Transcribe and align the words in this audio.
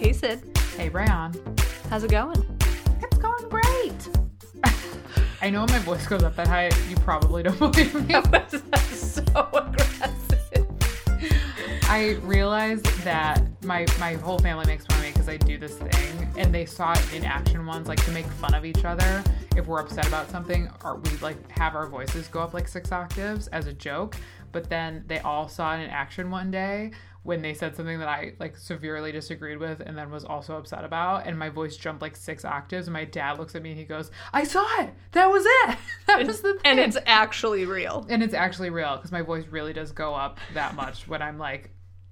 Hey, 0.00 0.14
Sid. 0.14 0.56
Hey, 0.78 0.88
Brian. 0.88 1.30
How's 1.90 2.04
it 2.04 2.10
going? 2.10 2.42
It's 3.02 3.18
going 3.18 3.48
great. 3.50 4.08
I 5.42 5.50
know 5.50 5.60
when 5.60 5.72
my 5.72 5.78
voice 5.80 6.06
goes 6.06 6.22
up 6.22 6.36
that 6.36 6.46
high, 6.46 6.70
you 6.88 6.96
probably 6.96 7.42
don't 7.42 7.58
believe 7.58 7.94
me. 8.08 8.14
That's 8.30 8.56
so 8.98 9.22
aggressive. 9.52 10.66
I 11.82 12.18
realized 12.22 12.86
that 13.04 13.42
my 13.62 13.84
my 13.98 14.14
whole 14.14 14.38
family 14.38 14.64
makes 14.64 14.86
fun 14.86 14.96
of 14.96 15.04
me 15.04 15.10
because 15.10 15.28
I 15.28 15.36
do 15.36 15.58
this 15.58 15.76
thing, 15.76 16.32
and 16.38 16.54
they 16.54 16.64
saw 16.64 16.92
it 16.92 17.12
in 17.12 17.22
action 17.26 17.66
once, 17.66 17.86
like 17.86 18.02
to 18.06 18.10
make 18.10 18.24
fun 18.24 18.54
of 18.54 18.64
each 18.64 18.86
other 18.86 19.22
if 19.54 19.66
we're 19.66 19.80
upset 19.80 20.08
about 20.08 20.30
something, 20.30 20.70
or 20.82 20.96
we 20.96 21.10
like 21.18 21.36
have 21.50 21.74
our 21.74 21.86
voices 21.86 22.26
go 22.28 22.40
up 22.40 22.54
like 22.54 22.68
six 22.68 22.90
octaves 22.90 23.48
as 23.48 23.66
a 23.66 23.72
joke. 23.74 24.16
But 24.52 24.70
then 24.70 25.04
they 25.06 25.18
all 25.18 25.46
saw 25.46 25.76
it 25.76 25.80
in 25.80 25.90
action 25.90 26.30
one 26.30 26.50
day 26.50 26.92
when 27.22 27.42
they 27.42 27.52
said 27.52 27.76
something 27.76 27.98
that 27.98 28.08
I 28.08 28.32
like 28.38 28.56
severely 28.56 29.12
disagreed 29.12 29.58
with 29.58 29.80
and 29.80 29.96
then 29.96 30.10
was 30.10 30.24
also 30.24 30.56
upset 30.56 30.84
about, 30.84 31.26
and 31.26 31.38
my 31.38 31.50
voice 31.50 31.76
jumped 31.76 32.00
like 32.00 32.16
six 32.16 32.44
octaves. 32.44 32.86
And 32.86 32.94
my 32.94 33.04
dad 33.04 33.38
looks 33.38 33.54
at 33.54 33.62
me 33.62 33.70
and 33.70 33.78
he 33.78 33.84
goes, 33.84 34.10
"I 34.32 34.44
saw 34.44 34.64
it. 34.80 34.94
That 35.12 35.26
was 35.30 35.44
it. 35.46 35.78
that 36.06 36.26
was 36.26 36.40
the 36.40 36.54
thing." 36.54 36.62
And 36.64 36.80
it's 36.80 36.96
actually 37.06 37.66
real. 37.66 38.06
and 38.08 38.22
it's 38.22 38.34
actually 38.34 38.70
real 38.70 38.96
because 38.96 39.12
my 39.12 39.22
voice 39.22 39.44
really 39.50 39.72
does 39.72 39.92
go 39.92 40.14
up 40.14 40.38
that 40.54 40.74
much 40.74 41.06
when 41.08 41.20
I'm 41.22 41.38
like 41.38 41.70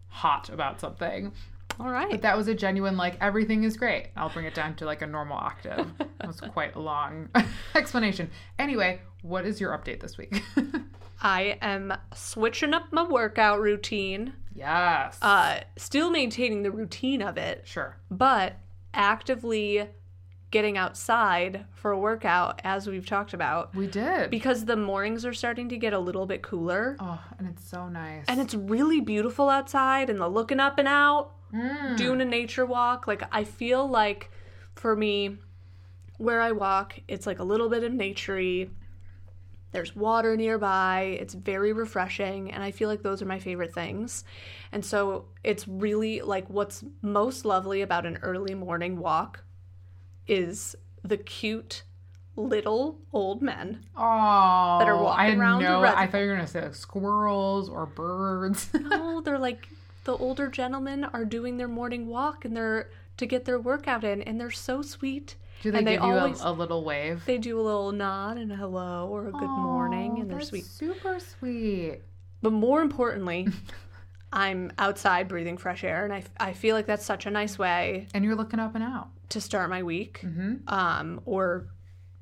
hot 0.08 0.48
about 0.50 0.80
something. 0.80 1.32
All 1.80 1.90
right. 1.90 2.10
But 2.10 2.22
that 2.22 2.36
was 2.36 2.48
a 2.48 2.54
genuine 2.54 2.96
like 2.96 3.16
everything 3.20 3.62
is 3.64 3.76
great. 3.76 4.08
I'll 4.16 4.30
bring 4.30 4.46
it 4.46 4.54
down 4.54 4.74
to 4.76 4.84
like 4.84 5.00
a 5.02 5.06
normal 5.06 5.36
octave. 5.38 5.86
That 6.18 6.26
was 6.26 6.40
quite 6.40 6.74
a 6.74 6.80
long 6.80 7.28
explanation. 7.76 8.30
Anyway, 8.58 9.00
what 9.22 9.46
is 9.46 9.60
your 9.60 9.70
update 9.78 10.00
this 10.00 10.18
week? 10.18 10.42
I 11.22 11.56
am 11.62 11.94
switching 12.12 12.74
up 12.74 12.92
my 12.92 13.04
workout 13.04 13.60
routine. 13.60 14.32
Yes. 14.58 15.18
Uh, 15.22 15.60
still 15.76 16.10
maintaining 16.10 16.62
the 16.62 16.70
routine 16.70 17.22
of 17.22 17.36
it, 17.38 17.62
sure. 17.66 17.96
but 18.10 18.56
actively 18.92 19.88
getting 20.50 20.78
outside 20.78 21.64
for 21.74 21.90
a 21.90 21.98
workout, 21.98 22.60
as 22.64 22.86
we've 22.86 23.04
talked 23.06 23.34
about, 23.34 23.74
We 23.74 23.86
did. 23.86 24.30
because 24.30 24.64
the 24.64 24.76
mornings 24.76 25.26
are 25.26 25.34
starting 25.34 25.68
to 25.68 25.76
get 25.76 25.92
a 25.92 25.98
little 25.98 26.24
bit 26.26 26.42
cooler. 26.42 26.96
oh, 27.00 27.22
and 27.38 27.46
it's 27.48 27.68
so 27.68 27.88
nice. 27.88 28.24
And 28.28 28.40
it's 28.40 28.54
really 28.54 29.00
beautiful 29.00 29.50
outside, 29.50 30.08
and 30.10 30.18
the 30.18 30.28
looking 30.28 30.58
up 30.60 30.78
and 30.78 30.88
out, 30.88 31.32
Mm. 31.52 31.96
doing 31.96 32.20
a 32.20 32.26
nature 32.26 32.66
walk. 32.66 33.06
Like, 33.06 33.22
I 33.32 33.44
feel 33.44 33.86
like 33.88 34.30
for 34.74 34.94
me, 34.94 35.38
where 36.18 36.42
I 36.42 36.52
walk, 36.52 36.98
it's 37.08 37.26
like 37.26 37.38
a 37.38 37.44
little 37.44 37.70
bit 37.70 37.84
of 37.84 37.92
naturey. 37.92 38.68
There's 39.70 39.94
water 39.94 40.36
nearby. 40.36 41.18
It's 41.20 41.34
very 41.34 41.72
refreshing, 41.72 42.50
and 42.50 42.62
I 42.62 42.70
feel 42.70 42.88
like 42.88 43.02
those 43.02 43.20
are 43.20 43.26
my 43.26 43.38
favorite 43.38 43.74
things. 43.74 44.24
And 44.72 44.84
so 44.84 45.26
it's 45.44 45.68
really 45.68 46.20
like 46.22 46.48
what's 46.48 46.84
most 47.02 47.44
lovely 47.44 47.82
about 47.82 48.06
an 48.06 48.18
early 48.22 48.54
morning 48.54 48.98
walk 48.98 49.44
is 50.26 50.74
the 51.02 51.18
cute 51.18 51.82
little 52.36 52.98
old 53.12 53.42
men. 53.42 53.84
oh, 53.96 54.78
that 54.78 54.88
are 54.88 55.02
walking 55.02 55.18
I 55.20 55.34
around. 55.34 55.64
I 55.64 56.06
thought 56.06 56.18
you 56.18 56.28
were 56.28 56.36
gonna 56.36 56.46
say 56.46 56.62
like 56.62 56.74
squirrels 56.74 57.68
or 57.68 57.86
birds. 57.86 58.70
No, 58.80 59.20
they're 59.20 59.38
like 59.38 59.68
the 60.04 60.16
older 60.16 60.48
gentlemen 60.48 61.04
are 61.04 61.24
doing 61.24 61.56
their 61.58 61.68
morning 61.68 62.06
walk 62.06 62.44
and 62.44 62.56
they're 62.56 62.88
to 63.18 63.26
get 63.26 63.44
their 63.44 63.58
workout 63.58 64.04
in, 64.04 64.22
and 64.22 64.40
they're 64.40 64.50
so 64.50 64.80
sweet. 64.80 65.34
Do 65.62 65.70
they 65.72 65.78
and 65.78 65.86
give 65.86 66.00
they 66.00 66.06
you 66.06 66.12
always 66.14 66.40
a, 66.40 66.48
a 66.48 66.52
little 66.52 66.84
wave? 66.84 67.22
they 67.26 67.38
do 67.38 67.58
a 67.60 67.62
little 67.62 67.92
nod 67.92 68.38
and 68.38 68.52
a 68.52 68.56
hello 68.56 69.08
or 69.10 69.28
a 69.28 69.32
good 69.32 69.48
morning, 69.48 70.18
and 70.20 70.30
they're 70.30 70.40
sweet. 70.40 70.64
Super 70.64 71.18
sweet. 71.20 72.00
But 72.42 72.52
more 72.52 72.80
importantly, 72.82 73.48
I'm 74.32 74.70
outside 74.78 75.26
breathing 75.28 75.56
fresh 75.56 75.82
air, 75.84 76.04
and 76.04 76.12
I, 76.12 76.22
I 76.38 76.52
feel 76.52 76.76
like 76.76 76.86
that's 76.86 77.04
such 77.04 77.26
a 77.26 77.30
nice 77.30 77.58
way 77.58 78.06
And 78.14 78.24
you're 78.24 78.36
looking 78.36 78.60
up 78.60 78.74
and 78.74 78.84
out. 78.84 79.08
to 79.30 79.40
start 79.40 79.70
my 79.70 79.82
week, 79.82 80.20
Mm-hmm. 80.22 80.68
um, 80.72 81.20
or 81.24 81.68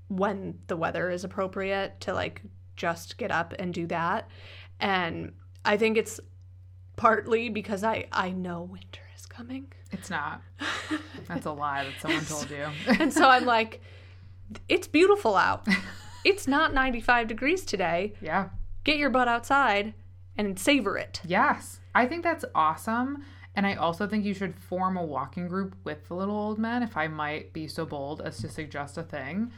when 0.09 0.59
the 0.69 0.77
weather 0.77 1.11
is 1.11 1.25
appropriate 1.25 2.01
to 2.01 2.15
like 2.15 2.41
just 2.77 3.19
get 3.19 3.31
up 3.33 3.55
and 3.59 3.75
do 3.75 3.87
that. 3.89 4.29
And 4.81 5.33
I 5.65 5.77
think 5.77 5.97
it's 5.97 6.21
partly 6.97 7.49
because 7.49 7.83
I 7.83 8.07
I 8.13 8.31
know 8.31 8.63
winter 8.63 9.01
coming. 9.37 9.67
It's 9.93 10.09
not. 10.11 10.43
That's 11.29 11.47
a 11.47 11.53
lie 11.53 11.85
that 11.85 11.93
someone 12.01 12.25
told 12.25 12.51
you. 12.51 12.67
And 13.01 13.13
so 13.13 13.29
I'm 13.29 13.45
like, 13.45 13.81
it's 14.69 14.89
beautiful 14.89 15.37
out. 15.37 15.67
It's 16.25 16.49
not 16.49 16.75
95 16.75 17.29
degrees 17.29 17.65
today. 17.65 18.15
yeah. 18.21 18.49
Get 18.83 18.97
your 18.97 19.11
butt 19.11 19.29
outside 19.29 19.95
and 20.37 20.59
savor 20.59 20.99
it. 20.99 21.21
Yes. 21.25 21.79
I 21.95 22.07
think 22.07 22.25
that's 22.25 22.45
awesome. 22.53 23.23
And 23.55 23.65
I 23.65 23.77
also 23.77 24.09
think 24.09 24.25
you 24.25 24.35
should 24.35 24.59
form 24.59 24.97
a 24.97 25.05
walking 25.05 25.47
group 25.47 25.77
with 25.85 26.09
the 26.09 26.15
little 26.15 26.37
old 26.37 26.59
men, 26.59 26.83
if 26.83 26.97
I 26.97 27.07
might 27.07 27.53
be 27.53 27.69
so 27.69 27.87
bold 27.87 28.21
as 28.23 28.39
to 28.39 28.49
suggest 28.49 28.99
a 28.99 29.05
thing. 29.05 29.53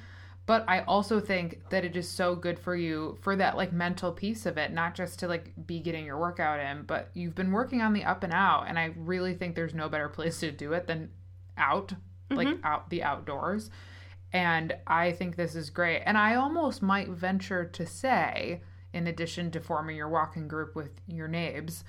But 0.48 0.64
I 0.66 0.80
also 0.84 1.20
think 1.20 1.60
that 1.68 1.84
it 1.84 1.94
is 1.94 2.08
so 2.08 2.34
good 2.34 2.58
for 2.58 2.74
you 2.74 3.18
for 3.20 3.36
that 3.36 3.54
like 3.54 3.70
mental 3.70 4.10
piece 4.10 4.46
of 4.46 4.56
it, 4.56 4.72
not 4.72 4.94
just 4.94 5.18
to 5.18 5.28
like 5.28 5.52
be 5.66 5.78
getting 5.78 6.06
your 6.06 6.16
workout 6.16 6.58
in, 6.58 6.84
but 6.84 7.10
you've 7.12 7.34
been 7.34 7.52
working 7.52 7.82
on 7.82 7.92
the 7.92 8.02
up 8.04 8.24
and 8.24 8.32
out. 8.32 8.64
And 8.66 8.78
I 8.78 8.94
really 8.96 9.34
think 9.34 9.54
there's 9.54 9.74
no 9.74 9.90
better 9.90 10.08
place 10.08 10.40
to 10.40 10.50
do 10.50 10.72
it 10.72 10.86
than 10.86 11.10
out, 11.58 11.92
like 12.30 12.48
mm-hmm. 12.48 12.64
out 12.64 12.88
the 12.88 13.02
outdoors. 13.02 13.68
And 14.32 14.74
I 14.86 15.12
think 15.12 15.36
this 15.36 15.54
is 15.54 15.68
great. 15.68 16.00
And 16.06 16.16
I 16.16 16.36
almost 16.36 16.80
might 16.80 17.10
venture 17.10 17.66
to 17.66 17.84
say, 17.84 18.62
in 18.94 19.06
addition 19.06 19.50
to 19.50 19.60
forming 19.60 19.96
your 19.96 20.08
walking 20.08 20.48
group 20.48 20.74
with 20.74 21.02
your 21.06 21.28
neighbors, 21.28 21.84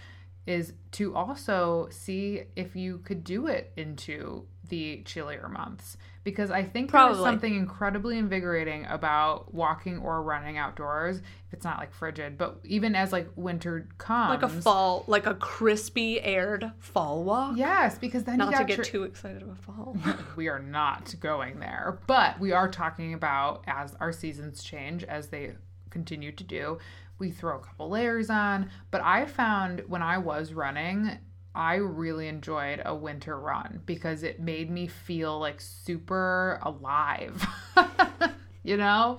is 0.45 0.73
to 0.91 1.15
also 1.15 1.87
see 1.91 2.43
if 2.57 2.75
you 2.75 2.97
could 3.05 3.23
do 3.23 3.47
it 3.47 3.71
into 3.77 4.47
the 4.67 5.01
chillier 5.05 5.47
months. 5.47 5.95
Because 6.23 6.51
I 6.51 6.63
think 6.63 6.91
there's 6.91 7.17
something 7.17 7.55
incredibly 7.55 8.17
invigorating 8.17 8.85
about 8.85 9.53
walking 9.53 9.97
or 9.99 10.21
running 10.21 10.57
outdoors. 10.57 11.17
If 11.17 11.53
it's 11.53 11.63
not 11.63 11.77
like 11.79 11.93
frigid, 11.93 12.37
but 12.37 12.59
even 12.65 12.93
as 12.93 13.11
like 13.11 13.29
winter 13.35 13.87
comes, 13.97 14.29
Like 14.29 14.43
a 14.43 14.49
fall, 14.49 15.05
like 15.07 15.25
a 15.25 15.33
crispy 15.35 16.21
aired 16.21 16.71
fall 16.77 17.23
walk. 17.23 17.57
Yes, 17.57 17.97
because 17.97 18.25
then 18.25 18.37
Not 18.37 18.51
you 18.51 18.57
to 18.57 18.63
get 18.65 18.77
your- 18.77 18.85
too 18.85 19.03
excited 19.03 19.41
about 19.41 19.57
fall. 19.59 19.97
we 20.35 20.49
are 20.49 20.59
not 20.59 21.15
going 21.19 21.59
there, 21.59 21.99
but 22.05 22.39
we 22.39 22.51
are 22.51 22.69
talking 22.69 23.13
about 23.13 23.63
as 23.65 23.95
our 23.99 24.11
seasons 24.11 24.61
change, 24.61 25.03
as 25.05 25.29
they 25.29 25.53
continue 25.89 26.31
to 26.33 26.43
do, 26.43 26.77
we 27.17 27.31
throw 27.31 27.57
a 27.57 27.59
couple 27.59 27.89
layers 27.89 28.29
on. 28.29 28.69
But 28.91 29.01
I 29.03 29.25
found 29.25 29.83
when 29.87 30.01
I 30.01 30.17
was 30.17 30.53
running, 30.53 31.17
I 31.55 31.75
really 31.75 32.27
enjoyed 32.27 32.81
a 32.85 32.95
winter 32.95 33.39
run 33.39 33.81
because 33.85 34.23
it 34.23 34.39
made 34.39 34.69
me 34.69 34.87
feel 34.87 35.39
like 35.39 35.59
super 35.59 36.59
alive, 36.61 37.45
you 38.63 38.77
know? 38.77 39.17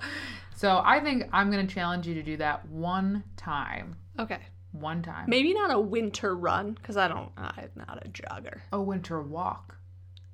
So 0.55 0.81
I 0.83 0.99
think 0.99 1.29
I'm 1.33 1.51
going 1.51 1.67
to 1.67 1.73
challenge 1.73 2.07
you 2.07 2.15
to 2.15 2.23
do 2.23 2.37
that 2.37 2.67
one 2.69 3.23
time. 3.35 3.95
Okay. 4.19 4.39
One 4.71 5.01
time. 5.01 5.25
Maybe 5.27 5.53
not 5.53 5.71
a 5.71 5.79
winter 5.79 6.35
run, 6.35 6.73
because 6.73 6.95
I 6.95 7.07
don't, 7.07 7.29
I'm 7.35 7.69
not 7.75 8.05
a 8.05 8.09
jogger. 8.09 8.61
A 8.71 8.81
winter 8.81 9.21
walk. 9.21 9.75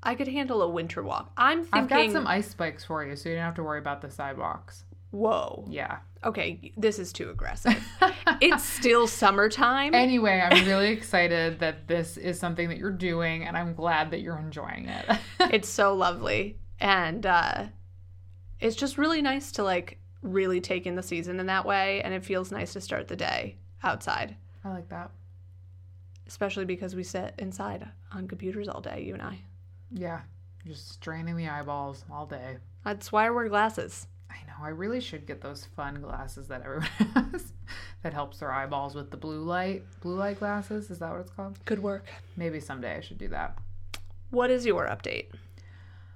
I 0.04 0.14
could 0.16 0.28
handle 0.28 0.62
a 0.62 0.70
winter 0.70 1.02
walk. 1.02 1.32
I'm 1.38 1.64
thinking, 1.64 1.80
I've 1.80 1.90
got 1.90 2.12
some 2.12 2.28
ice 2.28 2.48
spikes 2.48 2.86
for 2.86 3.04
you, 3.04 3.16
so 3.16 3.30
you 3.30 3.36
don't 3.36 3.46
have 3.46 3.56
to 3.56 3.64
worry 3.64 3.80
about 3.80 4.02
the 4.02 4.12
sidewalks. 4.12 4.84
Whoa. 5.18 5.66
Yeah. 5.70 6.00
Okay, 6.24 6.74
this 6.76 7.00
is 7.00 7.14
too 7.14 7.30
aggressive. 7.30 7.78
it's 8.42 8.64
still 8.80 9.08
summertime. 9.08 9.94
Anyway, 9.94 10.42
I'm 10.42 10.66
really 10.68 10.90
excited 10.90 11.60
that 11.60 11.88
this 11.88 12.18
is 12.18 12.40
something 12.40 12.70
that 12.70 12.78
you're 12.78 12.92
doing, 12.92 13.44
and 13.44 13.56
I'm 13.56 13.74
glad 13.74 14.12
that 14.12 14.22
you're 14.22 14.38
enjoying 14.40 14.88
it. 14.90 15.06
it's 15.40 15.70
so 15.70 15.94
lovely. 15.94 16.58
And 16.80 17.26
uh, 17.26 17.66
it's 18.60 18.76
just 18.76 18.98
really 18.98 19.22
nice 19.22 19.52
to 19.54 19.64
like 19.64 20.00
really 20.24 20.60
take 20.60 20.88
in 20.88 20.96
the 20.96 21.04
season 21.04 21.40
in 21.40 21.46
that 21.46 21.66
way. 21.66 22.02
And 22.02 22.14
it 22.14 22.26
feels 22.26 22.52
nice 22.52 22.74
to 22.74 22.82
start 22.82 23.08
the 23.08 23.16
day 23.16 23.56
outside, 23.84 24.36
I 24.66 24.70
like 24.70 24.90
that. 24.90 25.12
especially 26.28 26.66
because 26.66 26.96
we 26.96 27.04
sit 27.04 27.36
inside 27.38 27.88
on 28.12 28.28
computers 28.28 28.68
all 28.68 28.82
day, 28.82 29.04
you 29.04 29.14
and 29.14 29.22
I. 29.22 29.40
Yeah, 29.92 30.22
just 30.66 30.90
straining 30.94 31.38
the 31.38 31.48
eyeballs 31.48 32.04
all 32.12 32.26
day. 32.26 32.58
That's 32.84 33.12
why 33.12 33.28
I 33.28 33.30
wear 33.30 33.48
glasses. 33.48 34.08
I 34.30 34.36
know. 34.48 34.66
I 34.66 34.70
really 34.70 35.00
should 35.02 35.26
get 35.26 35.42
those 35.42 35.66
fun 35.76 36.02
glasses 36.02 36.48
that 36.48 36.62
everyone 36.64 36.88
has 37.32 37.54
that 38.04 38.14
helps 38.14 38.40
their 38.40 38.52
eyeballs 38.52 38.96
with 38.96 39.12
the 39.12 39.18
blue 39.18 39.42
light. 39.42 39.84
Blue 40.02 40.16
light 40.16 40.40
glasses? 40.40 40.90
Is 40.90 41.00
that 41.00 41.12
what 41.12 41.22
it's 41.22 41.32
called? 41.32 41.58
Good 41.66 41.82
work. 41.82 42.06
Maybe 42.36 42.60
someday 42.60 42.98
I 42.98 43.02
should 43.02 43.18
do 43.18 43.28
that. 43.30 43.58
What 44.30 44.50
is 44.52 44.66
your 44.66 44.88
update? 44.88 45.28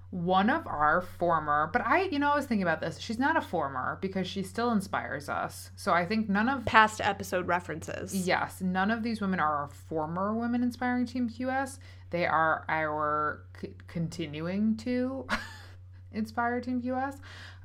one 0.09 0.49
of 0.49 0.67
our 0.67 0.99
former, 0.99 1.69
but 1.71 1.81
I, 1.87 2.01
you 2.03 2.19
know, 2.19 2.33
I 2.33 2.35
was 2.35 2.45
thinking 2.45 2.63
about 2.63 2.81
this. 2.81 2.99
She's 2.99 3.17
not 3.17 3.37
a 3.37 3.41
former 3.41 3.97
because 4.01 4.27
she 4.27 4.43
still 4.43 4.71
inspires 4.71 5.29
us. 5.29 5.71
So 5.77 5.93
I 5.93 6.05
think 6.05 6.27
none 6.27 6.49
of, 6.49 6.65
Past 6.65 6.99
episode 6.99 7.47
references. 7.47 8.13
yes, 8.27 8.59
none 8.59 8.91
of 8.91 9.03
these 9.03 9.21
women 9.21 9.39
are 9.39 9.55
our 9.55 9.69
former 9.69 10.35
Women 10.35 10.63
Inspiring 10.63 11.05
Team 11.05 11.29
QS. 11.29 11.79
They 12.09 12.25
are 12.25 12.65
our 12.67 13.43
c- 13.61 13.69
continuing 13.87 14.75
to 14.79 15.27
inspire 16.11 16.59
Team 16.59 16.81
QS. 16.81 17.17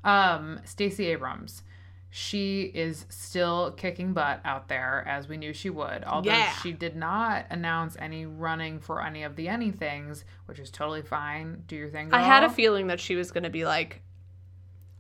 Um, 0.06 0.60
Stacey 0.64 1.06
Abrams. 1.06 1.62
she 2.08 2.62
is 2.62 3.04
still 3.10 3.72
kicking 3.72 4.14
butt 4.14 4.40
out 4.44 4.68
there 4.68 5.04
as 5.06 5.28
we 5.28 5.36
knew 5.36 5.52
she 5.52 5.68
would. 5.68 6.02
Although 6.04 6.30
Yeah. 6.30 6.50
she 6.62 6.72
did 6.72 6.96
not 6.96 7.44
announce 7.50 7.94
any 7.98 8.24
running 8.24 8.78
for 8.78 9.02
any 9.02 9.22
of 9.24 9.36
the 9.36 9.48
anythings, 9.48 10.24
which 10.46 10.58
is 10.58 10.70
totally 10.70 11.02
fine. 11.02 11.64
Do 11.66 11.76
your 11.76 11.90
thing. 11.90 12.14
I 12.14 12.22
had 12.22 12.42
a 12.42 12.48
feeling 12.48 12.86
that 12.86 13.00
she 13.00 13.16
was 13.16 13.30
going 13.30 13.44
to 13.44 13.50
be 13.50 13.66
like, 13.66 14.00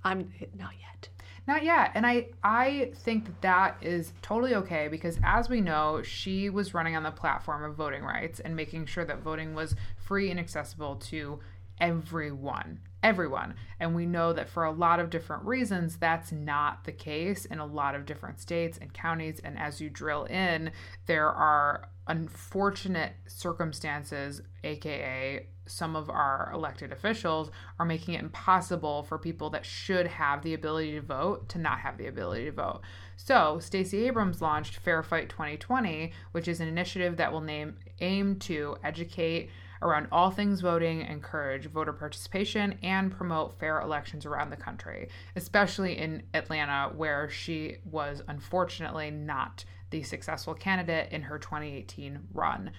I'm 0.04 0.30
not 0.58 0.72
yet. 0.78 1.08
Not 1.46 1.62
yet. 1.62 1.92
And 1.94 2.04
I 2.04 2.26
I 2.42 2.90
think 2.96 3.24
that 3.26 3.40
that 3.42 3.76
is 3.80 4.12
totally 4.20 4.54
okay 4.56 4.88
because 4.88 5.18
as 5.24 5.48
we 5.48 5.60
know, 5.60 6.02
she 6.02 6.50
was 6.50 6.74
running 6.74 6.96
on 6.96 7.02
the 7.04 7.12
platform 7.12 7.62
of 7.64 7.76
voting 7.76 8.02
rights 8.02 8.40
and 8.40 8.54
making 8.56 8.86
sure 8.86 9.04
that 9.04 9.20
voting 9.20 9.54
was 9.54 9.74
free 9.96 10.30
and 10.30 10.40
accessible 10.40 10.96
to 10.96 11.38
everyone. 11.80 12.80
Everyone. 13.02 13.54
And 13.78 13.94
we 13.94 14.06
know 14.06 14.32
that 14.32 14.48
for 14.48 14.64
a 14.64 14.72
lot 14.72 14.98
of 14.98 15.10
different 15.10 15.44
reasons 15.44 15.96
that's 15.96 16.32
not 16.32 16.84
the 16.84 16.92
case 16.92 17.44
in 17.44 17.58
a 17.58 17.66
lot 17.66 17.94
of 17.94 18.06
different 18.06 18.40
states 18.40 18.78
and 18.80 18.92
counties 18.92 19.40
and 19.44 19.58
as 19.58 19.80
you 19.80 19.90
drill 19.90 20.24
in, 20.24 20.72
there 21.06 21.28
are 21.28 21.88
unfortunate 22.08 23.12
circumstances 23.26 24.40
aka 24.62 25.46
some 25.66 25.96
of 25.96 26.08
our 26.08 26.50
elected 26.54 26.92
officials 26.92 27.50
are 27.78 27.86
making 27.86 28.14
it 28.14 28.22
impossible 28.22 29.02
for 29.02 29.18
people 29.18 29.50
that 29.50 29.66
should 29.66 30.06
have 30.06 30.42
the 30.42 30.54
ability 30.54 30.92
to 30.92 31.00
vote 31.00 31.48
to 31.48 31.58
not 31.58 31.80
have 31.80 31.98
the 31.98 32.06
ability 32.06 32.44
to 32.44 32.52
vote. 32.52 32.80
So, 33.16 33.58
Stacey 33.58 34.06
Abrams 34.06 34.40
launched 34.40 34.76
Fair 34.76 35.02
Fight 35.02 35.28
2020, 35.28 36.12
which 36.32 36.48
is 36.48 36.60
an 36.60 36.68
initiative 36.68 37.16
that 37.16 37.32
will 37.32 37.40
name 37.40 37.76
aim 38.00 38.38
to 38.40 38.76
educate 38.84 39.50
around 39.82 40.08
all 40.12 40.30
things 40.30 40.60
voting, 40.60 41.02
encourage 41.02 41.66
voter 41.66 41.92
participation, 41.92 42.78
and 42.82 43.10
promote 43.10 43.58
fair 43.58 43.80
elections 43.80 44.26
around 44.26 44.50
the 44.50 44.56
country, 44.56 45.08
especially 45.34 45.98
in 45.98 46.22
Atlanta, 46.34 46.92
where 46.94 47.28
she 47.28 47.76
was 47.84 48.22
unfortunately 48.28 49.10
not 49.10 49.64
the 49.90 50.02
successful 50.02 50.54
candidate 50.54 51.12
in 51.12 51.22
her 51.22 51.38
2018 51.38 52.18
run. 52.32 52.70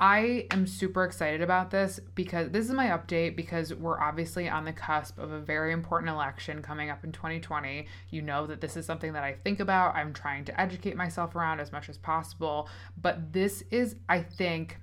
I 0.00 0.46
am 0.50 0.66
super 0.66 1.04
excited 1.04 1.42
about 1.42 1.70
this 1.70 2.00
because 2.14 2.48
this 2.48 2.64
is 2.64 2.72
my 2.72 2.86
update 2.86 3.36
because 3.36 3.74
we're 3.74 4.00
obviously 4.00 4.48
on 4.48 4.64
the 4.64 4.72
cusp 4.72 5.18
of 5.18 5.30
a 5.30 5.40
very 5.40 5.74
important 5.74 6.10
election 6.10 6.62
coming 6.62 6.88
up 6.88 7.04
in 7.04 7.12
2020. 7.12 7.86
You 8.08 8.22
know 8.22 8.46
that 8.46 8.62
this 8.62 8.78
is 8.78 8.86
something 8.86 9.12
that 9.12 9.24
I 9.24 9.34
think 9.44 9.60
about. 9.60 9.94
I'm 9.94 10.14
trying 10.14 10.46
to 10.46 10.58
educate 10.58 10.96
myself 10.96 11.34
around 11.34 11.60
as 11.60 11.70
much 11.70 11.90
as 11.90 11.98
possible, 11.98 12.66
but 12.96 13.34
this 13.34 13.62
is 13.70 13.96
I 14.08 14.22
think 14.22 14.78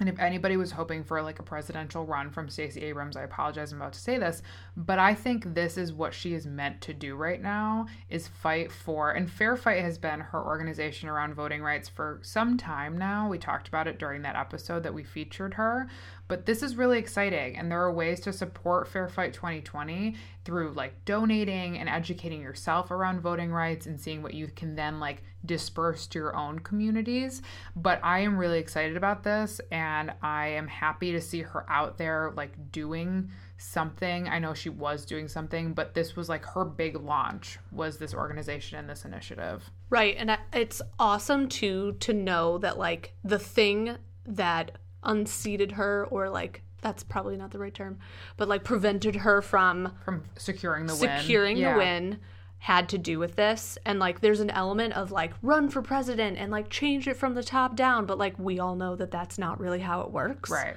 and 0.00 0.08
if 0.08 0.18
anybody 0.18 0.56
was 0.56 0.72
hoping 0.72 1.04
for 1.04 1.22
like 1.22 1.38
a 1.38 1.42
presidential 1.42 2.06
run 2.06 2.30
from 2.30 2.48
Stacey 2.48 2.80
Abrams, 2.82 3.16
I 3.16 3.22
apologize 3.22 3.70
I'm 3.70 3.80
about 3.80 3.92
to 3.92 4.00
say 4.00 4.18
this, 4.18 4.42
but 4.76 4.98
I 4.98 5.14
think 5.14 5.54
this 5.54 5.76
is 5.76 5.92
what 5.92 6.14
she 6.14 6.32
is 6.32 6.46
meant 6.46 6.80
to 6.82 6.94
do 6.94 7.14
right 7.14 7.40
now 7.40 7.86
is 8.08 8.26
fight 8.26 8.72
for 8.72 9.12
and 9.12 9.30
Fair 9.30 9.56
Fight 9.56 9.82
has 9.82 9.98
been 9.98 10.20
her 10.20 10.42
organization 10.42 11.08
around 11.08 11.34
voting 11.34 11.62
rights 11.62 11.88
for 11.88 12.18
some 12.22 12.56
time 12.56 12.96
now. 12.96 13.28
We 13.28 13.38
talked 13.38 13.68
about 13.68 13.86
it 13.86 13.98
during 13.98 14.22
that 14.22 14.36
episode 14.36 14.82
that 14.84 14.94
we 14.94 15.04
featured 15.04 15.54
her, 15.54 15.88
but 16.28 16.46
this 16.46 16.62
is 16.62 16.76
really 16.76 16.98
exciting 16.98 17.56
and 17.56 17.70
there 17.70 17.82
are 17.82 17.92
ways 17.92 18.20
to 18.20 18.32
support 18.32 18.88
Fair 18.88 19.08
Fight 19.08 19.34
2020 19.34 20.16
through 20.44 20.72
like 20.72 21.04
donating 21.04 21.78
and 21.78 21.88
educating 21.88 22.40
yourself 22.40 22.90
around 22.90 23.20
voting 23.20 23.52
rights 23.52 23.86
and 23.86 24.00
seeing 24.00 24.22
what 24.22 24.32
you 24.32 24.48
can 24.48 24.74
then 24.74 24.98
like 24.98 25.22
disperse 25.44 26.06
to 26.08 26.18
your 26.18 26.36
own 26.36 26.58
communities. 26.58 27.42
But 27.76 28.00
I 28.02 28.20
am 28.20 28.36
really 28.36 28.58
excited 28.58 28.96
about 28.96 29.22
this 29.22 29.60
and 29.70 30.12
I 30.22 30.48
am 30.48 30.68
happy 30.68 31.12
to 31.12 31.20
see 31.20 31.42
her 31.42 31.64
out 31.70 31.98
there 31.98 32.32
like 32.36 32.72
doing 32.72 33.30
something. 33.56 34.28
I 34.28 34.38
know 34.38 34.54
she 34.54 34.68
was 34.70 35.04
doing 35.04 35.28
something, 35.28 35.72
but 35.74 35.94
this 35.94 36.16
was 36.16 36.28
like 36.28 36.44
her 36.46 36.64
big 36.64 36.96
launch 36.96 37.58
was 37.72 37.98
this 37.98 38.14
organization 38.14 38.78
and 38.78 38.88
this 38.88 39.04
initiative. 39.04 39.70
Right. 39.90 40.16
And 40.18 40.36
it's 40.52 40.80
awesome 40.98 41.48
too 41.48 41.92
to 42.00 42.12
know 42.12 42.58
that 42.58 42.78
like 42.78 43.12
the 43.24 43.38
thing 43.38 43.96
that 44.26 44.78
unseated 45.02 45.72
her 45.72 46.06
or 46.10 46.28
like 46.28 46.62
that's 46.82 47.02
probably 47.02 47.36
not 47.36 47.50
the 47.50 47.58
right 47.58 47.74
term, 47.74 47.98
but 48.38 48.48
like 48.48 48.64
prevented 48.64 49.16
her 49.16 49.42
from 49.42 49.92
From 50.04 50.24
securing 50.36 50.86
the 50.86 50.96
win. 50.96 51.18
securing 51.20 51.56
Yeah. 51.58 51.72
the 51.74 51.78
win 51.78 52.18
had 52.60 52.90
to 52.90 52.98
do 52.98 53.18
with 53.18 53.36
this. 53.36 53.78
And 53.86 53.98
like 53.98 54.20
there's 54.20 54.40
an 54.40 54.50
element 54.50 54.92
of 54.94 55.10
like 55.10 55.32
run 55.40 55.70
for 55.70 55.80
president 55.80 56.36
and 56.36 56.52
like 56.52 56.68
change 56.68 57.08
it 57.08 57.16
from 57.16 57.34
the 57.34 57.42
top 57.42 57.74
down. 57.74 58.04
But 58.04 58.18
like 58.18 58.38
we 58.38 58.60
all 58.60 58.76
know 58.76 58.94
that 58.96 59.10
that's 59.10 59.38
not 59.38 59.58
really 59.58 59.80
how 59.80 60.02
it 60.02 60.10
works. 60.12 60.50
Right. 60.50 60.76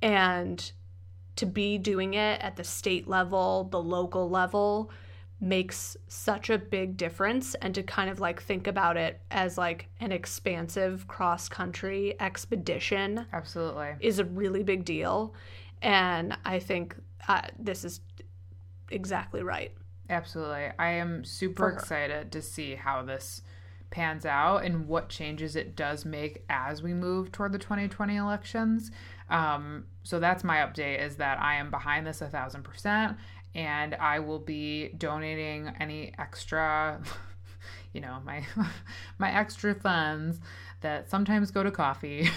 and 0.00 0.72
to 1.34 1.44
be 1.44 1.76
doing 1.76 2.14
it 2.14 2.40
at 2.40 2.56
the 2.56 2.64
state 2.64 3.06
level 3.06 3.68
the 3.70 3.82
local 3.82 4.30
level 4.30 4.90
makes 5.38 5.96
such 6.08 6.48
a 6.48 6.56
big 6.56 6.96
difference. 6.96 7.54
And 7.56 7.74
to 7.74 7.82
kind 7.82 8.08
of 8.08 8.20
like 8.20 8.40
think 8.40 8.68
about 8.68 8.96
it 8.96 9.20
as 9.32 9.58
like 9.58 9.88
an 10.00 10.12
expansive 10.12 11.08
cross 11.08 11.48
country 11.48 12.14
expedition 12.20 13.26
Absolutely. 13.32 13.96
is 14.00 14.20
a 14.20 14.24
really 14.24 14.62
big 14.62 14.84
deal. 14.84 15.34
And 15.82 16.38
i 16.44 16.60
think 16.60 16.94
uh, 17.28 17.42
this 17.58 17.84
is 17.84 18.00
exactly 18.90 19.42
right 19.42 19.72
Absolutely. 20.08 20.70
I 20.78 20.90
am 20.90 21.24
super 21.24 21.68
excited 21.68 22.30
to 22.32 22.42
see 22.42 22.74
how 22.74 23.02
this 23.02 23.42
pans 23.90 24.26
out 24.26 24.64
and 24.64 24.88
what 24.88 25.08
changes 25.08 25.56
it 25.56 25.76
does 25.76 26.04
make 26.04 26.44
as 26.48 26.82
we 26.82 26.92
move 26.92 27.32
toward 27.32 27.52
the 27.52 27.58
2020 27.58 28.16
elections. 28.16 28.90
Um, 29.30 29.86
so 30.02 30.20
that's 30.20 30.44
my 30.44 30.56
update 30.56 31.00
is 31.00 31.16
that 31.16 31.40
I 31.40 31.54
am 31.56 31.70
behind 31.70 32.06
this 32.06 32.20
a 32.20 32.28
thousand 32.28 32.62
percent 32.62 33.16
and 33.54 33.94
I 33.94 34.18
will 34.18 34.38
be 34.38 34.88
donating 34.98 35.72
any 35.80 36.12
extra, 36.18 37.00
you 37.92 38.00
know, 38.00 38.18
my 38.24 38.44
my 39.18 39.32
extra 39.32 39.74
funds 39.74 40.40
that 40.82 41.08
sometimes 41.08 41.50
go 41.50 41.62
to 41.62 41.70
coffee 41.70 42.28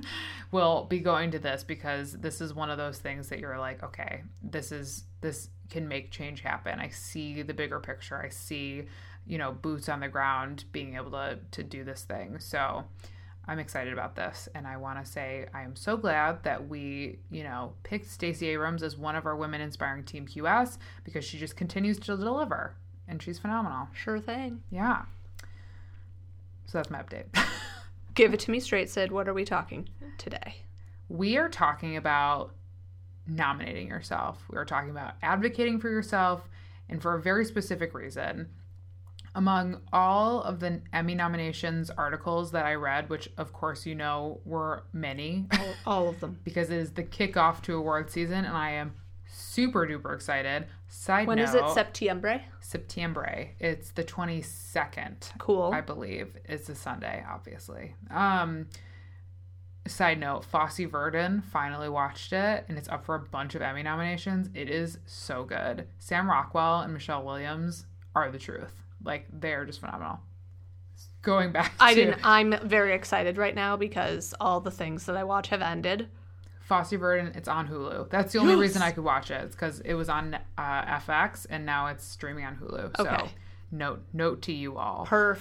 will 0.52 0.84
be 0.84 1.00
going 1.00 1.32
to 1.32 1.38
this 1.38 1.64
because 1.64 2.12
this 2.12 2.40
is 2.40 2.54
one 2.54 2.70
of 2.70 2.78
those 2.78 2.98
things 2.98 3.28
that 3.28 3.40
you're 3.40 3.58
like, 3.58 3.82
okay, 3.82 4.22
this 4.42 4.72
is 4.72 5.04
this 5.20 5.48
can 5.70 5.88
make 5.88 6.10
change 6.10 6.40
happen. 6.40 6.78
I 6.80 6.88
see 6.88 7.42
the 7.42 7.54
bigger 7.54 7.80
picture. 7.80 8.20
I 8.20 8.28
see, 8.28 8.84
you 9.26 9.38
know, 9.38 9.52
boots 9.52 9.88
on 9.88 10.00
the 10.00 10.08
ground 10.08 10.64
being 10.72 10.96
able 10.96 11.10
to 11.12 11.38
to 11.50 11.62
do 11.62 11.84
this 11.84 12.02
thing. 12.02 12.38
So 12.40 12.84
I'm 13.46 13.58
excited 13.58 13.92
about 13.92 14.14
this 14.14 14.48
and 14.54 14.66
I 14.66 14.76
want 14.76 15.02
to 15.04 15.10
say 15.10 15.46
I 15.54 15.62
am 15.62 15.74
so 15.74 15.96
glad 15.96 16.42
that 16.42 16.68
we, 16.68 17.18
you 17.30 17.44
know, 17.44 17.72
picked 17.82 18.10
Stacey 18.10 18.48
Abrams 18.48 18.82
as 18.82 18.96
one 18.96 19.16
of 19.16 19.24
our 19.24 19.36
women 19.36 19.60
inspiring 19.60 20.04
team 20.04 20.26
QS 20.26 20.78
because 21.04 21.24
she 21.24 21.38
just 21.38 21.56
continues 21.56 21.98
to 22.00 22.16
deliver 22.16 22.74
and 23.06 23.22
she's 23.22 23.38
phenomenal. 23.38 23.88
sure 23.94 24.20
thing 24.20 24.62
Yeah. 24.70 25.02
So 26.66 26.76
that's 26.76 26.90
my 26.90 27.02
update. 27.02 27.24
give 28.18 28.34
it 28.34 28.40
to 28.40 28.50
me 28.50 28.58
straight 28.58 28.90
sid 28.90 29.12
what 29.12 29.28
are 29.28 29.32
we 29.32 29.44
talking 29.44 29.88
today 30.18 30.56
we 31.08 31.36
are 31.36 31.48
talking 31.48 31.96
about 31.96 32.52
nominating 33.28 33.88
yourself. 33.88 34.42
We 34.50 34.58
are 34.58 34.64
talking 34.64 34.90
about 34.90 35.14
advocating 35.22 35.78
for 35.78 35.88
yourself 35.88 36.48
and 36.88 37.00
for 37.00 37.14
a 37.14 37.20
very 37.20 37.44
specific 37.44 37.94
reason. 37.94 38.48
Among 39.34 39.82
all 39.92 40.42
of 40.42 40.58
the 40.58 40.80
Emmy 40.92 41.14
nominations 41.14 41.90
articles 41.90 42.50
that 42.52 42.64
I 42.64 42.74
read, 42.74 43.10
which 43.10 43.30
of 43.36 43.52
course 43.52 43.86
you 43.86 43.94
know 43.94 44.40
were 44.44 44.84
many, 44.92 45.46
all, 45.52 45.74
all 45.86 46.08
of 46.08 46.20
them 46.20 46.40
because 46.44 46.70
it 46.70 46.78
is 46.78 46.92
the 46.92 47.04
kickoff 47.04 47.62
to 47.62 47.76
award 47.76 48.10
season, 48.10 48.44
and 48.44 48.56
I 48.56 48.70
am 48.72 48.94
super 49.26 49.86
duper 49.86 50.14
excited. 50.14 50.66
Side 50.88 51.28
when 51.28 51.36
note, 51.36 51.44
is 51.44 51.54
it 51.54 51.68
september 51.70 52.40
September. 52.60 53.48
It's 53.60 53.90
the 53.92 54.04
22nd. 54.04 55.38
cool 55.38 55.70
I 55.72 55.82
believe 55.82 56.36
it's 56.44 56.68
a 56.68 56.74
Sunday, 56.74 57.24
obviously. 57.28 57.94
Um, 58.10 58.66
side 59.88 60.18
note: 60.20 60.44
Fosse 60.44 60.78
Verdon 60.80 61.42
finally 61.42 61.88
watched 61.88 62.32
it, 62.32 62.64
and 62.68 62.76
it's 62.78 62.88
up 62.88 63.04
for 63.04 63.14
a 63.14 63.20
bunch 63.20 63.54
of 63.54 63.62
Emmy 63.62 63.82
nominations. 63.82 64.48
It 64.54 64.68
is 64.70 64.98
so 65.06 65.44
good. 65.44 65.86
Sam 65.98 66.28
Rockwell 66.28 66.80
and 66.80 66.92
Michelle 66.92 67.24
Williams 67.24 67.86
are 68.14 68.30
the 68.30 68.38
truth. 68.38 68.82
Like 69.04 69.26
they're 69.32 69.64
just 69.64 69.80
phenomenal. 69.80 70.20
Going 71.22 71.50
back, 71.52 71.72
I 71.80 71.94
to 71.94 72.00
didn't. 72.00 72.20
I'm 72.24 72.54
very 72.68 72.94
excited 72.94 73.36
right 73.38 73.54
now 73.54 73.76
because 73.76 74.34
all 74.40 74.60
the 74.60 74.70
things 74.70 75.06
that 75.06 75.16
I 75.16 75.24
watch 75.24 75.48
have 75.48 75.62
ended. 75.62 76.08
Fosse 76.60 76.92
Verdon. 76.92 77.32
It's 77.34 77.48
on 77.48 77.66
Hulu. 77.68 78.10
That's 78.10 78.32
the 78.32 78.38
only 78.40 78.52
Yes. 78.52 78.60
reason 78.60 78.82
I 78.82 78.90
could 78.92 79.04
watch 79.04 79.30
it. 79.30 79.42
It's 79.42 79.54
because 79.54 79.80
it 79.80 79.94
was 79.94 80.08
on 80.08 80.34
uh, 80.34 80.40
FX, 81.00 81.46
and 81.48 81.64
now 81.66 81.86
it's 81.88 82.04
streaming 82.04 82.44
on 82.44 82.56
Hulu. 82.56 82.96
So 82.96 83.02
Okay. 83.06 83.30
note 83.70 84.02
note 84.12 84.42
to 84.42 84.52
you 84.52 84.76
all. 84.78 85.06
Perf. 85.06 85.38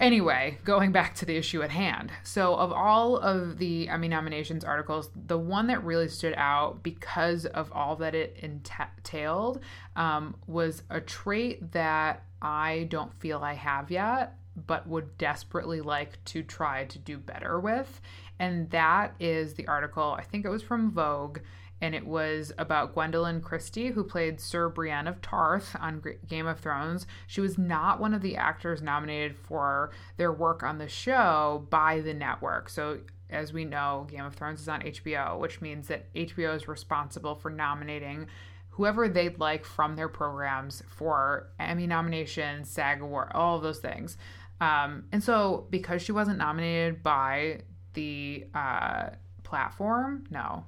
Anyway, 0.00 0.56
going 0.64 0.92
back 0.92 1.14
to 1.14 1.26
the 1.26 1.36
issue 1.36 1.62
at 1.62 1.70
hand. 1.70 2.10
So, 2.22 2.54
of 2.54 2.72
all 2.72 3.18
of 3.18 3.58
the 3.58 3.86
Emmy 3.90 4.08
nominations 4.08 4.64
articles, 4.64 5.10
the 5.14 5.36
one 5.36 5.66
that 5.66 5.84
really 5.84 6.08
stood 6.08 6.32
out 6.38 6.82
because 6.82 7.44
of 7.44 7.70
all 7.70 7.96
that 7.96 8.14
it 8.14 8.34
entailed 8.40 9.60
um, 9.96 10.36
was 10.46 10.82
a 10.88 11.02
trait 11.02 11.72
that 11.72 12.24
I 12.40 12.86
don't 12.88 13.12
feel 13.20 13.40
I 13.40 13.52
have 13.52 13.90
yet, 13.90 14.38
but 14.56 14.88
would 14.88 15.18
desperately 15.18 15.82
like 15.82 16.24
to 16.26 16.42
try 16.42 16.86
to 16.86 16.98
do 16.98 17.18
better 17.18 17.60
with. 17.60 18.00
And 18.38 18.70
that 18.70 19.14
is 19.20 19.52
the 19.52 19.68
article, 19.68 20.16
I 20.18 20.22
think 20.22 20.46
it 20.46 20.50
was 20.50 20.62
from 20.62 20.92
Vogue, 20.92 21.40
and 21.80 21.94
it 21.94 22.06
was 22.06 22.52
about 22.58 22.94
Gwendoline 22.94 23.42
Christie, 23.42 23.88
who 23.88 24.04
played 24.04 24.40
Sir 24.40 24.68
Brienne 24.68 25.06
of 25.06 25.22
Tarth 25.22 25.74
on 25.80 26.02
Game 26.28 26.46
of 26.46 26.60
Thrones. 26.60 27.06
She 27.26 27.40
was 27.40 27.56
not 27.56 28.00
one 28.00 28.12
of 28.12 28.22
the 28.22 28.36
actors 28.36 28.82
nominated 28.82 29.36
for 29.36 29.90
their 30.16 30.32
work 30.32 30.62
on 30.62 30.78
the 30.78 30.88
show 30.88 31.66
by 31.70 32.00
the 32.00 32.14
network. 32.14 32.68
So, 32.68 33.00
as 33.30 33.52
we 33.52 33.64
know, 33.64 34.06
Game 34.10 34.24
of 34.24 34.34
Thrones 34.34 34.60
is 34.60 34.68
on 34.68 34.82
HBO, 34.82 35.38
which 35.38 35.60
means 35.60 35.88
that 35.88 36.12
HBO 36.14 36.54
is 36.54 36.68
responsible 36.68 37.34
for 37.34 37.50
nominating 37.50 38.26
whoever 38.70 39.08
they'd 39.08 39.38
like 39.38 39.64
from 39.64 39.96
their 39.96 40.08
programs 40.08 40.82
for 40.86 41.50
Emmy 41.58 41.86
nominations, 41.86 42.68
SAG 42.70 43.00
Award, 43.00 43.30
all 43.34 43.58
those 43.58 43.78
things. 43.78 44.16
Um, 44.60 45.04
and 45.12 45.22
so, 45.22 45.66
because 45.70 46.02
she 46.02 46.12
wasn't 46.12 46.38
nominated 46.38 47.02
by 47.02 47.62
the 47.94 48.46
uh, 48.54 49.10
platform, 49.42 50.24
no, 50.30 50.66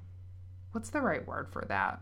what's 0.73 0.91
the 0.91 1.01
right 1.01 1.27
word 1.27 1.49
for 1.49 1.65
that? 1.69 2.01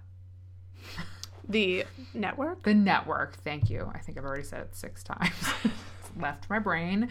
The 1.48 1.84
network? 2.14 2.62
The 2.62 2.74
network. 2.74 3.36
Thank 3.42 3.70
you. 3.70 3.90
I 3.92 3.98
think 3.98 4.18
I've 4.18 4.24
already 4.24 4.44
said 4.44 4.62
it 4.62 4.74
six 4.74 5.02
times. 5.02 5.32
left 6.18 6.48
my 6.50 6.58
brain. 6.58 7.08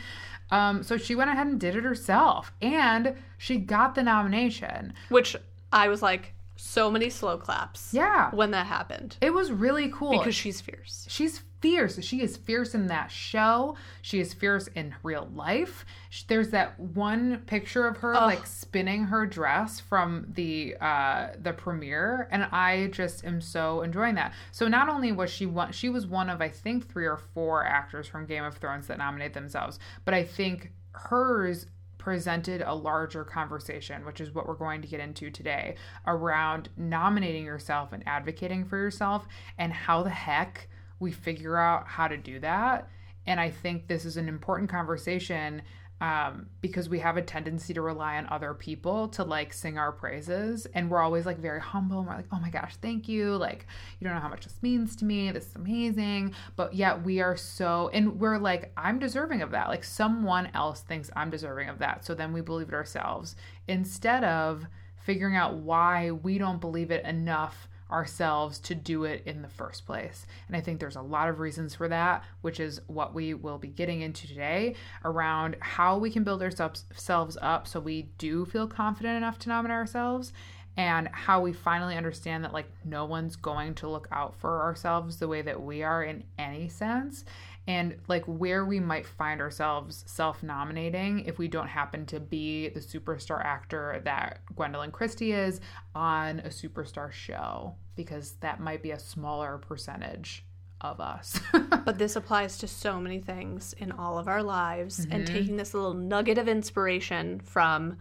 Um, 0.52 0.84
so 0.84 0.98
she 0.98 1.16
went 1.16 1.30
ahead 1.30 1.48
and 1.48 1.60
did 1.60 1.76
it 1.76 1.84
herself, 1.84 2.52
and 2.62 3.16
she 3.38 3.58
got 3.58 3.96
the 3.96 4.04
nomination. 4.04 4.94
Which 5.10 5.36
I 5.72 5.88
was 5.88 6.02
like, 6.02 6.34
so 6.60 6.92
many 6.92 7.10
slow 7.10 7.38
claps. 7.38 7.94
Yeah. 7.94 8.30
When 8.32 8.52
that 8.52 8.68
happened. 8.68 9.18
It 9.22 9.34
was 9.34 9.52
really 9.52 9.90
cool. 9.90 10.12
Because 10.12 10.36
she's 10.36 10.60
fierce. 10.60 11.06
She's 11.10 11.42
fierce. 11.62 12.04
She 12.04 12.22
is 12.22 12.38
fierce 12.38 12.76
in 12.76 12.88
that 12.88 13.12
show. 13.12 13.76
She 14.02 14.20
is 14.20 14.34
fierce 14.34 14.68
in 14.68 14.94
real 15.02 15.30
life. 15.34 15.86
There's 16.28 16.50
that 16.50 16.80
one 16.80 17.44
picture 17.46 17.88
of 17.88 17.98
her 17.98 18.14
like 18.14 18.46
spinning 18.46 19.06
her 19.06 19.26
dress 19.26 19.80
from 19.80 20.28
the 20.34 20.76
uh 20.82 21.30
the 21.42 21.54
premiere 21.54 22.28
and 22.32 22.44
I 22.44 22.88
just 22.88 23.26
am 23.26 23.42
so 23.42 23.82
enjoying 23.82 24.16
that. 24.16 24.34
So 24.52 24.68
not 24.68 24.90
only 24.90 25.12
was 25.12 25.30
she 25.30 25.46
one 25.46 25.72
she 25.72 25.90
was 25.90 26.08
one 26.08 26.30
of 26.30 26.42
I 26.42 26.50
think 26.50 26.90
3 26.90 27.06
or 27.06 27.18
4 27.18 27.66
actors 27.66 28.08
from 28.08 28.26
Game 28.26 28.44
of 28.44 28.58
Thrones 28.58 28.88
that 28.88 28.98
nominate 28.98 29.34
themselves, 29.34 29.80
but 30.06 30.14
I 30.14 30.24
think 30.24 30.72
hers 30.92 31.68
presented 32.10 32.64
a 32.64 32.74
larger 32.74 33.24
conversation, 33.24 34.04
which 34.04 34.20
is 34.20 34.34
what 34.34 34.48
we're 34.48 34.56
going 34.56 34.82
to 34.82 34.88
get 34.88 35.00
into 35.00 35.30
today, 35.30 35.76
around 36.08 36.68
nominating 36.76 37.46
yourself 37.46 37.94
and 37.94 38.02
advocating 38.08 38.66
for 38.66 38.78
yourself 38.78 39.28
and 39.60 39.72
how 39.72 40.02
the 40.02 40.10
heck 40.10 40.68
we 41.00 41.12
figure 41.12 41.56
out 41.56 41.86
how 41.86 42.08
to 42.08 42.18
do 42.18 42.40
that. 42.40 42.90
And 43.28 43.40
I 43.40 43.52
think 43.52 43.88
this 43.88 44.06
is 44.06 44.18
an 44.18 44.28
important 44.28 44.72
conversation 44.72 45.62
um, 46.02 46.48
because 46.62 46.88
we 46.88 47.00
have 47.00 47.18
a 47.18 47.22
tendency 47.22 47.74
to 47.74 47.82
rely 47.82 48.18
on 48.18 48.28
other 48.30 48.54
people 48.54 49.10
to 49.10 49.24
like 49.24 49.54
sing 49.54 49.78
our 49.78 49.92
praises. 49.92 50.66
And 50.74 50.90
we're 50.90 51.02
always 51.02 51.26
like 51.26 51.40
very 51.40 51.60
humble 51.60 52.00
and 52.00 52.08
we're 52.08 52.16
like, 52.16 52.28
oh 52.32 52.40
my 52.40 52.50
gosh, 52.50 52.76
thank 52.82 53.08
you. 53.08 53.36
Like, 53.36 53.68
you 54.00 54.06
don't 54.06 54.16
know 54.16 54.22
how 54.22 54.30
much 54.30 54.46
this 54.46 54.58
means 54.62 54.96
to 54.98 55.06
me. 55.06 55.32
This 55.32 55.48
is 55.48 55.56
amazing. 55.56 56.34
But 56.56 56.74
yet 56.74 57.04
we 57.04 57.22
are 57.22 57.36
so, 57.36 57.90
and 57.94 58.20
we're 58.20 58.38
like, 58.38 58.72
I'm 58.78 59.00
deserving 59.00 59.42
of 59.42 59.52
that. 59.52 59.68
Like, 59.68 59.84
someone 59.84 60.50
else 60.54 60.82
thinks 60.82 61.10
I'm 61.16 61.30
deserving 61.30 61.70
of 61.70 61.80
that. 61.80 62.06
So 62.06 62.14
then 62.14 62.34
we 62.34 62.42
believe 62.42 62.70
it 62.70 62.74
ourselves 62.74 63.36
instead 63.68 64.24
of 64.24 64.66
figuring 64.96 65.36
out 65.36 65.56
why 65.56 66.12
we 66.12 66.38
don't 66.38 66.62
believe 66.62 66.92
it 66.92 67.06
enough 67.06 67.69
ourselves 67.92 68.60
to 68.60 68.76
do 68.76 69.04
it 69.04 69.24
in 69.26 69.42
the 69.42 69.48
first 69.48 69.86
place. 69.86 70.26
And 70.48 70.56
I 70.56 70.62
think 70.62 70.80
there's 70.80 70.96
a 70.96 71.02
lot 71.02 71.30
of 71.30 71.40
reasons 71.40 71.76
for 71.76 71.88
that, 71.88 72.24
which 72.42 72.60
is 72.60 72.82
what 72.88 73.14
we 73.14 73.34
will 73.34 73.58
be 73.58 73.68
getting 73.68 74.02
into 74.02 74.28
today 74.28 74.76
around 75.04 75.58
how 75.60 75.98
we 75.98 76.12
can 76.12 76.24
build 76.24 76.42
ourselves 76.42 77.38
up 77.42 77.68
so 77.68 77.80
we 77.80 78.04
do 78.18 78.46
feel 78.46 78.68
confident 78.68 79.18
enough 79.18 79.40
to 79.40 79.50
nominate 79.50 79.76
ourselves 79.76 80.34
and 80.78 81.10
how 81.10 81.42
we 81.42 81.52
finally 81.52 81.98
understand 81.98 82.44
that 82.44 82.54
like 82.54 82.72
no 82.86 83.04
one's 83.04 83.36
going 83.36 83.76
to 83.76 83.90
look 83.90 84.08
out 84.12 84.34
for 84.36 84.62
ourselves 84.62 85.18
the 85.18 85.28
way 85.28 85.42
that 85.42 85.62
we 85.62 85.84
are 85.84 86.04
in 86.04 86.24
any 86.38 86.70
sense 86.70 87.26
and 87.70 87.96
like 88.08 88.26
where 88.26 88.66
we 88.66 88.80
might 88.80 89.06
find 89.06 89.40
ourselves 89.40 90.04
self 90.08 90.42
nominating 90.42 91.20
if 91.26 91.38
we 91.38 91.48
don't 91.48 91.68
happen 91.68 92.04
to 92.08 92.20
be 92.20 92.70
the 92.70 92.80
superstar 92.80 93.46
actor 93.46 94.02
that 94.06 94.42
Gwendoline 94.56 94.92
Christie 94.92 95.34
is 95.34 95.62
on 95.94 96.40
a 96.40 96.50
superstar 96.50 97.12
show, 97.12 97.76
because 97.96 98.32
that 98.40 98.60
might 98.60 98.82
be 98.82 98.90
a 98.90 98.98
smaller 98.98 99.60
percentage 99.60 100.48
of 100.82 101.00
us. 101.00 101.40
but 101.86 102.00
this 102.00 102.16
applies 102.16 102.58
to 102.58 102.68
so 102.68 103.00
many 103.00 103.20
things 103.20 103.74
in 103.74 103.92
all 103.92 104.18
of 104.18 104.28
our 104.28 104.42
lives, 104.42 105.02
mm-hmm. 105.02 105.12
and 105.12 105.28
taking 105.28 105.56
this 105.56 105.76
little 105.76 105.94
nugget 105.94 106.40
of 106.40 106.48
inspiration 106.48 107.40
from 107.40 107.98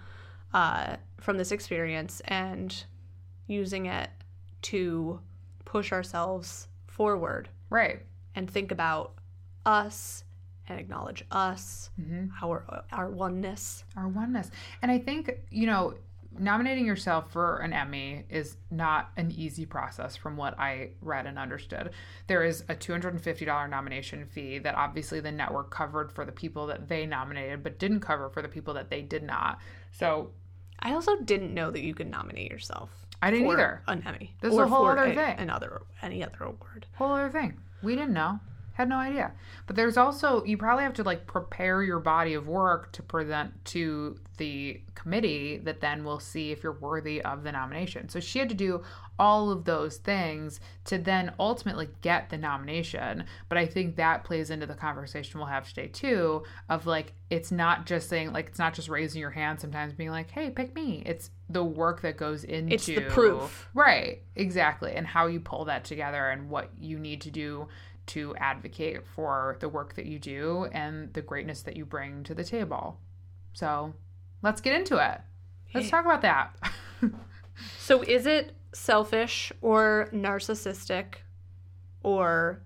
uh, 0.55 0.97
from 1.21 1.37
this 1.37 1.53
experience 1.53 2.23
and 2.25 2.85
using 3.49 3.85
it 3.85 4.09
to 4.63 5.21
push 5.67 5.93
ourselves 5.93 6.69
forward. 6.87 7.51
Right. 7.69 8.01
And 8.35 8.51
think 8.51 8.73
about 8.73 9.19
us 9.69 10.25
and 10.67 10.81
acknowledge 10.81 11.25
us, 11.31 11.91
mm-hmm. 12.01 12.27
our 12.43 12.85
our 12.91 13.09
oneness, 13.11 13.85
our 13.97 14.09
oneness. 14.09 14.51
And 14.83 14.91
I 14.91 14.99
think 14.99 15.31
you 15.51 15.67
know, 15.67 15.95
nominating 16.39 16.87
yourself 16.87 17.31
for 17.31 17.59
an 17.59 17.73
Emmy 17.73 18.25
is 18.31 18.57
not 18.71 19.11
an 19.17 19.31
easy 19.31 19.67
process, 19.67 20.17
from 20.17 20.37
what 20.37 20.59
I 20.59 20.91
read 21.03 21.27
and 21.27 21.39
understood. 21.39 21.91
There 22.27 22.45
is 22.45 22.65
a 22.69 22.75
two 22.75 22.93
hundred 22.93 23.15
and 23.15 23.23
fifty 23.23 23.45
dollar 23.45 23.69
nomination 23.69 24.25
fee 24.25 24.59
that 24.59 24.75
obviously 24.75 25.21
the 25.21 25.33
network 25.33 25.71
covered 25.71 26.11
for 26.11 26.25
the 26.25 26.33
people 26.33 26.67
that 26.69 26.89
they 26.89 27.07
nominated, 27.07 27.63
but 27.63 27.79
didn't 27.79 28.01
cover 28.01 28.31
for 28.31 28.43
the 28.43 28.49
people 28.49 28.75
that 28.75 28.91
they 28.91 29.03
did 29.03 29.23
not. 29.23 29.59
So, 29.93 30.31
I 30.81 30.93
also 30.93 31.17
didn't 31.21 31.53
know 31.53 31.71
that 31.71 31.83
you 31.83 31.95
could 31.95 32.11
nominate 32.11 32.51
yourself. 32.51 32.91
I 33.21 33.31
didn't 33.31 33.51
either. 33.51 33.83
An 33.87 34.03
Emmy. 34.07 34.35
This 34.41 34.53
is 34.53 34.59
a 34.59 34.67
whole 34.67 34.87
other 34.87 35.05
a, 35.05 35.15
thing. 35.15 35.39
Another 35.39 35.83
any 36.03 36.23
other 36.23 36.45
award. 36.45 36.87
Whole 36.95 37.13
other 37.13 37.31
thing. 37.31 37.59
We 37.83 37.95
didn't 37.95 38.15
know. 38.15 38.41
Had 38.79 38.89
no 38.89 38.99
idea. 38.99 39.33
But 39.67 39.75
there's 39.75 39.97
also 39.97 40.45
you 40.45 40.57
probably 40.57 40.85
have 40.85 40.95
to 40.95 41.03
like 41.03 41.27
prepare 41.27 41.83
your 41.83 41.99
body 41.99 42.35
of 42.35 42.47
work 42.47 42.93
to 42.93 43.03
present 43.03 43.65
to 43.67 44.21
the 44.37 44.81
committee 44.95 45.59
that 45.65 45.81
then 45.81 46.05
will 46.05 46.21
see 46.21 46.53
if 46.53 46.63
you're 46.63 46.79
worthy 46.79 47.21
of 47.23 47.43
the 47.43 47.51
nomination. 47.51 48.09
So 48.09 48.21
she 48.21 48.39
had 48.39 48.49
to 48.51 48.55
do 48.55 48.85
all 49.19 49.51
of 49.51 49.65
those 49.65 49.97
things 49.97 50.61
to 50.85 50.97
then 50.97 51.33
ultimately 51.41 51.89
get 52.03 52.31
the 52.31 52.39
nomination. 52.39 53.25
But 53.49 53.59
I 53.59 53.67
think 53.67 53.97
that 53.97 54.23
plays 54.23 54.49
into 54.49 54.65
the 54.67 54.75
conversation 54.75 55.41
we'll 55.41 55.49
have 55.49 55.69
today 55.69 55.89
too 55.89 56.45
of 56.69 56.87
like 56.87 57.15
it's 57.31 57.51
not 57.51 57.85
just 57.85 58.09
saying 58.09 58.33
like 58.33 58.47
it's 58.47 58.61
not 58.61 58.75
just 58.75 58.89
raising 58.89 59.21
your 59.21 59.31
hand 59.31 59.61
sometimes 59.61 59.93
being 59.93 60.11
like, 60.11 60.31
"Hey, 60.31 60.51
pick 60.51 60.73
me." 60.77 61.03
It's 61.05 61.31
the 61.51 61.65
work 61.65 62.03
that 62.03 62.17
goes 62.17 62.45
into 62.45 62.75
It's 62.75 62.87
the 62.87 63.01
proof. 63.01 63.69
Right. 63.75 64.23
Exactly. 64.37 64.93
And 64.93 65.05
how 65.05 65.27
you 65.27 65.41
pull 65.41 65.65
that 65.65 65.85
together 65.85 66.29
and 66.29 66.49
what 66.49 66.71
you 66.79 66.99
need 66.99 67.23
to 67.23 67.31
do 67.33 67.67
to 68.09 68.35
advocate 68.37 69.07
for 69.07 69.57
the 69.61 69.69
work 69.69 69.95
that 69.95 70.07
you 70.07 70.19
do 70.19 70.69
and 70.73 71.13
the 71.15 71.23
greatness 71.23 71.63
that 71.63 71.77
you 71.77 71.85
bring 71.85 72.25
to 72.25 72.35
the 72.35 72.45
table. 72.45 72.99
So 73.53 73.95
let's 74.43 74.61
get 74.61 74.75
into 74.75 74.97
it. 74.97 75.21
Let's 75.75 75.91
talk 75.91 76.05
about 76.05 76.23
that. 76.23 76.57
so, 77.79 78.03
is 78.03 78.27
it 78.27 78.57
selfish 78.73 79.53
or 79.61 80.09
narcissistic 80.13 81.17
or 82.03 82.63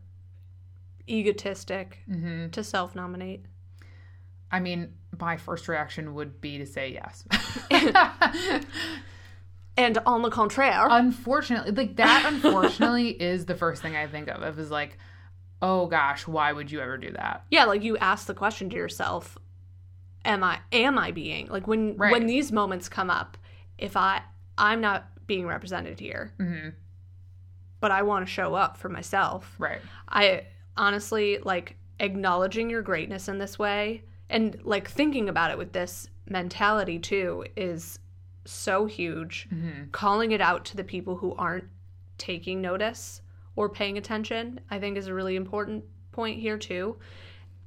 egotistic 1.08 1.98
mm-hmm. 2.08 2.50
to 2.50 2.62
self 2.62 2.94
nominate? 2.94 3.44
I 4.50 4.60
mean, 4.60 4.92
my 5.18 5.36
first 5.36 5.66
reaction 5.66 6.14
would 6.14 6.40
be 6.40 6.58
to 6.58 6.66
say 6.66 6.92
yes. 6.92 7.24
and 9.76 9.98
on 10.04 10.22
the 10.22 10.30
contraire. 10.30 10.86
Unfortunately, 10.90 11.72
like 11.72 11.96
that, 11.96 12.24
unfortunately, 12.26 13.08
is 13.20 13.46
the 13.46 13.54
first 13.54 13.82
thing 13.82 13.96
I 13.96 14.06
think 14.06 14.28
of. 14.28 14.42
It 14.42 14.56
was 14.56 14.70
like, 14.70 14.98
oh 15.62 15.86
gosh, 15.86 16.26
why 16.26 16.52
would 16.52 16.70
you 16.70 16.80
ever 16.80 16.98
do 16.98 17.12
that? 17.12 17.44
Yeah, 17.50 17.64
like 17.64 17.82
you 17.82 17.96
ask 17.96 18.26
the 18.26 18.34
question 18.34 18.68
to 18.70 18.76
yourself, 18.76 19.38
am 20.24 20.44
I 20.44 20.58
am 20.72 20.98
I 20.98 21.12
being 21.12 21.46
like 21.46 21.66
when 21.66 21.96
right. 21.96 22.12
when 22.12 22.26
these 22.26 22.52
moments 22.52 22.88
come 22.88 23.08
up, 23.08 23.38
if 23.78 23.96
I 23.96 24.22
I'm 24.58 24.80
not 24.82 25.06
being 25.26 25.46
represented 25.46 25.98
here. 25.98 26.34
Mm-hmm. 26.38 26.70
But 27.80 27.90
I 27.90 28.02
want 28.02 28.26
to 28.26 28.30
show 28.32 28.54
up 28.54 28.76
for 28.76 28.88
myself. 28.88 29.54
Right. 29.58 29.80
I 30.08 30.46
honestly 30.76 31.38
like 31.38 31.76
acknowledging 32.00 32.68
your 32.68 32.82
greatness 32.82 33.28
in 33.28 33.38
this 33.38 33.58
way 33.58 34.02
and 34.28 34.58
like 34.62 34.88
thinking 34.88 35.28
about 35.28 35.50
it 35.50 35.58
with 35.58 35.72
this 35.72 36.08
mentality 36.28 36.98
too 36.98 37.46
is 37.56 37.98
so 38.44 38.86
huge. 38.86 39.48
Mm-hmm. 39.52 39.90
Calling 39.90 40.32
it 40.32 40.40
out 40.40 40.64
to 40.66 40.76
the 40.76 40.84
people 40.84 41.16
who 41.16 41.34
aren't 41.34 41.68
taking 42.18 42.60
notice 42.60 43.21
or 43.56 43.68
paying 43.68 43.98
attention, 43.98 44.60
I 44.70 44.78
think 44.78 44.96
is 44.96 45.06
a 45.06 45.14
really 45.14 45.36
important 45.36 45.84
point 46.10 46.40
here 46.40 46.58
too. 46.58 46.96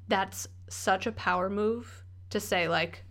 That's 0.07 0.47
such 0.69 1.07
a 1.07 1.11
power 1.11 1.49
move 1.49 2.03
to 2.29 2.39
say 2.39 2.67
like, 2.67 3.03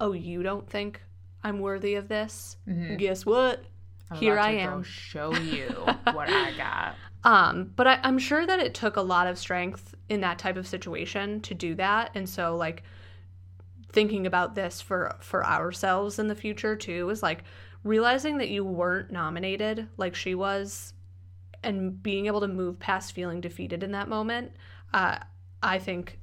"Oh, 0.00 0.12
you 0.12 0.42
don't 0.42 0.68
think 0.68 1.02
I'm 1.42 1.60
worthy 1.60 1.94
of 1.94 2.08
this? 2.08 2.56
Mm-hmm. 2.68 2.96
Guess 2.96 3.26
what? 3.26 3.64
I'm 4.10 4.18
Here 4.18 4.38
I 4.38 4.52
am. 4.52 4.82
show 4.82 5.34
you 5.34 5.68
what 6.12 6.28
I 6.28 6.52
got." 6.56 6.94
Um, 7.24 7.72
but 7.74 7.86
I, 7.86 8.00
I'm 8.02 8.18
sure 8.18 8.46
that 8.46 8.60
it 8.60 8.74
took 8.74 8.96
a 8.96 9.02
lot 9.02 9.26
of 9.26 9.38
strength 9.38 9.94
in 10.08 10.20
that 10.20 10.38
type 10.38 10.56
of 10.56 10.66
situation 10.66 11.40
to 11.42 11.54
do 11.54 11.74
that, 11.76 12.10
and 12.14 12.28
so 12.28 12.56
like 12.56 12.82
thinking 13.92 14.26
about 14.26 14.56
this 14.56 14.80
for 14.80 15.14
for 15.20 15.46
ourselves 15.46 16.18
in 16.18 16.26
the 16.26 16.34
future 16.34 16.74
too 16.74 17.08
is 17.10 17.22
like 17.22 17.44
realizing 17.84 18.38
that 18.38 18.48
you 18.48 18.64
weren't 18.64 19.12
nominated 19.12 19.86
like 19.96 20.16
she 20.16 20.34
was 20.34 20.93
and 21.64 22.02
being 22.02 22.26
able 22.26 22.40
to 22.40 22.48
move 22.48 22.78
past 22.78 23.12
feeling 23.12 23.40
defeated 23.40 23.82
in 23.82 23.92
that 23.92 24.08
moment 24.08 24.52
uh, 24.92 25.16
i 25.62 25.78
think 25.78 26.18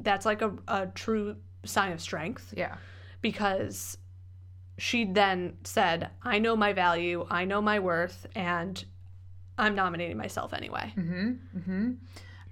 that's 0.00 0.24
like 0.26 0.42
a, 0.42 0.52
a 0.68 0.86
true 0.88 1.36
sign 1.64 1.92
of 1.92 2.00
strength 2.00 2.52
Yeah. 2.56 2.76
because 3.20 3.96
she 4.78 5.04
then 5.04 5.56
said 5.64 6.10
i 6.22 6.38
know 6.38 6.56
my 6.56 6.72
value 6.72 7.26
i 7.30 7.44
know 7.44 7.60
my 7.60 7.78
worth 7.78 8.26
and 8.34 8.84
i'm 9.58 9.74
nominating 9.74 10.16
myself 10.16 10.52
anyway 10.52 10.92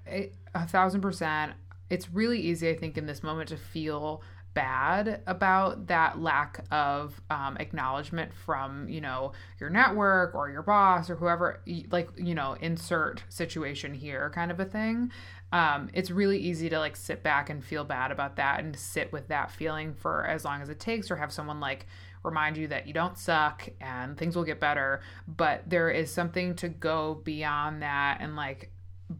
A, 0.06 0.30
a 0.54 0.66
thousand 0.66 1.00
percent. 1.02 1.52
It's 1.88 2.08
really 2.10 2.40
easy, 2.40 2.68
I 2.70 2.76
think, 2.76 2.96
in 2.96 3.06
this 3.06 3.22
moment 3.22 3.48
to 3.50 3.56
feel 3.56 4.22
bad 4.54 5.22
about 5.26 5.86
that 5.86 6.20
lack 6.20 6.64
of 6.70 7.20
um, 7.30 7.56
acknowledgement 7.58 8.32
from 8.34 8.88
you 8.88 9.00
know 9.00 9.32
your 9.60 9.70
network 9.70 10.34
or 10.34 10.50
your 10.50 10.62
boss 10.62 11.08
or 11.08 11.16
whoever 11.16 11.62
like 11.90 12.08
you 12.16 12.34
know 12.34 12.56
insert 12.60 13.22
situation 13.28 13.94
here 13.94 14.30
kind 14.34 14.50
of 14.50 14.60
a 14.60 14.64
thing. 14.64 15.10
Um, 15.52 15.90
it's 15.92 16.10
really 16.10 16.38
easy 16.38 16.68
to 16.68 16.78
like 16.78 16.96
sit 16.96 17.22
back 17.22 17.50
and 17.50 17.64
feel 17.64 17.84
bad 17.84 18.12
about 18.12 18.36
that 18.36 18.60
and 18.60 18.76
sit 18.76 19.12
with 19.12 19.28
that 19.28 19.50
feeling 19.50 19.94
for 19.94 20.24
as 20.26 20.44
long 20.44 20.62
as 20.62 20.68
it 20.68 20.78
takes 20.78 21.10
or 21.10 21.16
have 21.16 21.32
someone 21.32 21.58
like 21.58 21.86
remind 22.22 22.56
you 22.56 22.68
that 22.68 22.86
you 22.86 22.92
don't 22.92 23.18
suck 23.18 23.68
and 23.80 24.16
things 24.16 24.36
will 24.36 24.44
get 24.44 24.60
better. 24.60 25.00
But 25.26 25.68
there 25.68 25.90
is 25.90 26.12
something 26.12 26.54
to 26.56 26.68
go 26.68 27.20
beyond 27.24 27.82
that 27.82 28.18
and 28.20 28.36
like 28.36 28.70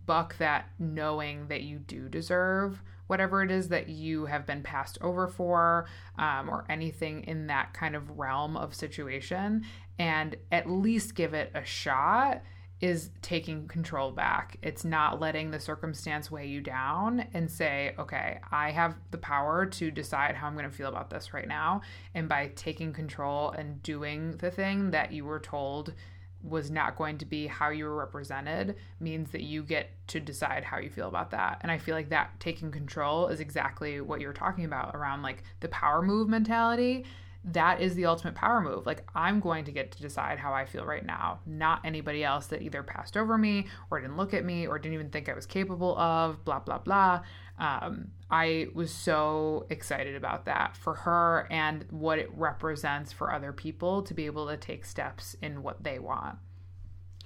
buck 0.07 0.39
that 0.39 0.71
knowing 0.79 1.49
that 1.49 1.63
you 1.63 1.79
do 1.79 2.09
deserve 2.09 2.81
whatever 3.11 3.43
it 3.43 3.51
is 3.51 3.67
that 3.67 3.89
you 3.89 4.25
have 4.27 4.47
been 4.47 4.63
passed 4.63 4.97
over 5.01 5.27
for 5.27 5.89
um, 6.17 6.49
or 6.49 6.65
anything 6.69 7.25
in 7.25 7.49
that 7.49 7.75
kind 7.75 7.97
of 7.97 8.17
realm 8.17 8.57
of 8.57 8.73
situation 8.73 9.65
and 9.99 10.37
at 10.53 10.71
least 10.71 11.17
give 11.17 11.35
it 11.35 11.51
a 11.53 11.65
shot 11.65 12.41
is 12.81 13.11
taking 13.21 13.67
control 13.67 14.13
back. 14.13 14.59
It's 14.63 14.85
not 14.85 15.19
letting 15.19 15.51
the 15.51 15.59
circumstance 15.59 16.31
weigh 16.31 16.47
you 16.47 16.61
down 16.61 17.27
and 17.35 17.51
say, 17.51 17.97
okay, 17.99 18.39
I 18.53 18.71
have 18.71 18.95
the 19.11 19.19
power 19.19 19.67
to 19.67 19.91
decide 19.91 20.37
how 20.37 20.47
I'm 20.47 20.55
going 20.55 20.71
to 20.71 20.75
feel 20.75 20.89
about 20.89 21.11
this 21.11 21.35
right 21.35 21.49
now. 21.49 21.83
And 22.15 22.29
by 22.29 22.53
taking 22.55 22.93
control 22.93 23.51
and 23.51 23.83
doing 23.83 24.37
the 24.37 24.53
thing 24.53 24.93
that 24.93 25.13
you 25.13 25.25
were 25.25 25.41
told 25.41 25.95
was 26.43 26.71
not 26.71 26.97
going 26.97 27.19
to 27.19 27.27
be 27.27 27.47
how 27.47 27.71
you 27.71 27.85
were 27.85 27.97
represented 27.97 28.77
means 28.99 29.31
that 29.31 29.43
you 29.43 29.63
get 29.63 29.91
to 30.09 30.21
decide 30.21 30.65
how 30.65 30.79
you 30.79 30.89
feel 30.89 31.09
about 31.09 31.31
that. 31.31 31.59
And 31.61 31.71
I 31.71 31.79
feel 31.79 31.95
like 31.95 32.09
that 32.11 32.39
taking 32.41 32.71
control 32.71 33.29
is 33.29 33.41
exactly 33.41 34.01
what 34.01 34.21
you're 34.21 34.33
talking 34.33 34.65
about 34.65 34.95
around 34.95 35.23
like 35.23 35.43
the 35.61 35.69
power 35.69 36.03
move 36.03 36.29
mentality. 36.29 37.05
That 37.43 37.81
is 37.81 37.95
the 37.95 38.05
ultimate 38.05 38.35
power 38.35 38.61
move. 38.61 38.85
Like, 38.85 39.09
I'm 39.15 39.41
going 39.41 39.65
to 39.65 39.73
get 39.73 39.93
to 39.93 40.03
decide 40.03 40.39
how 40.39 40.53
I 40.53 40.67
feel 40.67 40.85
right 40.85 41.05
now, 41.05 41.41
not 41.47 41.81
anybody 41.85 42.23
else 42.23 42.49
that 42.49 42.61
either 42.61 42.83
passed 42.83 43.17
over 43.17 43.39
me 43.39 43.67
or 43.91 44.01
didn't 44.01 44.19
look 44.19 44.35
at 44.35 44.45
me 44.45 44.67
or 44.67 44.79
didn't 44.79 44.95
even 44.95 45.09
think 45.09 45.29
I 45.29 45.35
was 45.35 45.47
capable 45.47 45.97
of, 45.99 46.45
blah, 46.45 46.59
blah, 46.59 46.79
blah. 46.79 47.23
Um, 47.59 48.09
I 48.31 48.69
was 48.75 48.91
so 48.91 49.67
excited 49.71 50.17
about 50.17 50.45
that 50.47 50.77
for 50.77 50.95
her 50.95 51.47
and 51.51 51.87
what 51.91 52.19
it 52.19 52.31
represents 52.35 53.13
for 53.13 53.33
other 53.33 53.53
people 53.53 54.03
to 54.03 54.15
be 54.15 54.27
able 54.27 54.47
to 54.49 54.57
take 54.57 54.85
steps 54.85 55.35
in 55.41 55.63
what 55.63 55.83
they 55.83 55.99
want. 55.99 56.37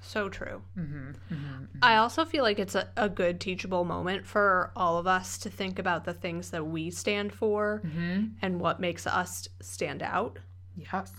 So 0.06 0.28
true. 0.28 0.62
Mm-hmm, 0.78 1.10
mm-hmm, 1.34 1.64
I 1.82 1.92
mm-hmm. 1.92 2.02
also 2.02 2.24
feel 2.24 2.44
like 2.44 2.58
it's 2.58 2.74
a, 2.74 2.88
a 2.96 3.08
good 3.08 3.40
teachable 3.40 3.84
moment 3.84 4.26
for 4.26 4.70
all 4.76 4.98
of 4.98 5.06
us 5.06 5.38
to 5.38 5.50
think 5.50 5.78
about 5.78 6.04
the 6.04 6.12
things 6.12 6.50
that 6.50 6.66
we 6.66 6.90
stand 6.90 7.32
for 7.32 7.82
and 8.42 8.60
what 8.60 8.80
makes 8.80 9.06
us 9.06 9.48
stand 9.60 10.02
out. 10.02 10.38
Yes. 10.76 11.12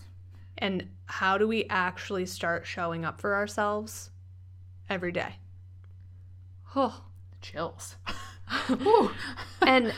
And 0.58 0.88
how 1.06 1.38
do 1.38 1.48
we 1.48 1.65
actually 1.70 2.25
start 2.25 2.65
showing 2.65 3.04
up 3.04 3.20
for 3.20 3.36
ourselves 3.36 4.12
every 4.89 5.12
day? 5.12 5.36
Oh. 6.75 7.01
Chills. 7.42 7.96
and 9.62 9.94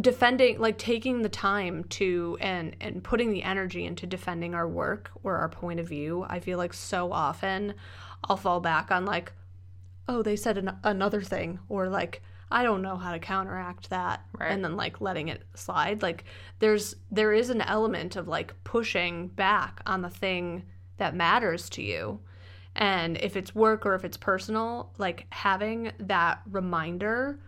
defending 0.00 0.58
like 0.58 0.78
taking 0.78 1.20
the 1.20 1.28
time 1.28 1.84
to 1.84 2.38
and 2.40 2.74
and 2.80 3.04
putting 3.04 3.30
the 3.30 3.42
energy 3.42 3.84
into 3.84 4.06
defending 4.06 4.54
our 4.54 4.66
work 4.66 5.10
or 5.22 5.36
our 5.36 5.50
point 5.50 5.78
of 5.78 5.86
view 5.86 6.24
i 6.30 6.40
feel 6.40 6.56
like 6.56 6.72
so 6.72 7.12
often 7.12 7.74
i'll 8.24 8.36
fall 8.36 8.60
back 8.60 8.90
on 8.90 9.04
like 9.04 9.32
oh 10.08 10.22
they 10.22 10.36
said 10.36 10.58
an- 10.58 10.76
another 10.84 11.20
thing 11.22 11.58
or 11.68 11.88
like 11.88 12.22
i 12.50 12.62
don't 12.62 12.82
know 12.82 12.96
how 12.96 13.12
to 13.12 13.18
counteract 13.18 13.90
that 13.90 14.24
Right. 14.38 14.50
and 14.52 14.64
then 14.64 14.76
like 14.76 15.00
letting 15.00 15.28
it 15.28 15.42
slide 15.54 16.02
like 16.02 16.24
there's 16.58 16.94
there 17.10 17.32
is 17.32 17.50
an 17.50 17.60
element 17.62 18.16
of 18.16 18.28
like 18.28 18.54
pushing 18.64 19.28
back 19.28 19.80
on 19.86 20.02
the 20.02 20.10
thing 20.10 20.64
that 20.98 21.14
matters 21.14 21.68
to 21.70 21.82
you 21.82 22.20
and 22.76 23.18
if 23.18 23.36
it's 23.36 23.54
work 23.54 23.84
or 23.86 23.94
if 23.94 24.04
it's 24.04 24.16
personal 24.16 24.92
like 24.98 25.26
having 25.30 25.92
that 25.98 26.40
reminder 26.50 27.38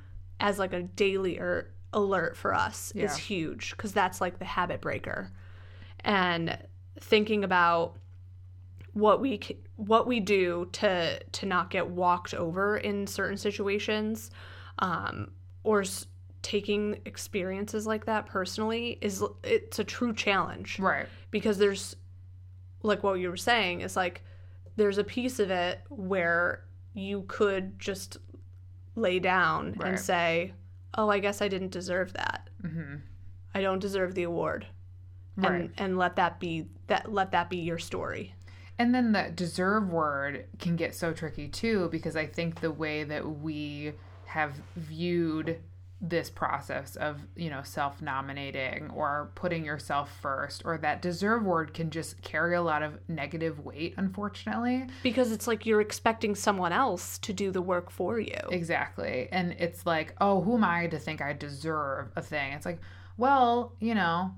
as 0.41 0.59
like 0.59 0.73
a 0.73 0.83
daily 0.83 1.39
er- 1.39 1.71
alert 1.93 2.37
for 2.37 2.53
us 2.53 2.93
Yeah. 2.95 3.05
is 3.05 3.17
huge 3.17 3.71
because 3.71 3.93
that's 3.93 4.21
like 4.21 4.39
the 4.39 4.45
habit 4.45 4.81
breaker 4.81 5.31
and 6.01 6.59
thinking 7.01 7.45
about 7.45 7.97
what 8.95 9.21
we 9.21 9.41
what 9.77 10.07
we 10.07 10.21
do 10.21 10.69
to 10.73 11.19
to 11.33 11.47
not 11.47 11.69
get 11.71 11.87
walked 11.89 12.33
over 12.35 12.77
in 12.79 13.07
certain 13.07 13.37
situations 13.37 14.31
um, 14.79 15.31
or 15.63 15.81
s- 15.83 16.07
taking 16.43 17.01
experiences 17.05 17.87
like 17.87 18.07
that 18.07 18.27
personally 18.27 18.99
is 19.01 19.23
it's 19.43 19.79
a 19.79 19.85
true 19.85 20.13
challenge 20.13 20.79
Right. 20.79 21.07
because 21.31 21.59
there's 21.59 21.97
like 22.83 23.03
what 23.03 23.15
you 23.15 23.31
were 23.31 23.37
saying 23.37 23.81
is 23.81 23.97
like 23.97 24.23
there's 24.77 24.99
a 24.99 25.05
piece 25.05 25.39
of 25.41 25.51
it 25.51 25.81
where 25.89 26.65
you 26.93 27.25
could 27.29 27.79
just 27.81 28.19
lay 28.95 29.19
down 29.19 29.75
Right. 29.77 29.89
and 29.91 29.99
say 30.01 30.53
oh 30.97 31.09
i 31.09 31.19
guess 31.19 31.43
i 31.43 31.49
didn't 31.49 31.71
deserve 31.73 32.13
that 32.13 32.49
Mm-hmm. 32.63 32.97
i 33.55 33.61
don't 33.61 33.81
deserve 33.81 34.15
the 34.15 34.23
award 34.25 34.67
Right. 35.37 35.53
and 35.53 35.71
and 35.79 35.99
let 35.99 36.15
that 36.17 36.39
be 36.39 36.67
that 36.87 37.11
let 37.13 37.33
that 37.33 37.51
be 37.51 37.57
your 37.59 37.79
story 37.79 38.35
And 38.79 38.95
then 38.95 39.13
the 39.13 39.31
deserve 39.35 39.93
word 39.93 40.47
can 40.59 40.77
get 40.77 40.95
so 40.95 41.13
tricky 41.13 41.49
too, 41.49 41.89
because 41.91 42.17
I 42.17 42.27
think 42.27 42.61
the 42.61 42.73
way 42.73 43.05
that 43.05 43.27
we 43.41 43.93
have 44.27 44.55
viewed 44.77 45.61
this 46.01 46.29
process 46.29 46.97
of, 46.97 47.21
you 47.35 47.49
know, 47.49 47.63
self 47.63 48.03
nominating 48.03 48.91
or 48.91 49.31
putting 49.37 49.65
yourself 49.65 50.11
first, 50.21 50.63
or 50.65 50.77
that 50.79 51.01
deserve 51.01 51.45
word 51.45 51.73
can 51.73 51.91
just 51.91 52.21
carry 52.21 52.55
a 52.57 52.63
lot 52.63 52.83
of 52.83 52.99
negative 53.09 53.65
weight, 53.65 53.95
unfortunately. 53.97 54.87
because 55.03 55.33
it's 55.33 55.47
like 55.47 55.65
you're 55.65 55.81
expecting 55.81 56.35
someone 56.35 56.73
else 56.73 57.17
to 57.19 57.33
do 57.33 57.51
the 57.51 57.63
work 57.63 57.91
for 57.91 58.19
you 58.21 58.37
Exactly. 58.51 59.29
And 59.33 59.53
it's 59.53 59.87
like, 59.87 60.15
oh, 60.21 60.43
who 60.43 60.55
am 60.57 60.65
I 60.65 60.89
to 60.89 60.99
think 60.99 61.23
I 61.23 61.33
deserve 61.33 62.11
a 62.17 62.23
thing? 62.23 62.53
It's 62.53 62.67
like, 62.67 62.81
well, 63.17 63.73
you 63.81 63.95
know, 63.95 64.35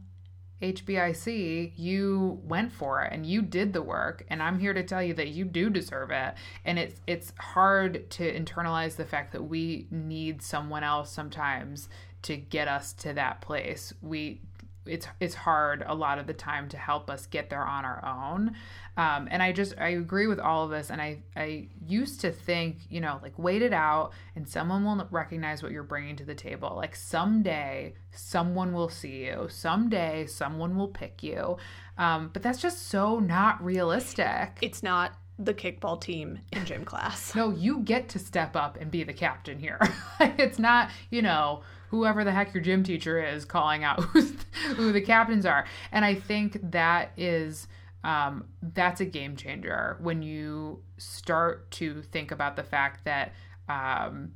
HBIC, 0.63 1.73
you 1.77 2.41
went 2.45 2.73
for 2.73 3.03
it 3.03 3.13
and 3.13 3.27
you 3.27 3.43
did 3.43 3.73
the 3.73 3.83
work 3.83 4.25
and 4.29 4.43
I'm 4.43 4.59
here 4.59 4.73
to 4.73 4.83
tell 4.83 5.03
you 5.03 5.15
that 5.15 5.29
you 5.29 5.45
do 5.45 5.69
deserve 5.69 6.11
it. 6.11 6.35
And 6.65 6.79
it's 6.79 7.01
it's 7.07 7.33
hard 7.39 8.09
to 8.11 8.33
internalize 8.33 8.97
the 8.97 9.05
fact 9.05 9.33
that 9.33 9.43
we 9.43 9.87
need 9.91 10.43
someone 10.43 10.83
else 10.83 11.11
sometimes 11.11 11.89
to 12.23 12.37
get 12.37 12.69
us 12.69 12.93
to 12.95 13.13
that 13.13 13.41
place. 13.41 13.93
We 14.01 14.41
it's 14.87 15.07
it's 15.21 15.35
hard 15.35 15.85
a 15.87 15.95
lot 15.95 16.19
of 16.19 16.27
the 16.27 16.35
time 16.35 16.69
to 16.69 16.77
help 16.77 17.11
us 17.11 17.27
get 17.27 17.51
there 17.51 17.65
on 17.65 17.85
our 17.85 18.05
own. 18.05 18.55
Um, 18.99 19.29
and 19.31 19.43
i 19.43 19.53
just 19.53 19.75
i 19.79 19.89
agree 19.89 20.27
with 20.27 20.39
all 20.39 20.65
of 20.65 20.71
this 20.71 20.89
and 20.89 21.03
i 21.03 21.19
i 21.37 21.69
used 21.87 22.23
to 22.23 22.33
think 22.33 22.79
you 22.89 23.03
know 23.03 23.21
like 23.23 23.39
wait 23.39 23.61
it 23.61 23.75
out 23.75 24.13
and 24.35 24.49
someone 24.49 24.85
will 24.85 25.07
recognize 25.11 25.63
what 25.63 25.73
you're 25.73 25.83
bringing 25.83 26.17
to 26.17 26.25
the 26.25 26.35
table. 26.35 26.75
Like 26.77 26.95
someday 26.95 27.95
someone 28.13 28.73
will 28.73 28.89
see 28.89 29.25
you. 29.25 29.49
Someday 29.51 30.27
someone 30.27 30.77
will 30.77 30.89
pick 30.89 31.23
you. 31.23 31.57
Um, 31.99 32.31
but 32.33 32.43
that's 32.43 32.61
just 32.61 32.89
so 32.89 33.19
not 33.19 33.63
realistic. 33.65 34.59
It's 34.61 34.83
not 34.83 35.13
the 35.39 35.55
kickball 35.55 36.01
team 36.01 36.39
in 36.53 36.65
gym 36.65 36.85
class. 36.85 37.35
No, 37.35 37.51
you 37.51 37.81
get 37.81 38.09
to 38.11 38.19
step 38.19 38.57
up 38.57 38.79
and 38.81 38.91
be 38.91 39.03
the 39.03 39.13
captain 39.13 39.59
here. 39.59 39.79
it's 40.21 40.59
not, 40.59 40.91
you 41.11 41.23
know, 41.23 41.63
whoever 41.89 42.25
the 42.25 42.33
heck 42.33 42.53
your 42.55 42.63
gym 42.63 42.83
teacher 42.83 43.25
is 43.25 43.45
calling 43.45 43.85
out 43.85 44.01
who's, 44.05 44.33
who 44.77 44.93
the 44.93 45.01
captains 45.01 45.47
are. 45.47 45.67
And 45.93 46.05
I 46.05 46.15
think 46.15 46.59
that 46.71 47.13
is 47.17 47.69
um, 48.05 48.45
that's 48.63 49.01
a 49.01 49.05
game 49.05 49.37
changer 49.37 49.97
when 50.01 50.23
you 50.23 50.83
start 50.99 51.71
to 51.73 52.03
think 52.03 52.31
about 52.31 52.57
the 52.57 52.63
fact 52.63 53.05
that 53.05 53.33
um, 53.69 54.33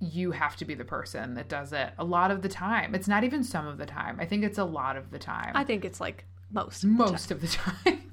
you 0.00 0.30
have 0.30 0.56
to 0.56 0.64
be 0.64 0.74
the 0.74 0.84
person 0.84 1.34
that 1.34 1.48
does 1.48 1.72
it 1.72 1.90
a 1.98 2.04
lot 2.04 2.30
of 2.30 2.42
the 2.42 2.48
time. 2.48 2.94
It's 2.94 3.08
not 3.08 3.24
even 3.24 3.42
some 3.42 3.66
of 3.66 3.76
the 3.76 3.86
time. 3.86 4.18
I 4.20 4.24
think 4.24 4.44
it's 4.44 4.58
a 4.58 4.64
lot 4.64 4.96
of 4.96 5.10
the 5.10 5.18
time. 5.18 5.52
i 5.54 5.64
think 5.64 5.84
it's 5.84 6.00
like 6.00 6.24
most 6.50 6.84
of 6.84 6.90
the 6.90 6.96
time. 6.96 7.12
Most 7.12 7.30
of 7.30 7.40
the 7.40 7.48
time. 7.48 8.02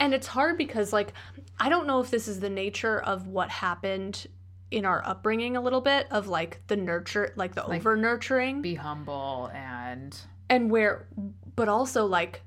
And 0.00 0.14
it's 0.14 0.26
hard 0.26 0.56
because, 0.56 0.92
like, 0.92 1.12
I 1.58 1.68
don't 1.68 1.86
know 1.86 2.00
if 2.00 2.10
this 2.10 2.26
is 2.26 2.40
the 2.40 2.50
nature 2.50 2.98
of 3.00 3.26
what 3.26 3.50
happened 3.50 4.26
in 4.70 4.84
our 4.84 5.06
upbringing 5.06 5.56
a 5.56 5.60
little 5.60 5.80
bit 5.80 6.06
of 6.10 6.26
like 6.28 6.60
the 6.66 6.76
nurture, 6.76 7.32
like 7.36 7.54
the 7.54 7.64
over 7.64 7.96
nurturing. 7.96 8.62
be 8.62 8.74
humble 8.74 9.50
and 9.54 10.18
and 10.48 10.70
where 10.70 11.06
but 11.54 11.68
also 11.68 12.06
like 12.06 12.42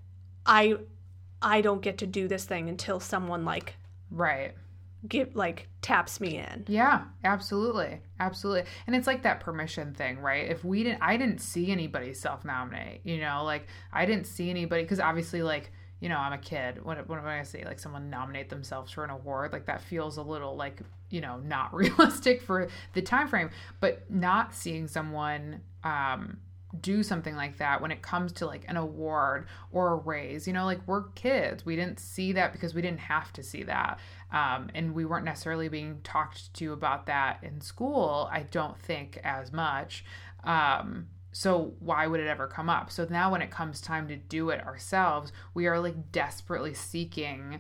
I 0.46 0.78
I 1.42 1.62
don't 1.62 1.82
get 1.82 1.98
to 2.00 2.08
do 2.08 2.28
this 2.28 2.46
thing 2.46 2.68
until 2.68 3.00
someone 3.00 3.46
like 3.46 3.76
right. 4.12 4.54
get 5.08 5.36
like 5.36 5.70
taps 5.82 6.20
me 6.20 6.38
in. 6.38 6.66
Yeah, 6.68 7.04
absolutely. 7.24 8.02
Absolutely. 8.20 8.64
And 8.86 8.96
it's 8.96 9.08
like 9.08 9.24
that 9.24 9.40
permission 9.40 9.94
thing, 9.94 10.20
right? 10.20 10.50
If 10.50 10.66
we 10.66 10.84
didn't 10.84 11.02
I 11.02 11.16
didn't 11.16 11.40
see 11.40 11.72
anybody 11.72 12.14
self-nominate, 12.14 13.02
you 13.06 13.20
know, 13.20 13.44
like 13.46 13.68
I 13.94 14.06
didn't 14.06 14.28
see 14.28 14.50
anybody 14.50 14.86
cuz 14.86 15.00
obviously 15.00 15.42
like 15.42 15.72
you 16.02 16.08
know, 16.08 16.18
I'm 16.18 16.32
a 16.32 16.38
kid. 16.38 16.84
What, 16.84 17.10
what 17.10 17.20
am 17.20 17.26
I 17.26 17.32
gonna 17.32 17.46
say? 17.46 17.66
Like 17.66 17.80
someone 17.80 18.10
nominate 18.10 18.50
themselves 18.50 18.92
for 18.92 19.04
an 19.04 19.10
award, 19.10 19.52
like 19.52 19.66
that 19.66 19.82
feels 19.82 20.18
a 20.18 20.22
little 20.22 20.56
like 20.56 20.82
you 21.10 21.22
know 21.22 21.38
not 21.38 21.74
realistic 21.74 22.42
for 22.42 22.68
the 22.94 23.02
time 23.02 23.28
frame. 23.28 23.50
But 23.80 24.10
not 24.10 24.54
seeing 24.54 24.88
someone 24.88 25.62
um, 25.84 26.38
do 26.80 27.02
something 27.02 27.36
like 27.36 27.58
that 27.58 27.82
when 27.82 27.92
it 27.92 28.02
comes 28.02 28.32
to 28.34 28.46
like 28.46 28.64
an 28.68 28.78
award 28.78 29.48
or 29.72 29.94
a 29.94 29.96
raise, 29.96 30.46
you 30.48 30.54
know, 30.54 30.66
like 30.66 30.80
we're 30.86 31.04
kids. 31.10 31.66
We 31.66 31.76
didn't 31.76 32.00
see 32.00 32.34
that 32.34 32.52
because 32.52 32.74
we 32.74 32.82
didn't 32.82 33.00
have 33.00 33.34
to 33.34 33.44
see 33.44 33.64
that, 33.64 34.00
um, 34.32 34.70
and 34.76 34.94
we 34.94 35.06
weren't 35.06 35.26
necessarily 35.26 35.70
being 35.70 36.00
talked 36.04 36.54
to 36.56 36.74
about 36.74 37.08
that 37.08 37.40
in 37.44 37.62
school. 37.62 38.30
I 38.32 38.44
don't 38.44 38.80
think 38.80 39.20
as 39.24 39.52
much. 39.52 40.06
Um, 40.44 41.08
so 41.32 41.74
why 41.80 42.08
would 42.08 42.20
it 42.20 42.28
ever 42.28 42.48
come 42.48 42.70
up 42.70 42.90
so 42.90 43.06
now 43.10 43.32
when 43.32 43.42
it 43.42 43.52
comes 43.52 43.80
time 43.82 44.08
to 44.08 44.16
do 44.16 44.50
it 44.50 44.66
ourselves 44.66 45.32
we 45.54 45.68
are 45.68 45.80
like 45.80 46.12
desperately 46.12 46.74
seeking 46.74 47.60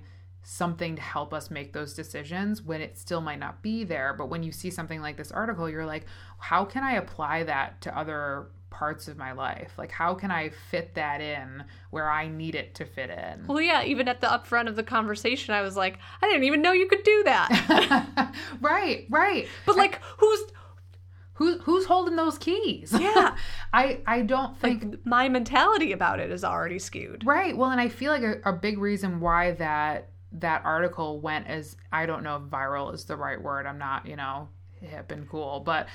something 0.50 0.96
to 0.96 1.02
help 1.02 1.32
us 1.32 1.52
make 1.52 1.74
those 1.74 1.94
decisions 1.94 2.64
when 2.64 2.82
it 2.82 2.98
still 2.98 3.22
might 3.22 3.38
not 3.38 3.62
be 3.62 3.84
there 3.84 4.16
but 4.18 4.30
when 4.30 4.42
you 4.42 4.52
see 4.52 4.72
something 4.72 5.00
like 5.00 5.16
this 5.16 5.32
article 5.32 5.70
you're 5.70 5.86
like 5.86 6.06
how 6.40 6.66
can 6.66 6.84
i 6.84 6.94
apply 6.94 7.44
that 7.44 7.80
to 7.82 7.96
other 7.96 8.48
parts 8.72 9.08
of 9.08 9.16
my 9.16 9.32
life 9.32 9.72
like 9.78 9.92
how 9.92 10.16
can 10.16 10.32
i 10.32 10.50
fit 10.72 10.96
that 10.96 11.22
in 11.22 11.64
where 11.92 12.10
i 12.10 12.28
need 12.28 12.56
it 12.56 12.74
to 12.74 12.84
fit 12.84 13.12
in 13.12 13.46
Well, 13.46 13.62
yeah, 13.62 13.84
even 13.84 14.08
at 14.08 14.22
the 14.22 14.28
upfront 14.28 14.68
of 14.68 14.76
the 14.76 14.84
conversation, 14.84 15.54
I 15.54 15.62
was 15.62 15.76
like, 15.76 15.98
I 16.22 16.28
didn't 16.28 16.44
even 16.46 16.62
know 16.62 16.72
you 16.72 16.88
could 16.88 17.04
do 17.04 17.24
that. 17.26 18.34
right 18.62 19.06
right 19.10 19.48
but 19.68 19.76
like, 19.78 20.02
who's 20.18 20.40
who, 21.34 21.58
who's 21.60 21.86
holding 21.86 22.16
those 22.16 22.38
keys 22.38 22.92
Yeah. 22.98 23.36
i 23.74 24.02
i 24.08 24.22
don't 24.22 24.58
think 24.58 24.84
like 24.84 25.06
my 25.06 25.30
mentality 25.30 25.92
about 25.92 26.20
it 26.20 26.32
is 26.32 26.44
already 26.44 26.80
skewed. 26.80 27.24
Right. 27.26 27.56
Well, 27.56 27.70
and 27.72 27.80
I 27.80 27.88
feel 27.90 28.12
like 28.12 28.24
a, 28.24 28.42
a 28.50 28.54
big 28.54 28.78
reason 28.80 29.20
why 29.20 29.52
that 29.52 30.10
that 30.34 30.62
article 30.66 31.20
went 31.20 31.48
as 31.48 31.76
I 31.92 32.06
don't 32.06 32.24
know 32.24 32.36
if 32.38 32.44
viral 32.44 32.94
is 32.94 33.06
the 33.06 33.16
right 33.16 33.42
word. 33.42 33.66
I'm 33.66 33.78
not, 33.78 34.06
you 34.06 34.16
know, 34.16 34.50
hip 34.82 35.12
and 35.12 35.28
cool, 35.28 35.60
but 35.60 35.88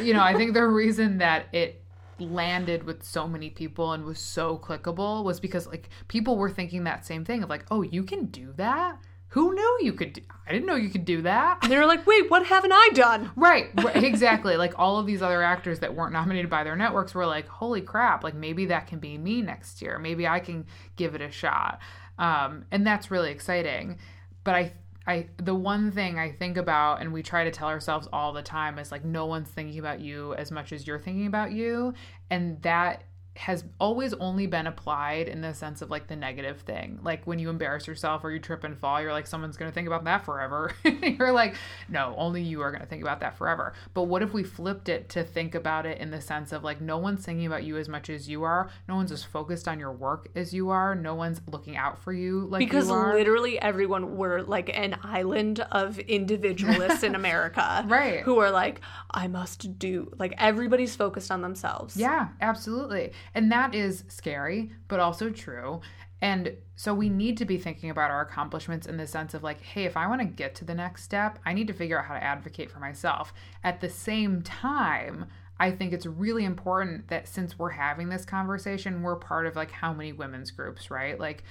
you 0.00 0.14
know, 0.14 0.22
I 0.22 0.34
think 0.34 0.54
the 0.54 0.66
reason 0.66 1.18
that 1.18 1.46
it 1.52 1.82
landed 2.18 2.84
with 2.84 3.02
so 3.02 3.26
many 3.26 3.50
people 3.50 3.92
and 3.92 4.04
was 4.04 4.18
so 4.18 4.56
clickable 4.58 5.24
was 5.24 5.40
because 5.40 5.66
like 5.66 5.88
people 6.08 6.36
were 6.36 6.50
thinking 6.50 6.84
that 6.84 7.04
same 7.04 7.24
thing 7.24 7.42
of 7.42 7.50
like, 7.50 7.64
"Oh, 7.70 7.82
you 7.82 8.02
can 8.04 8.26
do 8.26 8.52
that?" 8.56 8.98
Who 9.28 9.54
knew 9.54 9.78
you 9.80 9.94
could 9.94 10.12
do- 10.12 10.22
I 10.46 10.52
didn't 10.52 10.66
know 10.66 10.74
you 10.74 10.90
could 10.90 11.06
do 11.06 11.22
that. 11.22 11.60
And 11.62 11.72
they 11.72 11.78
were 11.78 11.86
like, 11.86 12.06
wait, 12.06 12.30
what 12.30 12.44
haven't 12.44 12.72
I 12.74 12.90
done? 12.92 13.30
Right, 13.34 13.70
right, 13.82 14.04
exactly. 14.04 14.58
like 14.58 14.78
all 14.78 14.98
of 14.98 15.06
these 15.06 15.22
other 15.22 15.42
actors 15.42 15.78
that 15.78 15.94
weren't 15.94 16.12
nominated 16.12 16.50
by 16.50 16.64
their 16.64 16.76
networks 16.76 17.14
were 17.14 17.24
like, 17.24 17.48
"Holy 17.48 17.80
crap! 17.80 18.22
Like 18.24 18.34
maybe 18.34 18.66
that 18.66 18.86
can 18.88 18.98
be 18.98 19.16
me 19.16 19.40
next 19.40 19.80
year. 19.80 19.98
Maybe 19.98 20.26
I 20.28 20.38
can 20.40 20.66
give 20.96 21.14
it 21.14 21.22
a 21.22 21.30
shot." 21.30 21.80
Um, 22.18 22.66
and 22.70 22.86
that's 22.86 23.10
really 23.10 23.30
exciting. 23.30 23.98
But 24.44 24.54
I, 24.54 24.72
I, 25.06 25.28
the 25.36 25.54
one 25.54 25.90
thing 25.90 26.18
I 26.18 26.30
think 26.32 26.56
about, 26.56 27.00
and 27.00 27.12
we 27.12 27.22
try 27.22 27.44
to 27.44 27.50
tell 27.50 27.68
ourselves 27.68 28.08
all 28.12 28.32
the 28.32 28.42
time, 28.42 28.78
is 28.78 28.92
like, 28.92 29.04
no 29.04 29.26
one's 29.26 29.48
thinking 29.48 29.78
about 29.78 30.00
you 30.00 30.34
as 30.34 30.50
much 30.50 30.72
as 30.72 30.86
you're 30.86 30.98
thinking 30.98 31.26
about 31.26 31.52
you, 31.52 31.94
and 32.30 32.60
that 32.62 33.04
has 33.34 33.64
always 33.80 34.12
only 34.14 34.46
been 34.46 34.66
applied 34.66 35.26
in 35.26 35.40
the 35.40 35.54
sense 35.54 35.80
of 35.80 35.88
like 35.90 36.06
the 36.06 36.14
negative 36.14 36.60
thing. 36.60 36.98
Like 37.02 37.26
when 37.26 37.38
you 37.38 37.48
embarrass 37.48 37.86
yourself 37.86 38.24
or 38.24 38.30
you 38.30 38.38
trip 38.38 38.62
and 38.62 38.76
fall, 38.78 39.00
you're 39.00 39.12
like, 39.12 39.26
someone's 39.26 39.56
going 39.56 39.70
to 39.70 39.74
think 39.74 39.86
about 39.86 40.04
that 40.04 40.24
forever. 40.26 40.74
you're 40.84 41.32
like, 41.32 41.54
no, 41.88 42.14
only 42.18 42.42
you 42.42 42.60
are 42.60 42.70
going 42.70 42.82
to 42.82 42.86
think 42.86 43.00
about 43.02 43.20
that 43.20 43.38
forever. 43.38 43.72
But 43.94 44.02
what 44.02 44.22
if 44.22 44.34
we 44.34 44.42
flipped 44.42 44.90
it 44.90 45.08
to 45.10 45.24
think 45.24 45.54
about 45.54 45.86
it 45.86 45.96
in 45.98 46.10
the 46.10 46.20
sense 46.20 46.52
of 46.52 46.62
like, 46.62 46.82
no 46.82 46.98
one's 46.98 47.24
thinking 47.24 47.46
about 47.46 47.64
you 47.64 47.78
as 47.78 47.88
much 47.88 48.10
as 48.10 48.28
you 48.28 48.42
are. 48.42 48.68
No 48.86 48.96
one's 48.96 49.10
as 49.10 49.24
focused 49.24 49.66
on 49.66 49.78
your 49.80 49.92
work 49.92 50.28
as 50.36 50.52
you 50.52 50.68
are. 50.68 50.94
No 50.94 51.14
one's 51.14 51.40
looking 51.50 51.76
out 51.76 51.98
for 52.02 52.12
you 52.12 52.40
like 52.50 52.58
Because 52.58 52.88
you 52.88 52.94
are. 52.94 53.14
literally 53.14 53.58
everyone 53.60 54.16
were 54.18 54.42
like 54.42 54.76
an 54.76 54.98
island 55.02 55.60
of 55.72 55.98
individualists 56.00 57.02
in 57.02 57.14
America. 57.22 57.84
Right. 57.88 58.20
Who 58.20 58.38
are 58.40 58.50
like, 58.50 58.80
I 59.10 59.26
must 59.26 59.78
do, 59.78 60.12
like, 60.18 60.34
everybody's 60.38 60.94
focused 60.96 61.30
on 61.30 61.40
themselves. 61.42 61.96
Yeah, 61.96 62.28
absolutely. 62.40 63.12
And 63.34 63.50
that 63.52 63.74
is 63.74 64.04
scary, 64.08 64.72
but 64.88 65.00
also 65.00 65.30
true. 65.30 65.80
And 66.20 66.56
so 66.76 66.94
we 66.94 67.08
need 67.08 67.36
to 67.38 67.44
be 67.44 67.58
thinking 67.58 67.90
about 67.90 68.10
our 68.10 68.20
accomplishments 68.20 68.86
in 68.86 68.96
the 68.96 69.06
sense 69.06 69.34
of 69.34 69.42
like, 69.42 69.60
hey, 69.60 69.84
if 69.84 69.96
I 69.96 70.06
want 70.06 70.20
to 70.20 70.26
get 70.26 70.54
to 70.56 70.64
the 70.64 70.74
next 70.74 71.02
step, 71.02 71.38
I 71.44 71.52
need 71.52 71.66
to 71.66 71.72
figure 71.72 71.98
out 71.98 72.06
how 72.06 72.14
to 72.14 72.22
advocate 72.22 72.70
for 72.70 72.78
myself. 72.78 73.34
At 73.64 73.80
the 73.80 73.90
same 73.90 74.42
time, 74.42 75.26
I 75.58 75.72
think 75.72 75.92
it's 75.92 76.06
really 76.06 76.44
important 76.44 77.08
that 77.08 77.26
since 77.26 77.58
we're 77.58 77.70
having 77.70 78.08
this 78.08 78.24
conversation, 78.24 79.02
we're 79.02 79.16
part 79.16 79.46
of 79.46 79.56
like 79.56 79.72
how 79.72 79.92
many 79.92 80.12
women's 80.12 80.50
groups, 80.50 80.90
right? 80.90 81.18
Like, 81.18 81.42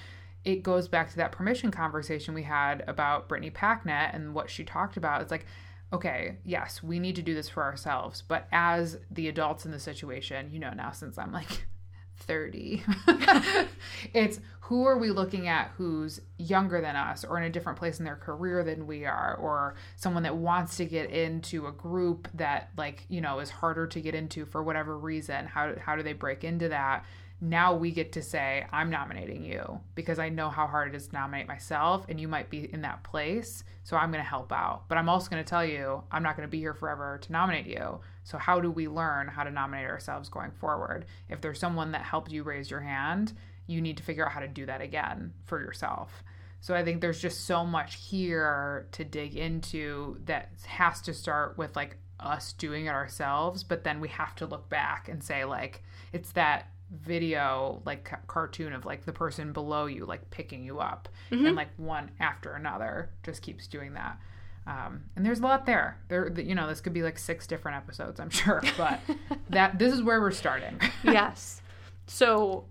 it 0.44 0.62
goes 0.62 0.88
back 0.88 1.08
to 1.10 1.16
that 1.16 1.32
permission 1.32 1.70
conversation 1.70 2.34
we 2.34 2.42
had 2.42 2.82
about 2.88 3.28
Brittany 3.28 3.50
Packnett 3.50 4.14
and 4.14 4.34
what 4.34 4.50
she 4.50 4.64
talked 4.64 4.96
about. 4.96 5.22
It's 5.22 5.30
like, 5.30 5.46
okay, 5.92 6.38
yes, 6.44 6.82
we 6.82 6.98
need 6.98 7.16
to 7.16 7.22
do 7.22 7.34
this 7.34 7.48
for 7.48 7.62
ourselves, 7.62 8.22
but 8.26 8.48
as 8.50 8.98
the 9.10 9.28
adults 9.28 9.64
in 9.66 9.72
the 9.72 9.78
situation, 9.78 10.50
you 10.50 10.58
know, 10.58 10.72
now 10.72 10.90
since 10.90 11.18
I'm 11.18 11.32
like 11.32 11.66
30, 12.16 12.84
it's 14.14 14.40
who 14.60 14.86
are 14.86 14.96
we 14.96 15.10
looking 15.10 15.48
at 15.48 15.70
who's 15.76 16.20
younger 16.38 16.80
than 16.80 16.96
us 16.96 17.24
or 17.24 17.36
in 17.36 17.44
a 17.44 17.50
different 17.50 17.78
place 17.78 17.98
in 17.98 18.04
their 18.04 18.16
career 18.16 18.64
than 18.64 18.86
we 18.86 19.04
are, 19.04 19.34
or 19.34 19.74
someone 19.96 20.22
that 20.22 20.36
wants 20.36 20.76
to 20.76 20.86
get 20.86 21.10
into 21.10 21.66
a 21.66 21.72
group 21.72 22.28
that, 22.34 22.70
like, 22.76 23.04
you 23.08 23.20
know, 23.20 23.40
is 23.40 23.50
harder 23.50 23.86
to 23.88 24.00
get 24.00 24.14
into 24.14 24.46
for 24.46 24.62
whatever 24.62 24.96
reason? 24.96 25.46
How, 25.46 25.74
how 25.78 25.96
do 25.96 26.02
they 26.02 26.14
break 26.14 26.44
into 26.44 26.68
that? 26.70 27.04
Now 27.42 27.74
we 27.74 27.90
get 27.90 28.12
to 28.12 28.22
say 28.22 28.64
i'm 28.72 28.88
nominating 28.88 29.44
you 29.44 29.80
because 29.96 30.20
i 30.20 30.28
know 30.28 30.48
how 30.48 30.64
hard 30.64 30.88
it 30.88 30.96
is 30.96 31.08
to 31.08 31.14
nominate 31.14 31.48
myself 31.48 32.06
and 32.08 32.20
you 32.20 32.28
might 32.28 32.48
be 32.48 32.72
in 32.72 32.82
that 32.82 33.02
place 33.02 33.64
so 33.84 33.96
i'm 33.96 34.10
going 34.10 34.22
to 34.22 34.28
help 34.28 34.52
out. 34.52 34.88
But 34.88 34.98
i'm 34.98 35.08
also 35.08 35.28
going 35.28 35.42
to 35.42 35.48
tell 35.48 35.64
you 35.64 36.02
i'm 36.10 36.22
not 36.22 36.36
going 36.36 36.46
to 36.46 36.50
be 36.50 36.60
here 36.60 36.74
forever 36.74 37.18
to 37.22 37.32
nominate 37.32 37.66
you. 37.66 38.00
So 38.24 38.38
how 38.38 38.60
do 38.60 38.70
we 38.70 38.86
learn 38.88 39.28
how 39.28 39.42
to 39.42 39.50
nominate 39.50 39.86
ourselves 39.86 40.28
going 40.28 40.52
forward? 40.52 41.06
If 41.28 41.40
there's 41.40 41.58
someone 41.58 41.92
that 41.92 42.02
helped 42.02 42.30
you 42.30 42.42
raise 42.42 42.70
your 42.70 42.80
hand 42.80 43.34
you 43.66 43.80
need 43.80 43.96
to 43.96 44.02
figure 44.02 44.26
out 44.26 44.32
how 44.32 44.40
to 44.40 44.48
do 44.48 44.66
that 44.66 44.80
again 44.80 45.32
for 45.44 45.60
yourself. 45.60 46.22
So 46.60 46.74
i 46.74 46.84
think 46.84 47.00
there's 47.00 47.20
just 47.20 47.44
so 47.44 47.64
much 47.64 47.96
here 47.96 48.86
to 48.92 49.04
dig 49.04 49.34
into 49.34 50.18
that 50.26 50.50
has 50.66 51.00
to 51.02 51.14
start 51.14 51.58
with 51.58 51.74
like 51.74 51.96
us 52.20 52.52
doing 52.52 52.86
it 52.86 52.90
ourselves 52.90 53.64
but 53.64 53.82
then 53.82 54.00
we 54.00 54.06
have 54.06 54.36
to 54.36 54.46
look 54.46 54.68
back 54.68 55.08
and 55.08 55.24
say 55.24 55.44
like 55.44 55.82
it's 56.12 56.30
that 56.32 56.68
video 57.00 57.80
like 57.86 58.04
ca- 58.04 58.20
cartoon 58.26 58.72
of 58.72 58.84
like 58.84 59.04
the 59.06 59.12
person 59.12 59.52
below 59.52 59.86
you 59.86 60.04
like 60.04 60.30
picking 60.30 60.62
you 60.62 60.78
up 60.78 61.08
and 61.30 61.56
like 61.56 61.70
one 61.78 62.10
after 62.20 62.52
another 62.52 63.08
just 63.22 63.40
keeps 63.40 63.66
doing 63.66 63.94
that 63.94 64.18
um, 64.66 65.02
and 65.16 65.24
there's 65.24 65.40
a 65.40 65.42
lot 65.42 65.64
there 65.64 65.98
there 66.08 66.30
you 66.38 66.54
know 66.54 66.68
this 66.68 66.80
could 66.82 66.92
be 66.92 67.02
like 67.02 67.18
six 67.18 67.46
different 67.46 67.76
episodes 67.78 68.20
i'm 68.20 68.28
sure 68.30 68.62
but 68.76 69.00
that 69.48 69.78
this 69.78 69.92
is 69.92 70.02
where 70.02 70.20
we're 70.20 70.30
starting 70.30 70.78
yes. 71.04 71.60
So, 72.06 72.66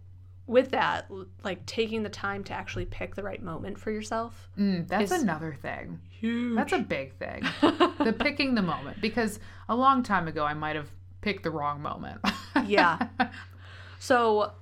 with 0.45 0.71
that, 0.71 1.09
like 1.43 1.65
taking 1.65 2.03
the 2.03 2.09
time 2.09 2.43
to 2.45 2.53
actually 2.53 2.85
pick 2.85 3.15
the 3.15 3.23
right 3.23 3.41
moment 3.41 3.79
for 3.79 3.91
yourself. 3.91 4.49
Mm, 4.59 4.87
that's 4.87 5.11
another 5.11 5.57
thing 5.61 5.99
Huge. 6.09 6.55
that's 6.55 6.73
a 6.73 6.79
big 6.79 7.13
thing 7.15 7.43
the 7.61 8.15
picking 8.17 8.53
the 8.55 8.61
moment 8.61 9.01
because 9.01 9.39
a 9.69 9.75
long 9.75 10.03
time 10.03 10.27
ago 10.27 10.43
i 10.43 10.53
might 10.53 10.75
have 10.75 10.89
picked 11.21 11.43
the 11.43 11.49
wrong 11.49 11.81
moment 11.81 12.19
yeah. 12.65 13.07
So, 14.01 14.53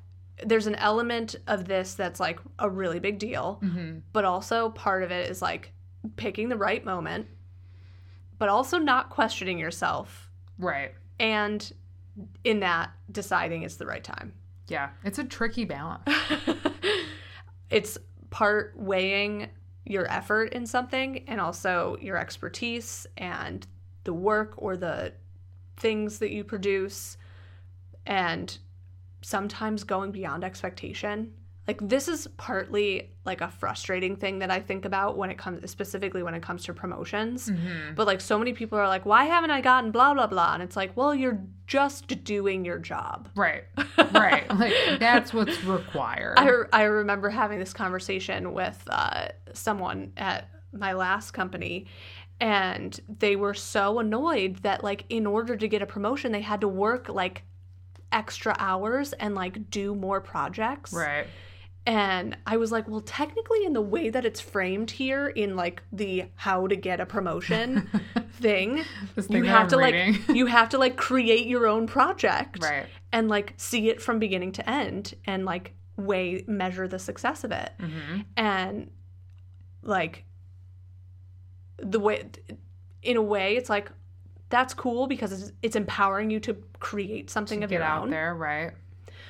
there's 0.46 0.68
an 0.68 0.76
element 0.76 1.36
of 1.48 1.66
this 1.66 1.94
that's 1.94 2.20
like 2.20 2.40
a 2.60 2.70
really 2.70 3.00
big 3.00 3.20
deal, 3.20 3.60
mm-hmm. 3.64 4.00
but 4.12 4.26
also 4.26 4.70
part 4.70 5.02
of 5.04 5.12
it 5.12 5.30
is 5.30 5.42
like 5.42 5.72
picking 6.18 6.50
the 6.50 6.58
right 6.58 6.84
moment, 6.84 7.26
but 8.38 8.50
also 8.50 8.78
not 8.78 9.10
questioning 9.10 9.58
yourself. 9.58 10.30
right 10.58 10.94
And 11.20 11.72
in 12.44 12.60
that, 12.60 12.92
deciding 13.12 13.64
it's 13.64 13.76
the 13.78 13.86
right 13.86 14.04
time. 14.04 14.34
yeah 14.68 14.90
it's 15.06 15.20
a 15.20 15.24
tricky 15.24 15.66
balance 15.66 16.04
it's 17.70 17.98
part 18.30 18.74
weighing 18.76 19.48
your 19.86 20.10
effort 20.12 20.54
in 20.54 20.66
something 20.66 21.24
and 21.28 21.40
also 21.42 21.98
your 22.02 22.18
expertise 22.18 23.08
and 23.18 23.66
the 24.04 24.14
work 24.14 24.54
or 24.58 24.78
the 24.78 25.14
things 25.78 26.20
that 26.20 26.32
you 26.32 26.44
produce 26.44 27.18
and 28.06 28.60
sometimes 29.22 29.84
going 29.84 30.12
beyond 30.12 30.44
expectation 30.44 31.34
like 31.70 31.88
this 31.88 32.08
is 32.08 32.26
partly 32.36 33.12
like 33.26 33.42
a 33.42 33.48
frustrating 33.48 34.16
thing 34.16 34.40
that 34.40 34.50
I 34.50 34.60
think 34.60 34.86
about 34.86 35.18
when 35.18 35.30
it 35.30 35.38
comes 35.38 35.70
specifically 35.70 36.24
when 36.24 36.34
it 36.34 36.42
comes 36.42 36.64
to 36.64 36.74
promotions. 36.74 37.48
Mm-hmm. 37.48 37.94
But 37.94 38.08
like 38.08 38.22
so 38.22 38.40
many 38.40 38.54
people 38.54 38.80
are 38.80 38.88
like, 38.88 39.06
why 39.06 39.26
haven't 39.26 39.52
I 39.52 39.62
gotten 39.62 39.92
blah 39.92 40.16
blah 40.16 40.26
blah? 40.26 40.56
And 40.56 40.64
it's 40.64 40.76
like, 40.76 40.98
well, 40.98 41.14
you're 41.14 41.40
just 41.68 42.24
doing 42.24 42.66
your 42.66 42.80
job. 42.80 43.30
Right. 43.36 43.66
Right. 44.12 44.50
like 44.56 44.74
that's 45.00 45.32
what's 45.32 45.64
required. 45.64 46.40
I, 46.40 46.50
I 46.74 46.84
remember 46.86 47.30
having 47.30 47.60
this 47.60 47.74
conversation 47.74 48.54
with 48.54 48.82
uh, 48.90 49.28
someone 49.54 50.14
at 50.18 50.50
my 50.74 50.94
last 50.94 51.32
company 51.32 51.86
and 52.40 53.00
they 53.20 53.36
were 53.36 53.54
so 53.54 54.00
annoyed 54.00 54.58
that 54.64 54.84
like 54.84 55.06
in 55.10 55.28
order 55.28 55.56
to 55.56 55.68
get 55.68 55.84
a 55.84 55.86
promotion 55.86 56.32
they 56.32 56.42
had 56.42 56.62
to 56.62 56.68
work 56.68 57.10
like 57.10 57.44
extra 58.12 58.56
hours 58.60 59.14
and 59.14 59.36
like 59.36 59.70
do 59.70 59.94
more 59.96 60.20
projects 60.22 60.92
right. 60.94 61.28
and 61.86 62.36
i 62.48 62.58
was 62.58 62.72
like 62.72 62.88
well 62.88 63.02
technically 63.02 63.64
in 63.66 63.74
the 63.74 63.82
way 63.82 64.10
that 64.10 64.26
it's 64.26 64.40
framed 64.42 64.90
here 64.92 65.28
in 65.28 65.56
like 65.56 65.84
the 65.92 66.26
how 66.36 66.66
to 66.68 66.76
get 66.76 67.00
a 67.00 67.06
promotion 67.06 67.88
thing 68.34 68.84
thing 69.20 69.38
you 69.38 69.44
have 69.46 69.64
I'm 69.64 69.68
to 69.70 69.78
reading. 69.78 70.14
like 70.28 70.36
you 70.36 70.46
have 70.48 70.70
to 70.70 70.78
like 70.78 70.98
create 70.98 71.46
your 71.48 71.68
own 71.68 71.86
project 71.88 72.64
Right. 72.64 72.86
and 73.12 73.30
like 73.30 73.54
see 73.58 73.90
it 73.90 74.02
from 74.02 74.18
beginning 74.20 74.54
to 74.54 74.70
end 74.70 75.14
and 75.26 75.46
like 75.46 75.74
weigh 75.98 76.44
measure 76.48 76.88
the 76.88 77.00
success 77.00 77.44
of 77.44 77.52
it 77.52 77.72
Mm-hmm. 77.80 78.22
and 78.38 78.90
like 79.84 80.26
the 81.78 82.00
way 82.00 82.28
in 83.04 83.18
a 83.18 83.22
way 83.22 83.56
it's 83.56 83.70
like 83.70 83.92
that's 84.50 84.74
cool 84.74 85.08
because 85.08 85.32
it's, 85.32 85.52
it's 85.62 85.76
empowering 85.76 86.30
you 86.30 86.40
to 86.42 86.56
create 86.80 87.30
something 87.30 87.64
of 87.64 87.70
Get 87.70 87.78
your 87.78 87.84
out 87.84 88.04
own 88.04 88.10
there, 88.10 88.36
right? 88.36 88.72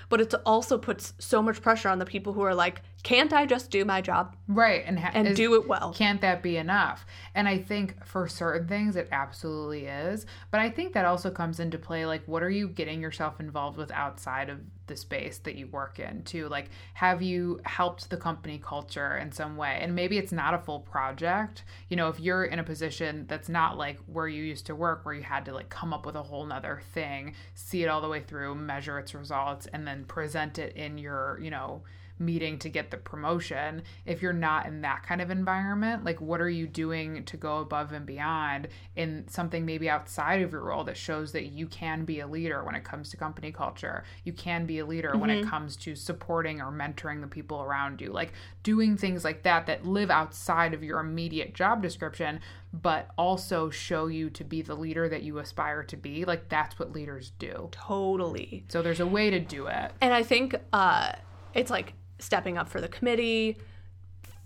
but 0.10 0.19
it 0.19 0.34
also 0.45 0.77
puts 0.77 1.13
so 1.19 1.41
much 1.41 1.62
pressure 1.62 1.88
on 1.88 1.99
the 1.99 2.05
people 2.05 2.34
who 2.34 2.41
are 2.41 2.55
like 2.55 2.82
can't 3.03 3.31
i 3.33 3.45
just 3.45 3.71
do 3.71 3.85
my 3.85 4.01
job 4.01 4.35
Right. 4.51 4.83
And 4.83 4.97
ha- 4.99 5.12
and 5.13 5.27
is- 5.27 5.38
do 5.38 5.53
it 5.53 5.67
well 5.67 5.93
Can't 5.95 6.21
that 6.21 6.41
be 6.41 6.57
enough? 6.57 7.05
And 7.35 7.47
I 7.47 7.59
think 7.59 8.03
for 8.03 8.27
certain 8.27 8.67
things, 8.67 8.95
it 8.95 9.07
absolutely 9.12 9.85
is. 9.85 10.25
But 10.49 10.59
I 10.59 10.71
think 10.71 10.93
that 10.93 11.05
also 11.05 11.29
comes 11.29 11.59
into 11.59 11.77
play 11.77 12.07
like, 12.07 12.23
what 12.25 12.41
are 12.41 12.49
you 12.49 12.67
getting 12.67 12.99
yourself 12.99 13.39
involved 13.39 13.77
with 13.77 13.91
outside 13.91 14.49
of 14.49 14.57
the 14.88 14.95
space 14.95 15.38
that 15.39 15.53
you 15.53 15.67
work 15.67 15.99
in, 15.99 16.23
too? 16.23 16.49
Like, 16.49 16.71
have 16.95 17.21
you 17.21 17.59
helped 17.63 18.09
the 18.09 18.17
company 18.17 18.57
culture 18.57 19.17
in 19.17 19.31
some 19.31 19.55
way? 19.55 19.77
And 19.79 19.93
maybe 19.93 20.17
it's 20.17 20.31
not 20.31 20.55
a 20.55 20.57
full 20.57 20.79
project. 20.79 21.63
You 21.89 21.95
know, 21.97 22.07
if 22.09 22.19
you're 22.19 22.45
in 22.45 22.57
a 22.57 22.63
position 22.63 23.25
that's 23.27 23.49
not 23.49 23.77
like 23.77 23.99
where 24.07 24.27
you 24.27 24.43
used 24.43 24.65
to 24.65 24.73
work, 24.75 25.05
where 25.05 25.13
you 25.13 25.21
had 25.21 25.45
to 25.45 25.53
like 25.53 25.69
come 25.69 25.93
up 25.93 26.07
with 26.07 26.15
a 26.15 26.23
whole 26.23 26.43
nother 26.47 26.81
thing, 26.95 27.35
see 27.53 27.83
it 27.83 27.88
all 27.88 28.01
the 28.01 28.09
way 28.09 28.21
through, 28.21 28.55
measure 28.55 28.97
its 28.97 29.13
results, 29.13 29.67
and 29.67 29.85
then 29.88 30.05
present 30.05 30.57
it 30.57 30.75
in 30.75 30.97
your, 30.97 31.39
you 31.39 31.51
know, 31.51 31.83
meeting 32.19 32.60
to 32.60 32.69
get 32.69 32.91
the 32.91 32.97
promotion 32.97 33.82
if 34.05 34.21
you're 34.21 34.34
not 34.34 34.65
in 34.65 34.82
that 34.82 35.03
kind 35.03 35.21
of 35.21 35.32
environment 35.32 36.03
like 36.03 36.19
what 36.21 36.41
are 36.41 36.49
you 36.49 36.67
doing 36.67 37.23
to 37.25 37.38
go 37.38 37.60
above 37.60 37.91
and 37.91 38.05
beyond 38.05 38.67
in 38.95 39.25
something 39.27 39.65
maybe 39.65 39.89
outside 39.89 40.41
of 40.41 40.51
your 40.51 40.62
role 40.62 40.84
that 40.84 40.97
shows 40.97 41.32
that 41.32 41.45
you 41.45 41.67
can 41.67 42.05
be 42.05 42.19
a 42.19 42.27
leader 42.27 42.63
when 42.63 42.75
it 42.75 42.84
comes 42.84 43.10
to 43.10 43.17
company 43.17 43.51
culture? 43.51 44.03
You 44.23 44.34
can 44.34 44.65
be 44.65 44.79
a 44.79 44.86
leader 44.86 45.17
when 45.17 45.29
it 45.29 45.45
comes 45.45 45.75
to 45.77 45.95
supporting 45.95 46.62
or 46.62 46.71
mentoring 46.71 47.21
the 47.21 47.27
people 47.27 47.62
around 47.62 48.01
you 48.01 48.12
like 48.12 48.34
doing 48.63 48.97
things 48.97 49.23
like 49.23 49.43
that 49.43 49.65
that 49.67 49.86
live 49.86 50.12
outside 50.12 50.73
of 50.73 50.84
your 50.84 50.99
immediate 50.99 51.53
job 51.53 51.82
description 51.82 52.39
but 52.71 53.10
also 53.17 53.69
show 53.69 54.08
you 54.08 54.29
to 54.29 54.43
be 54.43 54.62
the 54.62 54.75
leader 54.75 55.10
that 55.10 55.23
you 55.23 55.39
aspire 55.39 55.84
to 55.84 55.97
be 55.97 56.25
like 56.25 56.49
that's 56.49 56.77
what 56.77 56.91
leaders 56.91 57.32
do. 57.39 57.69
Totally. 57.71 58.63
So 58.67 58.82
there's 58.82 58.99
a 58.99 59.08
way 59.08 59.29
to 59.29 59.39
do 59.39 59.67
it. 59.67 59.91
And 60.01 60.13
i 60.13 60.23
think 60.23 60.55
uh 60.73 61.13
it's 61.53 61.71
like 61.71 61.93
stepping 62.19 62.58
up 62.58 62.67
for 62.69 62.82
the 62.82 62.88
committee 62.88 63.58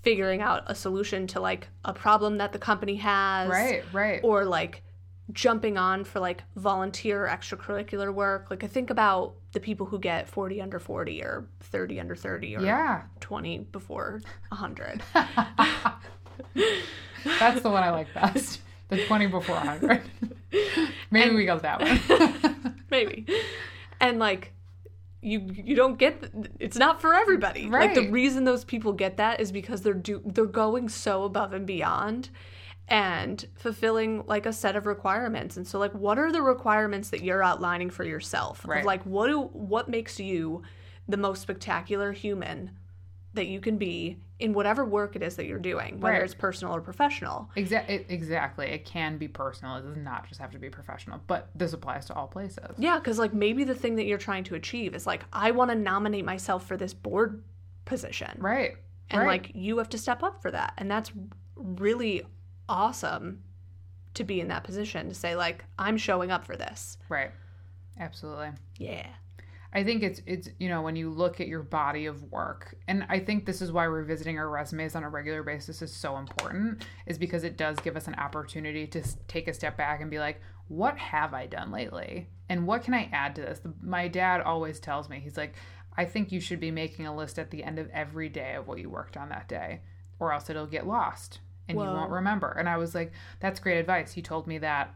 figuring 0.01 0.41
out 0.41 0.63
a 0.67 0.75
solution 0.75 1.27
to 1.27 1.39
like 1.39 1.69
a 1.85 1.93
problem 1.93 2.37
that 2.37 2.51
the 2.51 2.59
company 2.59 2.95
has 2.95 3.49
right 3.49 3.83
right 3.93 4.19
or 4.23 4.45
like 4.45 4.83
jumping 5.31 5.77
on 5.77 6.03
for 6.03 6.19
like 6.19 6.43
volunteer 6.55 7.25
extracurricular 7.31 8.13
work 8.13 8.47
like 8.49 8.63
i 8.63 8.67
think 8.67 8.89
about 8.89 9.35
the 9.53 9.59
people 9.59 9.85
who 9.85 9.97
get 9.97 10.27
40 10.27 10.61
under 10.61 10.79
40 10.79 11.23
or 11.23 11.47
30 11.61 11.99
under 12.01 12.15
30 12.15 12.57
or 12.57 12.61
yeah 12.61 13.03
20 13.21 13.59
before 13.71 14.21
100 14.49 15.01
That's 17.39 17.61
the 17.61 17.69
one 17.69 17.83
I 17.83 17.89
like 17.89 18.13
best. 18.13 18.61
The 18.89 19.05
20 19.05 19.27
before 19.27 19.55
100. 19.55 20.01
Maybe 21.11 21.35
we 21.35 21.45
got 21.45 21.61
that 21.61 21.81
one. 21.81 22.75
maybe 22.89 23.25
and 23.99 24.19
like 24.19 24.53
you 25.23 25.39
you 25.53 25.75
don't 25.75 25.97
get 25.97 26.21
th- 26.21 26.47
it's 26.59 26.77
not 26.77 26.99
for 27.01 27.13
everybody 27.13 27.67
right. 27.69 27.87
like 27.87 27.95
the 27.95 28.11
reason 28.11 28.43
those 28.43 28.63
people 28.63 28.91
get 28.93 29.17
that 29.17 29.39
is 29.39 29.51
because 29.51 29.81
they're 29.81 29.93
do 29.93 30.21
they're 30.25 30.45
going 30.45 30.89
so 30.89 31.23
above 31.23 31.53
and 31.53 31.65
beyond 31.65 32.29
and 32.89 33.45
fulfilling 33.55 34.23
like 34.27 34.45
a 34.45 34.51
set 34.53 34.75
of 34.75 34.85
requirements 34.85 35.55
and 35.55 35.65
so 35.67 35.79
like 35.79 35.93
what 35.93 36.19
are 36.19 36.31
the 36.31 36.41
requirements 36.41 37.09
that 37.09 37.23
you're 37.23 37.41
outlining 37.43 37.89
for 37.89 38.03
yourself 38.03 38.65
Right. 38.67 38.79
of 38.81 38.85
like 38.85 39.03
what 39.03 39.27
do 39.27 39.41
what 39.41 39.87
makes 39.87 40.19
you 40.19 40.61
the 41.07 41.17
most 41.17 41.41
spectacular 41.41 42.11
human 42.11 42.71
that 43.33 43.47
you 43.47 43.59
can 43.59 43.77
be 43.77 44.17
in 44.39 44.53
whatever 44.53 44.83
work 44.85 45.15
it 45.15 45.23
is 45.23 45.35
that 45.37 45.45
you're 45.45 45.57
doing 45.59 45.99
whether 45.99 46.15
Right. 46.17 46.23
it's 46.23 46.33
personal 46.33 46.75
or 46.75 46.81
professional 46.81 47.49
Exa- 47.55 47.87
it, 47.89 48.05
exactly. 48.09 48.67
It 48.67 48.83
can 48.85 49.17
be 49.17 49.27
personal. 49.27 49.77
It 49.77 49.81
does 49.83 49.97
not 49.97 50.27
just 50.27 50.39
have 50.41 50.51
to 50.51 50.59
be 50.59 50.69
professional. 50.69 51.19
But 51.27 51.49
this 51.55 51.73
applies 51.73 52.05
to 52.07 52.13
all 52.13 52.27
places. 52.27 52.75
Yeah, 52.77 52.97
because 52.99 53.17
like 53.19 53.33
maybe 53.33 53.63
the 53.63 53.75
thing 53.75 53.95
that 53.95 54.05
you're 54.05 54.17
trying 54.17 54.43
to 54.45 54.55
achieve 54.55 54.93
is 54.95 55.07
like 55.07 55.23
I 55.31 55.51
want 55.51 55.71
to 55.71 55.75
nominate 55.75 56.25
myself 56.25 56.67
for 56.67 56.77
this 56.77 56.93
board 56.93 57.43
position, 57.85 58.37
Right. 58.39 58.77
and 59.09 59.21
right. 59.21 59.27
like 59.43 59.51
you 59.55 59.77
have 59.77 59.89
to 59.89 59.97
step 59.97 60.23
up 60.23 60.41
for 60.41 60.51
that, 60.51 60.73
and 60.77 60.89
that's 60.91 61.11
really 61.55 62.23
awesome 62.69 63.41
to 64.15 64.23
be 64.23 64.39
in 64.39 64.47
that 64.49 64.63
position 64.63 65.09
to 65.09 65.15
say 65.15 65.35
like 65.35 65.65
I'm 65.79 65.97
showing 65.97 66.31
up 66.31 66.45
for 66.45 66.55
this. 66.55 66.97
right. 67.09 67.31
Absolutely. 67.99 68.49
Yeah. 68.77 69.07
I 69.73 69.83
think 69.83 70.03
it's 70.03 70.21
it's 70.25 70.49
you 70.59 70.69
know 70.69 70.81
when 70.81 70.95
you 70.95 71.09
look 71.09 71.41
at 71.41 71.47
your 71.47 71.63
body 71.63 72.05
of 72.05 72.31
work, 72.31 72.75
and 72.87 73.05
I 73.09 73.19
think 73.19 73.45
this 73.45 73.61
is 73.61 73.71
why 73.71 73.85
revisiting 73.85 74.37
our 74.37 74.49
resumes 74.49 74.95
on 74.95 75.03
a 75.03 75.09
regular 75.09 75.43
basis 75.43 75.81
is 75.81 75.91
so 75.91 76.17
important, 76.17 76.85
is 77.07 77.17
because 77.17 77.43
it 77.43 77.57
does 77.57 77.79
give 77.79 77.97
us 77.97 78.07
an 78.07 78.15
opportunity 78.15 78.85
to 78.87 79.03
take 79.27 79.47
a 79.47 79.53
step 79.53 79.75
back 79.75 80.01
and 80.01 80.11
be 80.11 80.19
like, 80.19 80.39
what 80.67 80.97
have 80.97 81.33
I 81.33 81.47
done 81.47 81.71
lately, 81.71 82.29
and 82.49 82.67
what 82.67 82.83
can 82.83 82.93
I 82.93 83.09
add 83.11 83.35
to 83.35 83.41
this? 83.41 83.61
My 83.81 84.07
dad 84.07 84.41
always 84.41 84.79
tells 84.79 85.09
me 85.09 85.19
he's 85.19 85.37
like, 85.37 85.55
I 85.97 86.05
think 86.05 86.31
you 86.31 86.39
should 86.39 86.59
be 86.59 86.71
making 86.71 87.07
a 87.07 87.15
list 87.15 87.39
at 87.39 87.51
the 87.51 87.63
end 87.63 87.79
of 87.79 87.89
every 87.91 88.29
day 88.29 88.55
of 88.55 88.67
what 88.67 88.79
you 88.79 88.89
worked 88.89 89.17
on 89.17 89.29
that 89.29 89.47
day, 89.47 89.81
or 90.19 90.33
else 90.33 90.49
it'll 90.49 90.67
get 90.67 90.87
lost 90.87 91.39
and 91.67 91.77
you 91.77 91.83
won't 91.83 92.11
remember. 92.11 92.51
And 92.51 92.67
I 92.67 92.77
was 92.77 92.93
like, 92.93 93.11
that's 93.39 93.59
great 93.59 93.77
advice. 93.77 94.11
He 94.11 94.21
told 94.21 94.47
me 94.47 94.57
that 94.59 94.93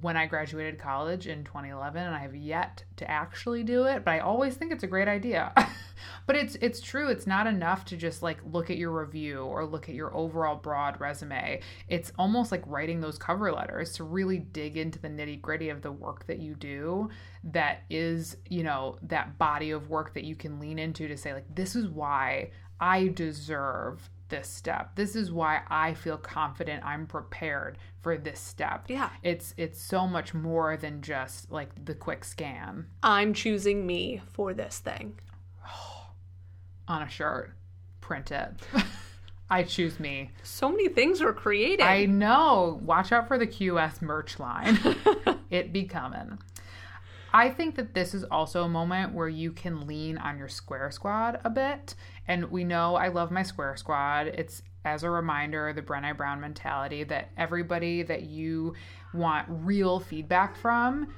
when 0.00 0.16
I 0.16 0.26
graduated 0.26 0.78
college 0.78 1.26
in 1.26 1.44
2011 1.44 2.02
and 2.02 2.14
I 2.14 2.18
have 2.18 2.36
yet 2.36 2.84
to 2.96 3.10
actually 3.10 3.62
do 3.62 3.84
it, 3.84 4.04
but 4.04 4.12
I 4.12 4.18
always 4.18 4.54
think 4.54 4.70
it's 4.70 4.84
a 4.84 4.88
great 4.88 5.08
idea. 5.08 5.52
but 6.26 6.36
it's 6.36 6.56
it's 6.60 6.80
true, 6.80 7.08
it's 7.08 7.26
not 7.26 7.46
enough 7.46 7.84
to 7.86 7.96
just 7.96 8.22
like 8.22 8.38
look 8.44 8.70
at 8.70 8.76
your 8.76 8.90
review 8.90 9.40
or 9.40 9.64
look 9.64 9.88
at 9.88 9.94
your 9.94 10.14
overall 10.14 10.56
broad 10.56 11.00
resume. 11.00 11.60
It's 11.88 12.12
almost 12.18 12.52
like 12.52 12.62
writing 12.66 13.00
those 13.00 13.18
cover 13.18 13.50
letters 13.50 13.94
to 13.94 14.04
really 14.04 14.38
dig 14.38 14.76
into 14.76 14.98
the 14.98 15.08
nitty-gritty 15.08 15.70
of 15.70 15.82
the 15.82 15.92
work 15.92 16.26
that 16.26 16.38
you 16.38 16.54
do 16.54 17.08
that 17.44 17.82
is, 17.88 18.36
you 18.48 18.62
know, 18.62 18.98
that 19.02 19.38
body 19.38 19.70
of 19.70 19.88
work 19.88 20.14
that 20.14 20.24
you 20.24 20.36
can 20.36 20.60
lean 20.60 20.78
into 20.78 21.08
to 21.08 21.16
say 21.16 21.32
like 21.32 21.54
this 21.54 21.74
is 21.74 21.88
why 21.88 22.50
I 22.80 23.08
deserve 23.08 24.10
this 24.28 24.48
step. 24.48 24.94
This 24.94 25.16
is 25.16 25.32
why 25.32 25.62
I 25.68 25.94
feel 25.94 26.16
confident 26.16 26.84
I'm 26.84 27.06
prepared 27.06 27.78
for 28.00 28.16
this 28.16 28.40
step. 28.40 28.84
Yeah. 28.88 29.10
It's 29.22 29.54
it's 29.56 29.80
so 29.80 30.06
much 30.06 30.34
more 30.34 30.76
than 30.76 31.02
just 31.02 31.50
like 31.50 31.84
the 31.84 31.94
quick 31.94 32.24
scan 32.24 32.86
I'm 33.02 33.34
choosing 33.34 33.86
me 33.86 34.22
for 34.32 34.54
this 34.54 34.78
thing. 34.78 35.18
on 36.88 37.02
a 37.02 37.08
shirt. 37.08 37.54
Print 38.00 38.30
it. 38.30 38.50
I 39.50 39.62
choose 39.62 39.98
me. 39.98 40.30
So 40.42 40.70
many 40.70 40.88
things 40.88 41.22
we're 41.22 41.32
creating. 41.32 41.86
I 41.86 42.04
know. 42.04 42.80
Watch 42.82 43.12
out 43.12 43.28
for 43.28 43.38
the 43.38 43.46
QS 43.46 44.02
merch 44.02 44.38
line. 44.38 44.78
it 45.50 45.72
be 45.72 45.84
coming. 45.84 46.38
I 47.32 47.50
think 47.50 47.76
that 47.76 47.94
this 47.94 48.14
is 48.14 48.24
also 48.24 48.64
a 48.64 48.68
moment 48.68 49.14
where 49.14 49.28
you 49.28 49.52
can 49.52 49.86
lean 49.86 50.18
on 50.18 50.38
your 50.38 50.48
Square 50.48 50.90
Squad 50.92 51.40
a 51.44 51.50
bit. 51.50 51.94
And 52.28 52.50
we 52.50 52.62
know 52.62 52.94
I 52.94 53.08
love 53.08 53.30
my 53.30 53.42
Square 53.42 53.78
Squad. 53.78 54.28
It's 54.28 54.62
as 54.84 55.02
a 55.02 55.10
reminder, 55.10 55.72
the 55.72 55.82
Brené 55.82 56.16
Brown 56.16 56.40
mentality 56.40 57.04
that 57.04 57.30
everybody 57.36 58.02
that 58.02 58.22
you 58.22 58.74
want 59.12 59.46
real 59.48 59.98
feedback 59.98 60.56
from, 60.56 61.12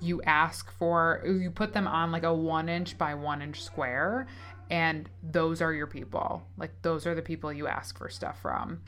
you 0.00 0.22
ask 0.22 0.70
for, 0.72 1.22
you 1.24 1.50
put 1.50 1.72
them 1.72 1.86
on 1.86 2.10
like 2.10 2.24
a 2.24 2.34
one 2.34 2.68
inch 2.68 2.98
by 2.98 3.14
one 3.14 3.42
inch 3.42 3.62
square. 3.62 4.26
And 4.70 5.08
those 5.22 5.60
are 5.60 5.72
your 5.72 5.86
people. 5.86 6.42
Like, 6.56 6.72
those 6.82 7.06
are 7.06 7.14
the 7.14 7.22
people 7.22 7.52
you 7.52 7.66
ask 7.66 7.98
for 7.98 8.08
stuff 8.08 8.40
from. 8.40 8.80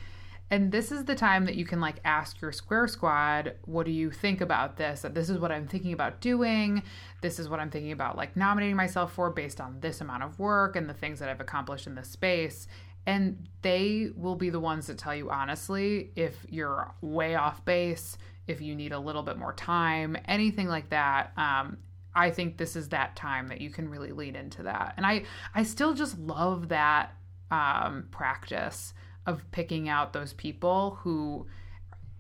And 0.51 0.71
this 0.71 0.93
is 0.93 1.05
the 1.05 1.15
time 1.15 1.45
that 1.47 1.57
you 1.57 1.65
can 1.65 1.81
like 1.81 1.97
ask 2.05 2.41
your 2.41 2.53
Square 2.53 2.89
Squad, 2.89 3.55
what 3.65 3.85
do 3.85 3.93
you 3.93 4.11
think 4.11 4.41
about 4.41 4.77
this? 4.77 5.03
That 5.03 5.15
this 5.15 5.29
is 5.29 5.39
what 5.39 5.51
I'm 5.51 5.67
thinking 5.67 5.93
about 5.93 6.21
doing. 6.21 6.83
This 7.21 7.39
is 7.39 7.49
what 7.49 7.59
I'm 7.59 7.71
thinking 7.71 7.93
about 7.93 8.17
like 8.17 8.37
nominating 8.37 8.77
myself 8.77 9.13
for 9.13 9.31
based 9.31 9.61
on 9.61 9.81
this 9.81 10.01
amount 10.01 10.23
of 10.23 10.39
work 10.39 10.77
and 10.77 10.89
the 10.89 10.95
things 10.95 11.19
that 11.19 11.29
I've 11.29 11.41
accomplished 11.41 11.87
in 11.87 11.97
this 11.97 12.09
space. 12.09 12.69
And 13.07 13.49
they 13.63 14.11
will 14.17 14.37
be 14.37 14.51
the 14.51 14.61
ones 14.61 14.87
that 14.87 14.99
tell 14.99 15.15
you 15.15 15.31
honestly 15.31 16.11
if 16.15 16.47
you're 16.49 16.95
way 17.01 17.35
off 17.35 17.65
base, 17.65 18.17
if 18.47 18.61
you 18.61 18.77
need 18.77 18.93
a 18.93 18.99
little 18.99 19.23
bit 19.23 19.39
more 19.39 19.53
time, 19.53 20.17
anything 20.27 20.69
like 20.69 20.91
that. 20.91 21.33
Um, 21.37 21.79
I 22.15 22.31
think 22.31 22.57
this 22.57 22.77
is 22.77 22.89
that 22.91 23.17
time 23.17 23.49
that 23.49 23.61
you 23.61 23.71
can 23.71 23.89
really 23.89 24.13
lean 24.13 24.37
into 24.37 24.63
that. 24.63 24.95
And 24.97 25.05
I 25.05 25.25
I 25.57 25.65
still 25.65 25.93
just 25.93 26.19
love 26.19 26.69
that 26.69 27.15
um, 27.51 28.07
practice 28.11 28.95
of 29.27 29.43
picking 29.51 29.89
out 29.89 30.13
those 30.13 30.33
people 30.33 30.99
who 31.03 31.47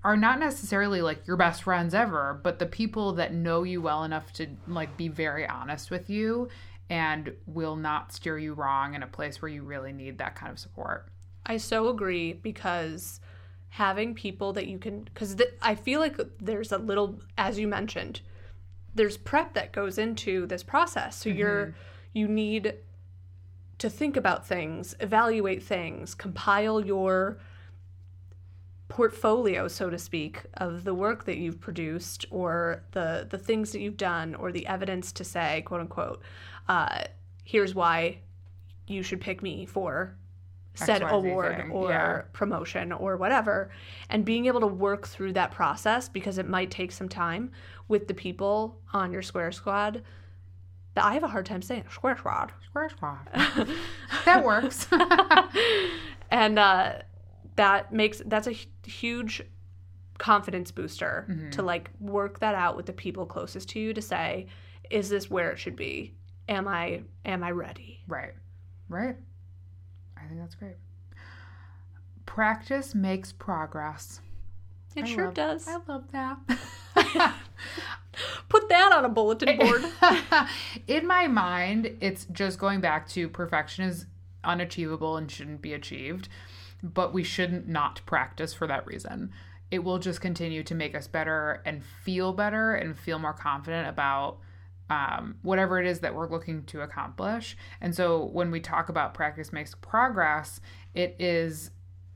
are 0.05 0.16
not 0.16 0.38
necessarily 0.38 1.03
like 1.03 1.27
your 1.27 1.37
best 1.37 1.62
friends 1.62 1.95
ever, 1.95 2.38
but 2.42 2.59
the 2.59 2.66
people 2.66 3.14
that 3.14 3.33
know 3.33 3.62
you 3.62 3.81
well 3.83 4.05
enough 4.05 4.33
to 4.35 4.47
like 4.69 4.97
be 4.97 5.09
very 5.09 5.47
honest 5.47 5.90
with 5.90 6.09
you 6.09 6.49
and 6.88 7.33
will 7.47 7.77
not 7.77 8.12
steer 8.12 8.38
you 8.38 8.55
wrong 8.55 8.95
in 8.95 9.03
a 9.03 9.07
place 9.07 9.42
where 9.42 9.49
you 9.49 9.62
really 9.62 9.92
need 9.92 10.19
that 10.19 10.37
kind 10.37 10.53
of 10.53 10.59
support. 10.59 11.09
I 11.45 11.57
so 11.57 11.88
agree 11.88 12.33
because 12.35 13.21
having 13.71 14.14
people 14.14 14.53
that 14.53 14.66
you 14.66 14.79
can 14.79 15.03
because 15.03 15.35
th- 15.35 15.55
I 15.61 15.75
feel 15.75 16.01
like 16.01 16.19
there's 16.40 16.73
a 16.73 16.79
little 16.79 17.21
as 17.37 17.59
you 17.59 17.66
mentioned 17.66 18.21
there's 18.95 19.16
prep 19.16 19.53
that 19.55 19.73
goes 19.73 19.99
into 19.99 20.47
this 20.47 20.62
process. 20.62 21.16
So 21.16 21.31
mm-hmm. 21.31 21.38
you're 21.38 21.75
you 22.12 22.29
need 22.29 22.75
to 23.79 23.91
think 23.91 24.17
about 24.17 24.47
things, 24.47 24.95
evaluate 25.01 25.62
things, 25.62 26.15
compile 26.15 26.85
your 26.85 27.39
portfolio 28.89 29.67
so 29.67 29.91
to 29.91 29.99
speak 29.99 30.43
of 30.55 30.85
the 30.85 30.95
work 30.95 31.25
that 31.25 31.39
you've 31.39 31.61
produced 31.61 32.25
or 32.31 32.85
the 32.93 33.27
the 33.31 33.39
things 33.39 33.73
that 33.73 33.81
you've 33.81 33.97
done 33.97 34.35
or 34.37 34.53
the 34.53 34.65
evidence 34.67 35.11
to 35.11 35.25
say 35.25 35.62
quote 35.67 35.81
unquote 35.81 36.23
uh, 36.69 37.03
here's 37.43 37.75
why 37.75 38.19
you 38.87 39.03
should 39.03 39.21
pick 39.21 39.43
me 39.43 39.67
for 39.67 40.17
said 40.75 41.03
XYZ 41.03 41.11
award 41.11 41.57
thing. 41.57 41.71
or 41.73 41.91
yeah. 41.91 42.23
promotion 42.33 42.93
or 42.93 43.17
whatever 43.17 43.71
and 44.09 44.25
being 44.25 44.47
able 44.47 44.61
to 44.61 44.67
work 44.67 45.09
through 45.09 45.33
that 45.33 45.51
process 45.51 46.09
because 46.09 46.39
it 46.39 46.49
might 46.49 46.71
take 46.71 46.93
some 46.93 47.09
time 47.09 47.51
with 47.89 48.07
the 48.07 48.15
people 48.15 48.79
on 48.93 49.11
your 49.11 49.23
square 49.23 49.51
squad 49.51 50.03
that 50.96 51.04
I 51.04 51.14
have 51.14 51.22
a 51.22 51.28
hard 51.28 51.46
time 51.46 51.62
saying 51.62 51.85
square 51.92 52.16
squad 52.18 52.52
square 52.66 52.88
squad 52.88 53.28
that 54.24 54.44
works 54.44 54.88
and 56.30 56.59
uh, 56.59 56.94
that 57.54 57.92
makes 57.92 58.20
that's 58.26 58.48
a 58.48 58.56
huge 58.85 59.42
confidence 60.18 60.72
booster 60.72 61.26
mm-hmm. 61.30 61.50
to 61.50 61.62
like 61.62 61.90
work 62.00 62.40
that 62.40 62.54
out 62.54 62.76
with 62.76 62.87
the 62.87 62.92
people 62.92 63.26
closest 63.26 63.68
to 63.68 63.78
you 63.78 63.94
to 63.94 64.02
say 64.02 64.46
is 64.90 65.09
this 65.09 65.30
where 65.30 65.52
it 65.52 65.59
should 65.59 65.76
be 65.76 66.14
am 66.48 66.66
I 66.66 67.02
am 67.24 67.44
I 67.44 67.52
ready 67.52 68.00
right 68.09 68.32
right 68.88 69.16
I 70.26 70.28
think 70.28 70.40
that's 70.40 70.54
great. 70.54 70.76
Practice 72.24 72.94
makes 72.94 73.32
progress. 73.32 74.20
It 74.96 75.04
I 75.04 75.06
sure 75.06 75.24
love, 75.26 75.35
does. 75.35 75.68
I 75.68 75.78
love 75.87 76.04
that. 76.12 77.35
Put 78.66 78.70
that 78.70 78.92
on 78.92 79.05
a 79.05 79.09
bulletin 79.09 79.57
board. 79.61 79.85
In 80.88 81.07
my 81.07 81.29
mind, 81.29 81.96
it's 82.00 82.24
just 82.33 82.59
going 82.59 82.81
back 82.81 83.09
to 83.11 83.29
perfection 83.29 83.85
is 83.85 84.07
unachievable 84.42 85.16
and 85.16 85.31
shouldn't 85.31 85.62
be 85.62 85.72
achieved, 85.72 86.29
but 86.83 87.14
we 87.14 87.22
shouldn't 87.22 87.68
not 87.68 88.00
practice 88.07 88.52
for 88.52 88.66
that 88.66 88.85
reason. 88.85 89.31
It 89.70 89.85
will 89.85 90.00
just 90.00 90.20
continue 90.20 90.64
to 90.64 90.74
make 90.74 90.96
us 90.96 91.07
better 91.07 91.62
and 91.64 91.85
feel 92.05 92.33
better 92.33 92.74
and 92.74 92.98
feel 92.98 93.20
more 93.20 93.33
confident 93.33 93.88
about 93.88 94.38
um, 94.90 95.37
whatever 95.42 95.81
it 95.81 95.87
is 95.87 96.00
that 96.00 96.14
we're 96.14 96.29
looking 96.29 96.64
to 96.64 96.81
accomplish. 96.81 97.57
And 97.81 97.94
so 97.94 98.24
when 98.24 98.50
we 98.50 98.59
talk 98.59 98.88
about 98.88 99.14
practice 99.14 99.52
makes 99.52 99.76
progress, 99.76 100.61
it 100.92 101.14
is 101.20 101.70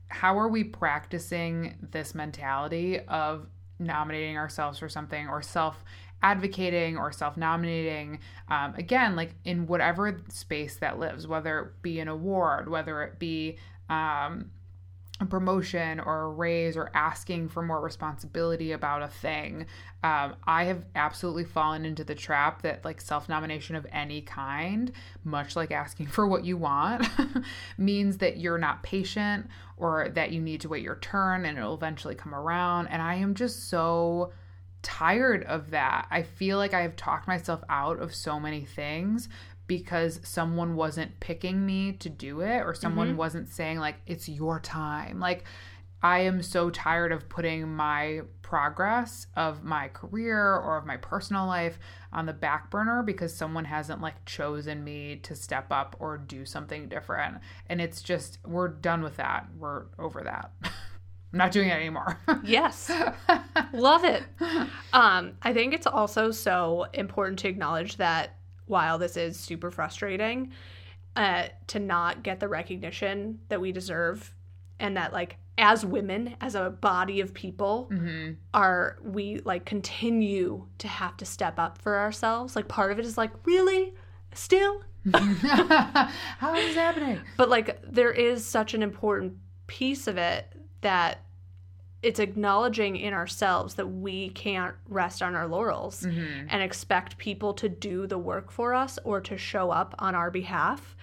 how 0.09 0.37
are 0.37 0.49
we 0.49 0.65
practicing 0.65 1.77
this 1.91 2.13
mentality 2.13 2.99
of 3.07 3.47
nominating 3.81 4.37
ourselves 4.37 4.79
for 4.79 4.87
something 4.87 5.27
or 5.27 5.41
self 5.41 5.83
advocating 6.21 6.97
or 6.97 7.11
self 7.11 7.37
nominating, 7.37 8.19
um, 8.49 8.73
again, 8.75 9.15
like 9.15 9.35
in 9.45 9.67
whatever 9.67 10.21
space 10.29 10.77
that 10.77 10.99
lives, 10.99 11.27
whether 11.27 11.59
it 11.59 11.81
be 11.81 11.99
an 11.99 12.07
award, 12.07 12.69
whether 12.69 13.01
it 13.03 13.19
be 13.19 13.57
um, 13.89 14.51
a 15.21 15.25
promotion 15.25 15.99
or 15.99 16.23
a 16.23 16.29
raise 16.29 16.75
or 16.75 16.89
asking 16.95 17.47
for 17.47 17.61
more 17.61 17.79
responsibility 17.79 18.71
about 18.71 19.03
a 19.03 19.07
thing. 19.07 19.67
Um, 20.03 20.35
I 20.45 20.63
have 20.65 20.83
absolutely 20.95 21.45
fallen 21.45 21.85
into 21.85 22.03
the 22.03 22.15
trap 22.15 22.63
that 22.63 22.83
like 22.83 22.99
self 22.99 23.29
nomination 23.29 23.75
of 23.75 23.85
any 23.91 24.21
kind, 24.21 24.91
much 25.23 25.55
like 25.55 25.71
asking 25.71 26.07
for 26.07 26.27
what 26.27 26.43
you 26.43 26.57
want, 26.57 27.07
means 27.77 28.17
that 28.17 28.37
you're 28.37 28.57
not 28.57 28.81
patient 28.83 29.47
or 29.77 30.09
that 30.09 30.31
you 30.31 30.41
need 30.41 30.61
to 30.61 30.69
wait 30.69 30.83
your 30.83 30.97
turn 30.97 31.45
and 31.45 31.57
it'll 31.57 31.75
eventually 31.75 32.15
come 32.15 32.33
around. 32.33 32.87
And 32.87 33.01
I 33.01 33.15
am 33.15 33.35
just 33.35 33.69
so 33.69 34.31
tired 34.81 35.43
of 35.43 35.71
that. 35.71 36.07
I 36.09 36.23
feel 36.23 36.57
like 36.57 36.73
I 36.73 36.81
have 36.81 36.95
talked 36.95 37.27
myself 37.27 37.61
out 37.69 37.99
of 37.99 38.15
so 38.15 38.39
many 38.39 38.65
things 38.65 39.29
because 39.67 40.19
someone 40.23 40.75
wasn't 40.75 41.19
picking 41.19 41.65
me 41.65 41.93
to 41.93 42.09
do 42.09 42.41
it 42.41 42.59
or 42.59 42.73
someone 42.73 43.09
mm-hmm. 43.09 43.17
wasn't 43.17 43.49
saying 43.49 43.79
like 43.79 43.95
it's 44.05 44.27
your 44.27 44.59
time. 44.59 45.19
Like 45.19 45.45
I 46.03 46.21
am 46.21 46.41
so 46.41 46.69
tired 46.69 47.11
of 47.11 47.29
putting 47.29 47.73
my 47.73 48.21
progress 48.41 49.27
of 49.37 49.63
my 49.63 49.87
career 49.89 50.55
or 50.55 50.77
of 50.77 50.85
my 50.85 50.97
personal 50.97 51.45
life 51.45 51.79
on 52.11 52.25
the 52.25 52.33
back 52.33 52.69
burner 52.71 53.03
because 53.03 53.33
someone 53.33 53.65
hasn't 53.65 54.01
like 54.01 54.25
chosen 54.25 54.83
me 54.83 55.17
to 55.23 55.35
step 55.35 55.67
up 55.71 55.95
or 55.99 56.17
do 56.17 56.43
something 56.43 56.89
different. 56.89 57.37
And 57.67 57.79
it's 57.79 58.01
just 58.01 58.39
we're 58.45 58.67
done 58.67 59.03
with 59.03 59.17
that. 59.17 59.47
We're 59.57 59.85
over 59.99 60.21
that. 60.23 60.51
I'm 61.33 61.37
not 61.37 61.51
doing 61.51 61.69
it 61.69 61.73
anymore. 61.73 62.19
yes. 62.43 62.91
Love 63.73 64.03
it. 64.03 64.23
Um, 64.93 65.33
I 65.41 65.53
think 65.53 65.73
it's 65.73 65.87
also 65.87 66.31
so 66.31 66.87
important 66.93 67.39
to 67.39 67.47
acknowledge 67.47 67.97
that 67.97 68.37
while 68.65 68.97
this 68.97 69.17
is 69.17 69.37
super 69.37 69.71
frustrating, 69.71 70.51
uh, 71.15 71.47
to 71.67 71.79
not 71.79 72.23
get 72.23 72.39
the 72.39 72.47
recognition 72.47 73.39
that 73.49 73.59
we 73.59 73.71
deserve 73.71 74.33
and 74.79 74.97
that 74.97 75.13
like 75.13 75.37
as 75.57 75.85
women 75.85 76.35
as 76.41 76.55
a 76.55 76.69
body 76.69 77.21
of 77.21 77.33
people 77.33 77.89
mm-hmm. 77.91 78.31
are 78.53 78.97
we 79.03 79.39
like 79.39 79.65
continue 79.65 80.65
to 80.77 80.87
have 80.87 81.15
to 81.17 81.25
step 81.25 81.59
up 81.59 81.77
for 81.77 81.97
ourselves 81.97 82.55
like 82.55 82.67
part 82.67 82.91
of 82.91 82.99
it 82.99 83.05
is 83.05 83.17
like 83.17 83.31
really 83.45 83.93
still 84.33 84.81
how 85.13 86.55
is 86.55 86.65
this 86.67 86.75
happening 86.75 87.19
but 87.37 87.49
like 87.49 87.79
there 87.83 88.11
is 88.11 88.45
such 88.45 88.73
an 88.73 88.81
important 88.81 89.33
piece 89.67 90.07
of 90.07 90.17
it 90.17 90.47
that 90.81 91.23
it's 92.01 92.19
acknowledging 92.19 92.95
in 92.95 93.13
ourselves 93.13 93.75
that 93.75 93.85
we 93.85 94.29
can't 94.29 94.73
rest 94.87 95.21
on 95.21 95.35
our 95.35 95.47
laurels 95.47 96.01
mm-hmm. 96.01 96.47
and 96.49 96.63
expect 96.63 97.17
people 97.17 97.53
to 97.53 97.69
do 97.69 98.07
the 98.07 98.17
work 98.17 98.51
for 98.51 98.73
us 98.73 98.97
or 99.03 99.21
to 99.21 99.37
show 99.37 99.69
up 99.69 99.93
on 99.99 100.15
our 100.15 100.31
behalf 100.31 100.95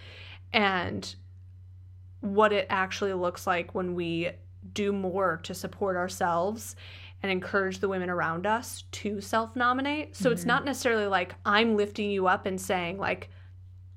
and 0.52 1.14
what 2.20 2.52
it 2.52 2.66
actually 2.68 3.12
looks 3.12 3.46
like 3.46 3.74
when 3.74 3.94
we 3.94 4.30
do 4.72 4.92
more 4.92 5.38
to 5.44 5.54
support 5.54 5.96
ourselves 5.96 6.74
and 7.22 7.30
encourage 7.30 7.78
the 7.78 7.88
women 7.88 8.10
around 8.10 8.46
us 8.46 8.84
to 8.92 9.20
self 9.20 9.54
nominate. 9.56 10.16
So 10.16 10.24
mm-hmm. 10.24 10.32
it's 10.32 10.44
not 10.44 10.64
necessarily 10.64 11.06
like 11.06 11.34
I'm 11.44 11.76
lifting 11.76 12.10
you 12.10 12.26
up 12.26 12.46
and 12.46 12.60
saying, 12.60 12.98
like, 12.98 13.28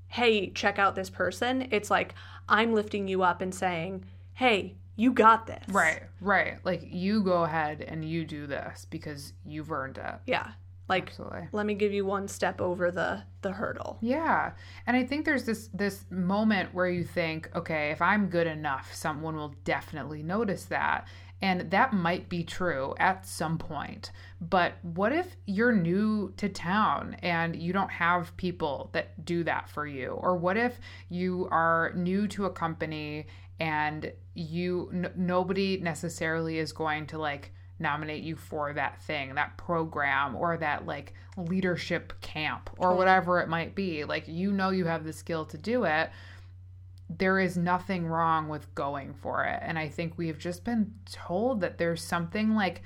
hey, 0.07 0.49
check 0.51 0.77
out 0.77 0.95
this 0.95 1.09
person. 1.09 1.67
It's 1.71 1.89
like 1.89 2.13
I'm 2.49 2.73
lifting 2.73 3.07
you 3.07 3.23
up 3.23 3.41
and 3.41 3.53
saying, 3.53 4.05
hey, 4.41 4.75
you 4.95 5.13
got 5.13 5.45
this. 5.45 5.63
Right, 5.69 6.01
right. 6.19 6.58
Like 6.65 6.82
you 6.84 7.21
go 7.21 7.43
ahead 7.43 7.86
and 7.88 8.04
you 8.04 8.25
do 8.25 8.47
this 8.47 8.88
because 8.89 9.34
you've 9.45 9.71
earned 9.71 9.99
it. 9.99 10.15
Yeah. 10.25 10.54
Like 10.89 11.10
Absolutely. 11.10 11.47
let 11.51 11.67
me 11.67 11.75
give 11.75 11.93
you 11.93 12.06
one 12.06 12.27
step 12.27 12.60
over 12.60 12.89
the 12.89 13.23
the 13.43 13.51
hurdle. 13.51 13.99
Yeah. 14.01 14.54
And 14.88 14.97
I 14.97 15.04
think 15.04 15.25
there's 15.25 15.45
this 15.45 15.69
this 15.75 16.06
moment 16.10 16.73
where 16.73 16.89
you 16.89 17.04
think, 17.04 17.51
okay, 17.56 17.91
if 17.91 18.01
I'm 18.01 18.30
good 18.30 18.47
enough, 18.47 18.93
someone 18.93 19.36
will 19.36 19.54
definitely 19.63 20.23
notice 20.23 20.65
that. 20.65 21.08
And 21.43 21.71
that 21.71 21.93
might 21.93 22.30
be 22.30 22.43
true 22.43 22.93
at 22.99 23.25
some 23.25 23.58
point. 23.58 24.12
But 24.39 24.73
what 24.82 25.12
if 25.12 25.38
you're 25.45 25.71
new 25.71 26.34
to 26.38 26.49
town 26.49 27.15
and 27.23 27.56
you 27.56 27.73
don't 27.73 27.89
have 27.89 28.36
people 28.38 28.89
that 28.93 29.25
do 29.25 29.43
that 29.45 29.69
for 29.69 29.88
you? 29.88 30.10
Or 30.10 30.36
what 30.36 30.58
if 30.58 30.80
you 31.10 31.47
are 31.51 31.93
new 31.95 32.27
to 32.30 32.45
a 32.45 32.51
company 32.51 33.25
and 33.62 34.12
you 34.34 34.89
n- 34.91 35.13
nobody 35.15 35.78
necessarily 35.78 36.58
is 36.58 36.74
going 36.74 37.06
to 37.06 37.19
like 37.19 37.52
nominate 37.78 38.24
you 38.24 38.36
for 38.36 38.74
that 38.74 39.00
thing, 39.04 39.36
that 39.36 39.55
program 39.55 40.36
or 40.36 40.57
that 40.57 40.88
like 40.88 41.14
leadership 41.38 42.12
camp 42.22 42.72
or 42.78 42.95
whatever 42.95 43.39
it 43.39 43.47
might 43.47 43.76
be. 43.76 44.03
Like 44.03 44.28
you 44.28 44.51
know 44.51 44.72
you 44.72 44.86
have 44.86 45.03
the 45.03 45.14
skill 45.14 45.45
to 45.45 45.57
do 45.59 45.84
it. 45.84 46.09
there 47.20 47.39
is 47.39 47.55
nothing 47.57 48.07
wrong 48.07 48.47
with 48.47 48.74
going 48.74 49.14
for 49.14 49.45
it. 49.45 49.59
And 49.62 49.78
I 49.78 49.89
think 49.89 50.14
we've 50.18 50.39
just 50.39 50.64
been 50.64 50.93
told 51.12 51.62
that 51.62 51.78
there's 51.78 52.03
something 52.03 52.55
like 52.55 52.82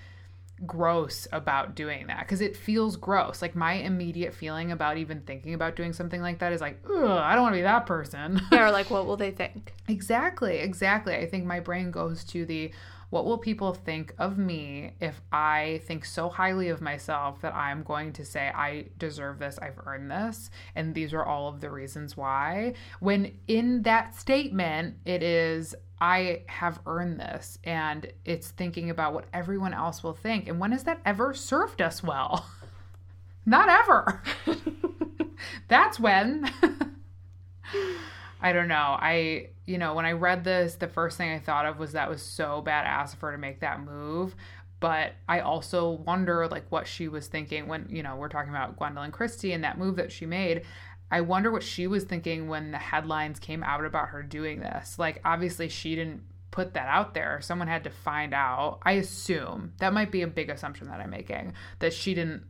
gross 0.65 1.27
about 1.31 1.75
doing 1.75 2.07
that 2.07 2.21
because 2.21 2.41
it 2.41 2.55
feels 2.55 2.95
gross. 2.95 3.41
Like 3.41 3.55
my 3.55 3.73
immediate 3.73 4.33
feeling 4.33 4.71
about 4.71 4.97
even 4.97 5.21
thinking 5.21 5.53
about 5.53 5.75
doing 5.75 5.93
something 5.93 6.21
like 6.21 6.39
that 6.39 6.53
is 6.53 6.61
like, 6.61 6.79
ugh, 6.85 7.03
I 7.03 7.33
don't 7.33 7.43
want 7.43 7.53
to 7.53 7.57
be 7.57 7.63
that 7.63 7.85
person. 7.85 8.41
Yeah, 8.51 8.65
or 8.67 8.71
like, 8.71 8.89
what 8.89 9.05
will 9.05 9.17
they 9.17 9.31
think? 9.31 9.73
exactly, 9.87 10.57
exactly. 10.57 11.15
I 11.15 11.27
think 11.27 11.45
my 11.45 11.59
brain 11.59 11.91
goes 11.91 12.23
to 12.25 12.45
the 12.45 12.71
what 13.16 13.24
will 13.24 13.38
people 13.38 13.74
think 13.74 14.13
of 14.18 14.38
me 14.38 14.91
if 14.99 15.22
I 15.32 15.80
think 15.86 16.03
so 16.03 16.28
highly 16.28 16.68
of 16.68 16.82
myself 16.82 17.39
that 17.43 17.55
I'm 17.55 17.82
going 17.82 18.11
to 18.11 18.26
say, 18.26 18.49
I 18.49 18.88
deserve 18.97 19.39
this, 19.39 19.57
I've 19.57 19.80
earned 19.86 20.11
this, 20.11 20.49
and 20.76 20.93
these 20.93 21.13
are 21.13 21.24
all 21.24 21.47
of 21.47 21.61
the 21.61 21.70
reasons 21.70 22.18
why? 22.18 22.74
When 22.99 23.32
in 23.47 23.84
that 23.84 24.18
statement, 24.20 24.95
it 25.05 25.24
is, 25.24 25.74
I 26.01 26.41
have 26.47 26.82
earned 26.86 27.22
this, 27.22 27.57
and 27.63 28.11
it's 28.26 28.49
thinking 28.49 28.89
about 28.89 29.13
what 29.13 29.28
everyone 29.32 29.74
else 29.74 30.03
will 30.03 30.13
think. 30.13 30.49
And 30.49 30.59
when 30.59 30.74
has 30.74 30.84
that 30.84 30.99
ever 31.05 31.34
served 31.34 31.82
us 31.82 32.03
well? 32.03 32.45
Not 33.45 33.70
ever. 33.70 34.22
That's 35.70 36.01
when. 36.01 36.51
I 38.41 38.51
don't 38.51 38.68
know. 38.68 38.97
I, 38.99 39.51
you 39.66 39.78
know, 39.78 39.93
when 39.95 40.05
I 40.05 40.11
read 40.11 40.43
this, 40.43 40.76
the 40.76 40.88
first 40.88 41.18
thing 41.18 41.32
I 41.32 41.39
thought 41.39 41.66
of 41.66 41.80
was 41.80 41.93
that 41.93 42.09
was 42.09 42.22
so 42.22 42.63
badass 42.66 43.13
of 43.13 43.22
her 43.22 43.32
to 43.32 43.38
make 43.38 43.61
that 43.61 43.82
move. 43.82 44.36
But 44.80 45.13
I 45.28 45.39
also 45.39 45.89
wonder, 45.91 46.47
like, 46.47 46.66
what 46.70 46.88
she 46.88 47.07
was 47.07 47.28
thinking 47.28 47.68
when, 47.68 47.88
you 47.89 48.03
know, 48.03 48.18
we're 48.18 48.30
talking 48.30 48.51
about 48.51 48.78
Gwendoline 48.78 49.11
Christie 49.11 49.53
and 49.53 49.63
that 49.63 49.78
move 49.78 49.95
that 49.95 50.11
she 50.11 50.26
made. 50.26 50.63
I 51.09 51.22
wonder 51.22 51.51
what 51.51 51.63
she 51.63 51.88
was 51.88 52.03
thinking 52.03 52.47
when 52.47 52.72
the 52.72 52.78
headlines 52.78 53.39
came 53.39 53.63
out 53.63 53.86
about 53.86 54.09
her 54.09 54.22
doing 54.22 54.59
this. 54.59 54.99
Like, 54.99 55.22
obviously, 55.24 55.70
she 55.70 55.95
didn't 55.95 56.24
put 56.51 56.74
that 56.74 56.88
out 56.88 57.13
there. 57.13 57.39
Someone 57.41 57.68
had 57.68 57.84
to 57.86 57.89
find 57.89 58.34
out. 58.34 58.80
I 58.84 58.93
assume 58.93 59.74
that 59.80 59.93
might 59.93 60.11
be 60.11 60.22
a 60.22 60.28
big 60.28 60.49
assumption 60.49 60.88
that 60.88 60.99
I'm 60.99 61.09
making 61.09 61.53
that 61.80 61.93
she 61.93 62.13
didn't 62.13 62.43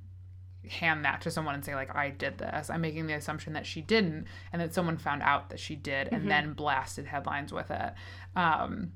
hand 0.69 1.05
that 1.05 1.21
to 1.21 1.31
someone 1.31 1.55
and 1.55 1.63
say 1.63 1.75
like 1.75 1.95
I 1.95 2.09
did 2.09 2.37
this. 2.37 2.69
I'm 2.69 2.81
making 2.81 3.07
the 3.07 3.13
assumption 3.13 3.53
that 3.53 3.65
she 3.65 3.81
didn't 3.81 4.25
and 4.51 4.61
that 4.61 4.73
someone 4.73 4.97
found 4.97 5.21
out 5.21 5.49
that 5.49 5.59
she 5.59 5.75
did 5.75 6.07
and 6.09 6.21
mm-hmm. 6.21 6.29
then 6.29 6.53
blasted 6.53 7.05
headlines 7.05 7.51
with 7.53 7.71
it. 7.71 7.93
Um, 8.35 8.91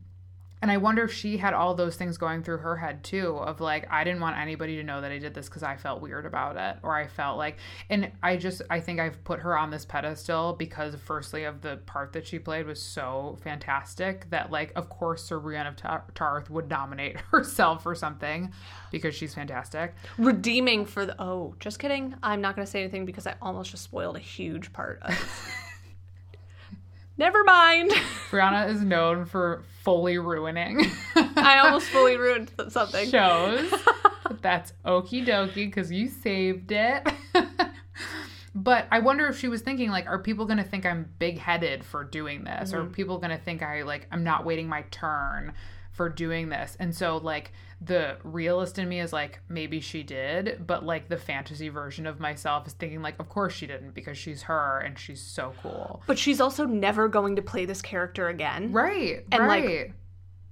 and 0.61 0.69
I 0.69 0.77
wonder 0.77 1.03
if 1.03 1.13
she 1.13 1.37
had 1.37 1.53
all 1.53 1.73
those 1.73 1.95
things 1.95 2.17
going 2.17 2.43
through 2.43 2.57
her 2.57 2.75
head 2.75 3.03
too 3.03 3.37
of 3.37 3.61
like, 3.61 3.87
I 3.89 4.03
didn't 4.03 4.19
want 4.19 4.37
anybody 4.37 4.75
to 4.75 4.83
know 4.83 4.99
that 4.99 5.11
I 5.11 5.17
did 5.17 5.33
this 5.33 5.47
because 5.47 5.63
I 5.63 5.77
felt 5.77 6.01
weird 6.01 6.25
about 6.25 6.57
it. 6.57 6.79
Or 6.83 6.95
I 6.95 7.07
felt 7.07 7.37
like, 7.37 7.57
and 7.89 8.11
I 8.21 8.35
just, 8.35 8.61
I 8.69 8.81
think 8.81 8.99
I've 8.99 9.23
put 9.23 9.39
her 9.39 9.57
on 9.57 9.71
this 9.71 9.85
pedestal 9.85 10.53
because, 10.53 10.95
firstly, 10.95 11.45
of 11.45 11.61
the 11.61 11.77
part 11.85 12.11
that 12.13 12.27
she 12.27 12.39
played 12.39 12.65
was 12.65 12.81
so 12.81 13.37
fantastic 13.41 14.29
that, 14.31 14.51
like, 14.51 14.73
of 14.75 14.89
course, 14.89 15.23
Sir 15.23 15.39
Brienne 15.39 15.67
of 15.67 15.75
Tarth 16.13 16.49
would 16.49 16.69
nominate 16.69 17.17
herself 17.31 17.83
for 17.83 17.95
something 17.95 18.51
because 18.91 19.15
she's 19.15 19.33
fantastic. 19.33 19.95
Redeeming 20.17 20.85
for 20.85 21.05
the, 21.05 21.15
oh, 21.21 21.55
just 21.61 21.79
kidding. 21.79 22.15
I'm 22.21 22.41
not 22.41 22.55
going 22.57 22.65
to 22.65 22.71
say 22.71 22.81
anything 22.81 23.05
because 23.05 23.25
I 23.25 23.35
almost 23.41 23.71
just 23.71 23.83
spoiled 23.83 24.17
a 24.17 24.19
huge 24.19 24.73
part 24.73 24.99
of. 25.03 25.15
Never 27.19 27.43
mind. 27.43 27.91
Brianna 28.31 28.69
is 28.69 28.81
known 28.81 29.25
for 29.25 29.63
fully 29.83 30.17
ruining. 30.17 30.85
I 31.15 31.59
almost 31.59 31.87
fully 31.89 32.15
ruined 32.15 32.49
something. 32.69 33.09
Shows. 33.09 33.73
That's 34.41 34.71
okie 34.85 35.25
dokie 35.25 35.55
because 35.55 35.91
you 35.91 36.07
saved 36.07 36.71
it. 36.71 37.05
but 38.55 38.87
I 38.89 38.99
wonder 38.99 39.27
if 39.27 39.37
she 39.37 39.49
was 39.49 39.59
thinking 39.59 39.89
like, 39.89 40.07
are 40.07 40.19
people 40.19 40.45
going 40.45 40.59
to 40.59 40.63
think 40.63 40.85
I'm 40.85 41.09
big 41.19 41.39
headed 41.39 41.83
for 41.83 42.05
doing 42.05 42.45
this? 42.45 42.69
Mm-hmm. 42.69 42.77
Or 42.77 42.83
are 42.83 42.89
people 42.89 43.17
going 43.17 43.37
to 43.37 43.43
think 43.43 43.63
I 43.63 43.81
like 43.81 44.07
I'm 44.13 44.23
not 44.23 44.45
waiting 44.45 44.69
my 44.69 44.83
turn 44.89 45.51
for 45.99 46.07
doing 46.07 46.47
this? 46.47 46.77
And 46.79 46.95
so 46.95 47.17
like 47.17 47.51
the 47.81 48.15
realist 48.23 48.79
in 48.79 48.87
me 48.87 49.01
is 49.01 49.11
like 49.11 49.41
maybe 49.49 49.81
she 49.81 50.01
did 50.01 50.65
but 50.65 50.85
like 50.85 51.09
the 51.09 51.17
fantasy 51.17 51.67
version 51.67 52.07
of 52.07 52.21
myself 52.21 52.65
is 52.65 52.71
thinking 52.71 53.01
like 53.01 53.19
of 53.19 53.27
course 53.27 53.53
she 53.53 53.67
didn't 53.67 53.93
because 53.93 54.17
she's 54.17 54.43
her 54.43 54.79
and 54.79 54.97
she's 54.97 55.21
so 55.21 55.53
cool. 55.61 56.01
But 56.07 56.17
she's 56.17 56.39
also 56.39 56.65
never 56.65 57.09
going 57.09 57.35
to 57.35 57.41
play 57.41 57.65
this 57.65 57.81
character 57.81 58.29
again. 58.29 58.71
Right 58.71 59.25
and 59.29 59.45
right. 59.45 59.65
like 59.65 59.93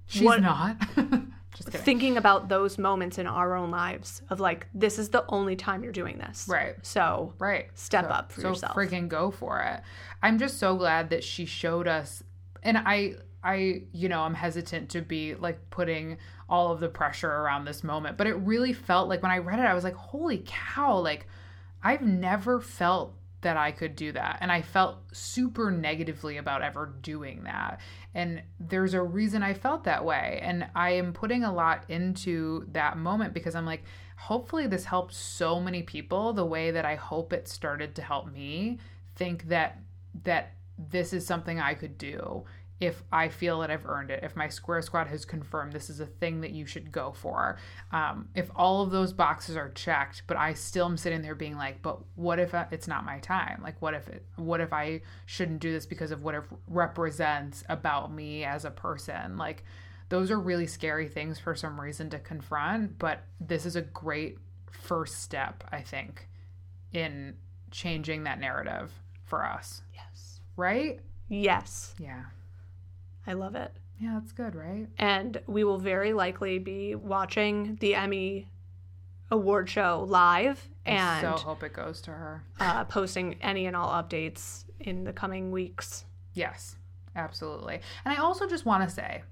she's 0.05 0.23
what, 0.23 0.41
not. 0.41 0.75
Thinking 1.55 2.17
about 2.17 2.49
those 2.49 2.77
moments 2.77 3.17
in 3.17 3.25
our 3.25 3.55
own 3.55 3.71
lives 3.71 4.23
of 4.29 4.41
like 4.41 4.67
this 4.73 4.99
is 4.99 5.07
the 5.07 5.23
only 5.29 5.55
time 5.55 5.81
you're 5.81 5.93
doing 5.93 6.17
this. 6.17 6.45
Right. 6.49 6.75
So 6.81 7.33
right. 7.39 7.67
step 7.73 8.03
so, 8.03 8.11
up 8.11 8.33
for 8.33 8.41
so 8.41 8.49
yourself. 8.49 8.75
freaking 8.75 9.07
go 9.07 9.31
for 9.31 9.61
it. 9.61 9.79
I'm 10.21 10.39
just 10.39 10.59
so 10.59 10.75
glad 10.75 11.09
that 11.11 11.23
she 11.23 11.45
showed 11.45 11.87
us 11.87 12.21
and 12.63 12.77
i 12.77 13.15
I, 13.43 13.83
you 13.91 14.09
know, 14.09 14.21
I'm 14.21 14.33
hesitant 14.33 14.89
to 14.91 15.01
be 15.01 15.35
like 15.35 15.69
putting 15.69 16.17
all 16.49 16.71
of 16.71 16.79
the 16.79 16.89
pressure 16.89 17.31
around 17.31 17.65
this 17.65 17.83
moment, 17.83 18.17
but 18.17 18.27
it 18.27 18.35
really 18.35 18.73
felt 18.73 19.09
like 19.09 19.21
when 19.21 19.31
I 19.31 19.37
read 19.37 19.59
it, 19.59 19.65
I 19.65 19.73
was 19.73 19.83
like, 19.83 19.95
holy 19.95 20.43
cow, 20.45 20.97
like 20.97 21.27
I've 21.83 22.01
never 22.01 22.59
felt 22.59 23.13
that 23.41 23.55
I 23.55 23.71
could 23.71 23.95
do 23.95 24.11
that. 24.13 24.39
And 24.41 24.51
I 24.51 24.61
felt 24.61 24.97
super 25.13 25.69
negatively 25.69 26.37
about 26.37 26.63
ever 26.63 26.93
doing 27.01 27.43
that. 27.43 27.79
And 28.15 28.41
there's 28.59 28.93
a 28.93 29.01
reason 29.01 29.43
I 29.43 29.53
felt 29.53 29.83
that 29.83 30.03
way. 30.03 30.39
And 30.41 30.67
I 30.75 30.91
am 30.91 31.13
putting 31.13 31.43
a 31.43 31.53
lot 31.53 31.85
into 31.87 32.65
that 32.71 32.97
moment 32.97 33.33
because 33.33 33.53
I'm 33.53 33.65
like, 33.65 33.83
hopefully 34.17 34.65
this 34.65 34.85
helped 34.85 35.13
so 35.13 35.59
many 35.59 35.83
people 35.83 36.33
the 36.33 36.45
way 36.45 36.71
that 36.71 36.85
I 36.85 36.95
hope 36.95 37.31
it 37.31 37.47
started 37.47 37.93
to 37.95 38.01
help 38.01 38.31
me 38.31 38.79
think 39.15 39.47
that 39.49 39.79
that 40.23 40.53
this 40.77 41.13
is 41.13 41.25
something 41.25 41.59
I 41.59 41.73
could 41.73 41.97
do 41.97 42.43
if 42.79 43.03
I 43.11 43.29
feel 43.29 43.61
that 43.61 43.71
I've 43.71 43.87
earned 43.87 44.11
it, 44.11 44.23
if 44.23 44.35
my 44.35 44.49
Square 44.49 44.83
Squad 44.83 45.07
has 45.07 45.25
confirmed 45.25 45.73
this 45.73 45.89
is 45.89 45.99
a 45.99 46.05
thing 46.05 46.41
that 46.41 46.51
you 46.51 46.67
should 46.67 46.91
go 46.91 47.11
for, 47.11 47.57
um, 47.91 48.29
if 48.35 48.51
all 48.55 48.83
of 48.83 48.91
those 48.91 49.13
boxes 49.13 49.57
are 49.57 49.69
checked, 49.69 50.23
but 50.27 50.37
I 50.37 50.53
still 50.53 50.85
am 50.85 50.97
sitting 50.97 51.23
there 51.23 51.33
being 51.33 51.57
like, 51.57 51.81
but 51.81 51.99
what 52.15 52.37
if 52.39 52.53
it's 52.71 52.87
not 52.87 53.03
my 53.03 53.17
time? 53.19 53.61
Like, 53.63 53.81
what 53.81 53.95
if 53.95 54.07
it, 54.07 54.25
what 54.35 54.61
if 54.61 54.73
I 54.73 55.01
shouldn't 55.25 55.59
do 55.59 55.71
this 55.71 55.87
because 55.87 56.11
of 56.11 56.23
what 56.23 56.35
it 56.35 56.43
represents 56.67 57.63
about 57.67 58.13
me 58.13 58.43
as 58.43 58.63
a 58.63 58.71
person? 58.71 59.37
Like, 59.37 59.63
those 60.09 60.29
are 60.29 60.39
really 60.39 60.67
scary 60.67 61.07
things 61.07 61.39
for 61.39 61.55
some 61.55 61.81
reason 61.81 62.11
to 62.11 62.19
confront, 62.19 62.99
but 62.99 63.23
this 63.39 63.65
is 63.65 63.75
a 63.75 63.81
great 63.81 64.37
first 64.69 65.23
step, 65.23 65.63
I 65.71 65.81
think, 65.81 66.27
in 66.93 67.35
changing 67.71 68.23
that 68.25 68.39
narrative 68.39 68.91
for 69.25 69.43
us. 69.43 69.81
Yes. 69.93 70.41
Right? 70.55 70.99
Yes. 71.27 71.95
Yeah. 71.99 72.25
I 73.27 73.33
love 73.33 73.55
it. 73.55 73.71
Yeah, 73.99 74.13
that's 74.19 74.31
good, 74.31 74.55
right? 74.55 74.87
And 74.97 75.41
we 75.47 75.63
will 75.63 75.79
very 75.79 76.13
likely 76.13 76.59
be 76.59 76.95
watching 76.95 77.77
the 77.81 77.95
Emmy 77.95 78.47
award 79.29 79.69
show 79.69 80.05
live 80.07 80.69
and 80.85 81.21
so 81.21 81.31
hope 81.43 81.61
it 81.63 81.73
goes 81.73 81.99
to 82.01 82.11
her. 82.11 82.43
uh, 82.61 82.85
posting 82.85 83.35
any 83.41 83.65
and 83.65 83.75
all 83.75 83.89
updates 83.89 84.63
in 84.79 85.03
the 85.03 85.11
coming 85.11 85.51
weeks. 85.51 86.05
Yes, 86.33 86.77
absolutely. 87.15 87.81
And 88.05 88.13
I 88.13 88.21
also 88.21 88.47
just 88.47 88.65
want 88.65 88.87
to 88.87 88.93
say, 88.93 89.23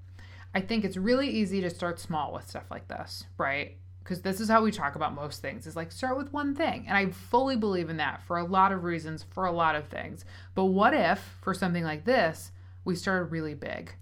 I 0.53 0.59
think 0.59 0.83
it's 0.83 0.97
really 0.97 1.29
easy 1.29 1.61
to 1.61 1.69
start 1.69 1.99
small 1.99 2.33
with 2.33 2.49
stuff 2.49 2.69
like 2.69 2.87
this, 2.89 3.23
right? 3.37 3.77
Because 4.03 4.21
this 4.21 4.39
is 4.41 4.49
how 4.49 4.61
we 4.61 4.71
talk 4.71 4.95
about 4.95 5.13
most 5.15 5.41
things 5.41 5.65
is 5.65 5.75
like 5.75 5.91
start 5.91 6.17
with 6.17 6.33
one 6.33 6.53
thing. 6.55 6.85
And 6.87 6.97
I 6.97 7.11
fully 7.11 7.55
believe 7.55 7.89
in 7.89 7.97
that 7.97 8.21
for 8.23 8.37
a 8.37 8.43
lot 8.43 8.71
of 8.71 8.83
reasons, 8.83 9.23
for 9.31 9.45
a 9.45 9.51
lot 9.51 9.75
of 9.75 9.87
things. 9.87 10.25
But 10.55 10.65
what 10.65 10.93
if, 10.93 11.19
for 11.41 11.53
something 11.53 11.83
like 11.83 12.03
this, 12.03 12.51
we 12.85 12.95
started 12.95 13.25
really 13.25 13.55
big. 13.55 13.93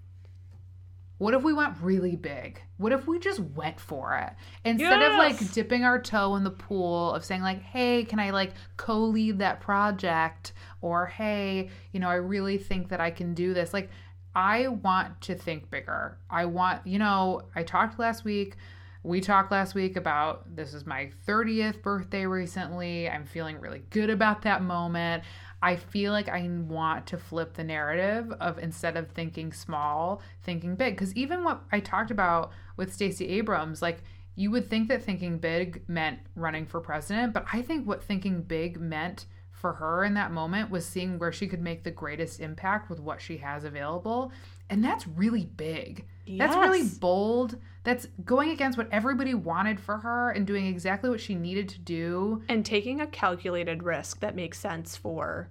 What 1.18 1.32
if 1.32 1.42
we 1.42 1.52
went 1.52 1.76
really 1.80 2.16
big? 2.16 2.60
What 2.76 2.92
if 2.92 3.06
we 3.06 3.18
just 3.18 3.40
went 3.40 3.80
for 3.80 4.16
it? 4.18 4.32
Instead 4.64 5.00
yes! 5.00 5.12
of 5.12 5.18
like 5.18 5.52
dipping 5.52 5.84
our 5.84 6.00
toe 6.00 6.36
in 6.36 6.44
the 6.44 6.50
pool 6.50 7.12
of 7.12 7.24
saying 7.24 7.42
like, 7.42 7.62
"Hey, 7.62 8.04
can 8.04 8.18
I 8.18 8.30
like 8.30 8.52
co-lead 8.76 9.38
that 9.38 9.60
project?" 9.60 10.52
or 10.80 11.06
"Hey, 11.06 11.70
you 11.92 12.00
know, 12.00 12.08
I 12.08 12.14
really 12.14 12.58
think 12.58 12.88
that 12.90 13.00
I 13.00 13.10
can 13.10 13.32
do 13.32 13.54
this." 13.54 13.72
Like 13.72 13.90
I 14.34 14.68
want 14.68 15.20
to 15.22 15.34
think 15.34 15.70
bigger. 15.70 16.18
I 16.28 16.44
want, 16.46 16.86
you 16.86 16.98
know, 16.98 17.42
I 17.54 17.62
talked 17.62 17.98
last 17.98 18.24
week 18.24 18.56
we 19.04 19.20
talked 19.20 19.52
last 19.52 19.74
week 19.74 19.96
about 19.96 20.56
this 20.56 20.72
is 20.72 20.86
my 20.86 21.10
30th 21.28 21.82
birthday 21.82 22.24
recently. 22.24 23.08
I'm 23.08 23.26
feeling 23.26 23.60
really 23.60 23.82
good 23.90 24.08
about 24.08 24.42
that 24.42 24.62
moment. 24.62 25.24
I 25.64 25.76
feel 25.76 26.12
like 26.12 26.28
I 26.28 26.46
want 26.46 27.06
to 27.06 27.16
flip 27.16 27.54
the 27.54 27.64
narrative 27.64 28.30
of 28.38 28.58
instead 28.58 28.98
of 28.98 29.08
thinking 29.08 29.50
small, 29.50 30.20
thinking 30.42 30.76
big. 30.76 30.94
Because 30.94 31.16
even 31.16 31.42
what 31.42 31.62
I 31.72 31.80
talked 31.80 32.10
about 32.10 32.52
with 32.76 32.92
Stacey 32.92 33.26
Abrams, 33.30 33.80
like 33.80 34.02
you 34.36 34.50
would 34.50 34.68
think 34.68 34.88
that 34.88 35.02
thinking 35.02 35.38
big 35.38 35.82
meant 35.88 36.18
running 36.36 36.66
for 36.66 36.82
president, 36.82 37.32
but 37.32 37.46
I 37.50 37.62
think 37.62 37.86
what 37.86 38.04
thinking 38.04 38.42
big 38.42 38.78
meant 38.78 39.24
for 39.52 39.72
her 39.72 40.04
in 40.04 40.12
that 40.12 40.32
moment 40.32 40.70
was 40.70 40.84
seeing 40.84 41.18
where 41.18 41.32
she 41.32 41.46
could 41.46 41.62
make 41.62 41.82
the 41.82 41.90
greatest 41.90 42.40
impact 42.40 42.90
with 42.90 43.00
what 43.00 43.22
she 43.22 43.38
has 43.38 43.64
available. 43.64 44.32
And 44.68 44.84
that's 44.84 45.06
really 45.06 45.46
big. 45.46 46.04
Yes. 46.26 46.40
That's 46.40 46.56
really 46.58 46.86
bold. 47.00 47.56
That's 47.84 48.06
going 48.26 48.50
against 48.50 48.76
what 48.76 48.88
everybody 48.92 49.32
wanted 49.32 49.80
for 49.80 49.96
her 49.96 50.30
and 50.32 50.46
doing 50.46 50.66
exactly 50.66 51.08
what 51.08 51.20
she 51.20 51.34
needed 51.34 51.70
to 51.70 51.78
do. 51.78 52.42
And 52.50 52.66
taking 52.66 53.00
a 53.00 53.06
calculated 53.06 53.82
risk 53.82 54.20
that 54.20 54.36
makes 54.36 54.58
sense 54.58 54.94
for 54.94 55.48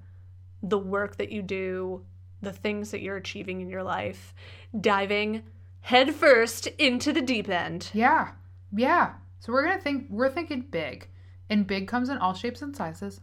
the 0.64 0.80
work 0.80 1.18
that 1.18 1.32
you 1.32 1.42
do, 1.42 2.04
the 2.42 2.54
things 2.54 2.92
that 2.92 3.02
you're 3.02 3.18
achieving 3.18 3.62
in 3.62 3.70
your 3.70 3.84
life, 3.84 4.34
diving 4.80 5.44
headfirst 5.82 6.68
into 6.78 7.12
the 7.12 7.22
deep 7.22 7.50
end. 7.50 7.92
Yeah. 7.94 8.32
Yeah. 8.74 9.14
So 9.40 9.52
we're 9.52 9.66
going 9.66 9.78
to 9.78 9.84
think 9.84 10.08
we're 10.10 10.30
thinking 10.30 10.62
big. 10.62 11.08
And 11.50 11.68
big 11.68 11.88
comes 11.88 12.10
in 12.10 12.18
all 12.18 12.34
shapes 12.34 12.62
and 12.62 12.76
sizes. 12.76 13.20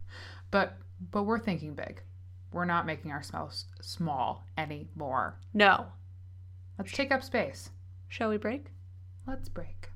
but 0.50 0.76
but 1.10 1.24
we're 1.24 1.38
thinking 1.38 1.74
big. 1.74 2.02
We're 2.52 2.66
not 2.66 2.86
making 2.86 3.10
ourselves 3.10 3.64
small 3.80 4.44
anymore. 4.56 5.40
No. 5.54 5.86
Let's 6.78 6.92
take 6.92 7.10
up 7.10 7.24
space. 7.24 7.70
Shall 8.08 8.28
we 8.28 8.36
break? 8.36 8.66
Let's 9.26 9.48
break. 9.48 9.91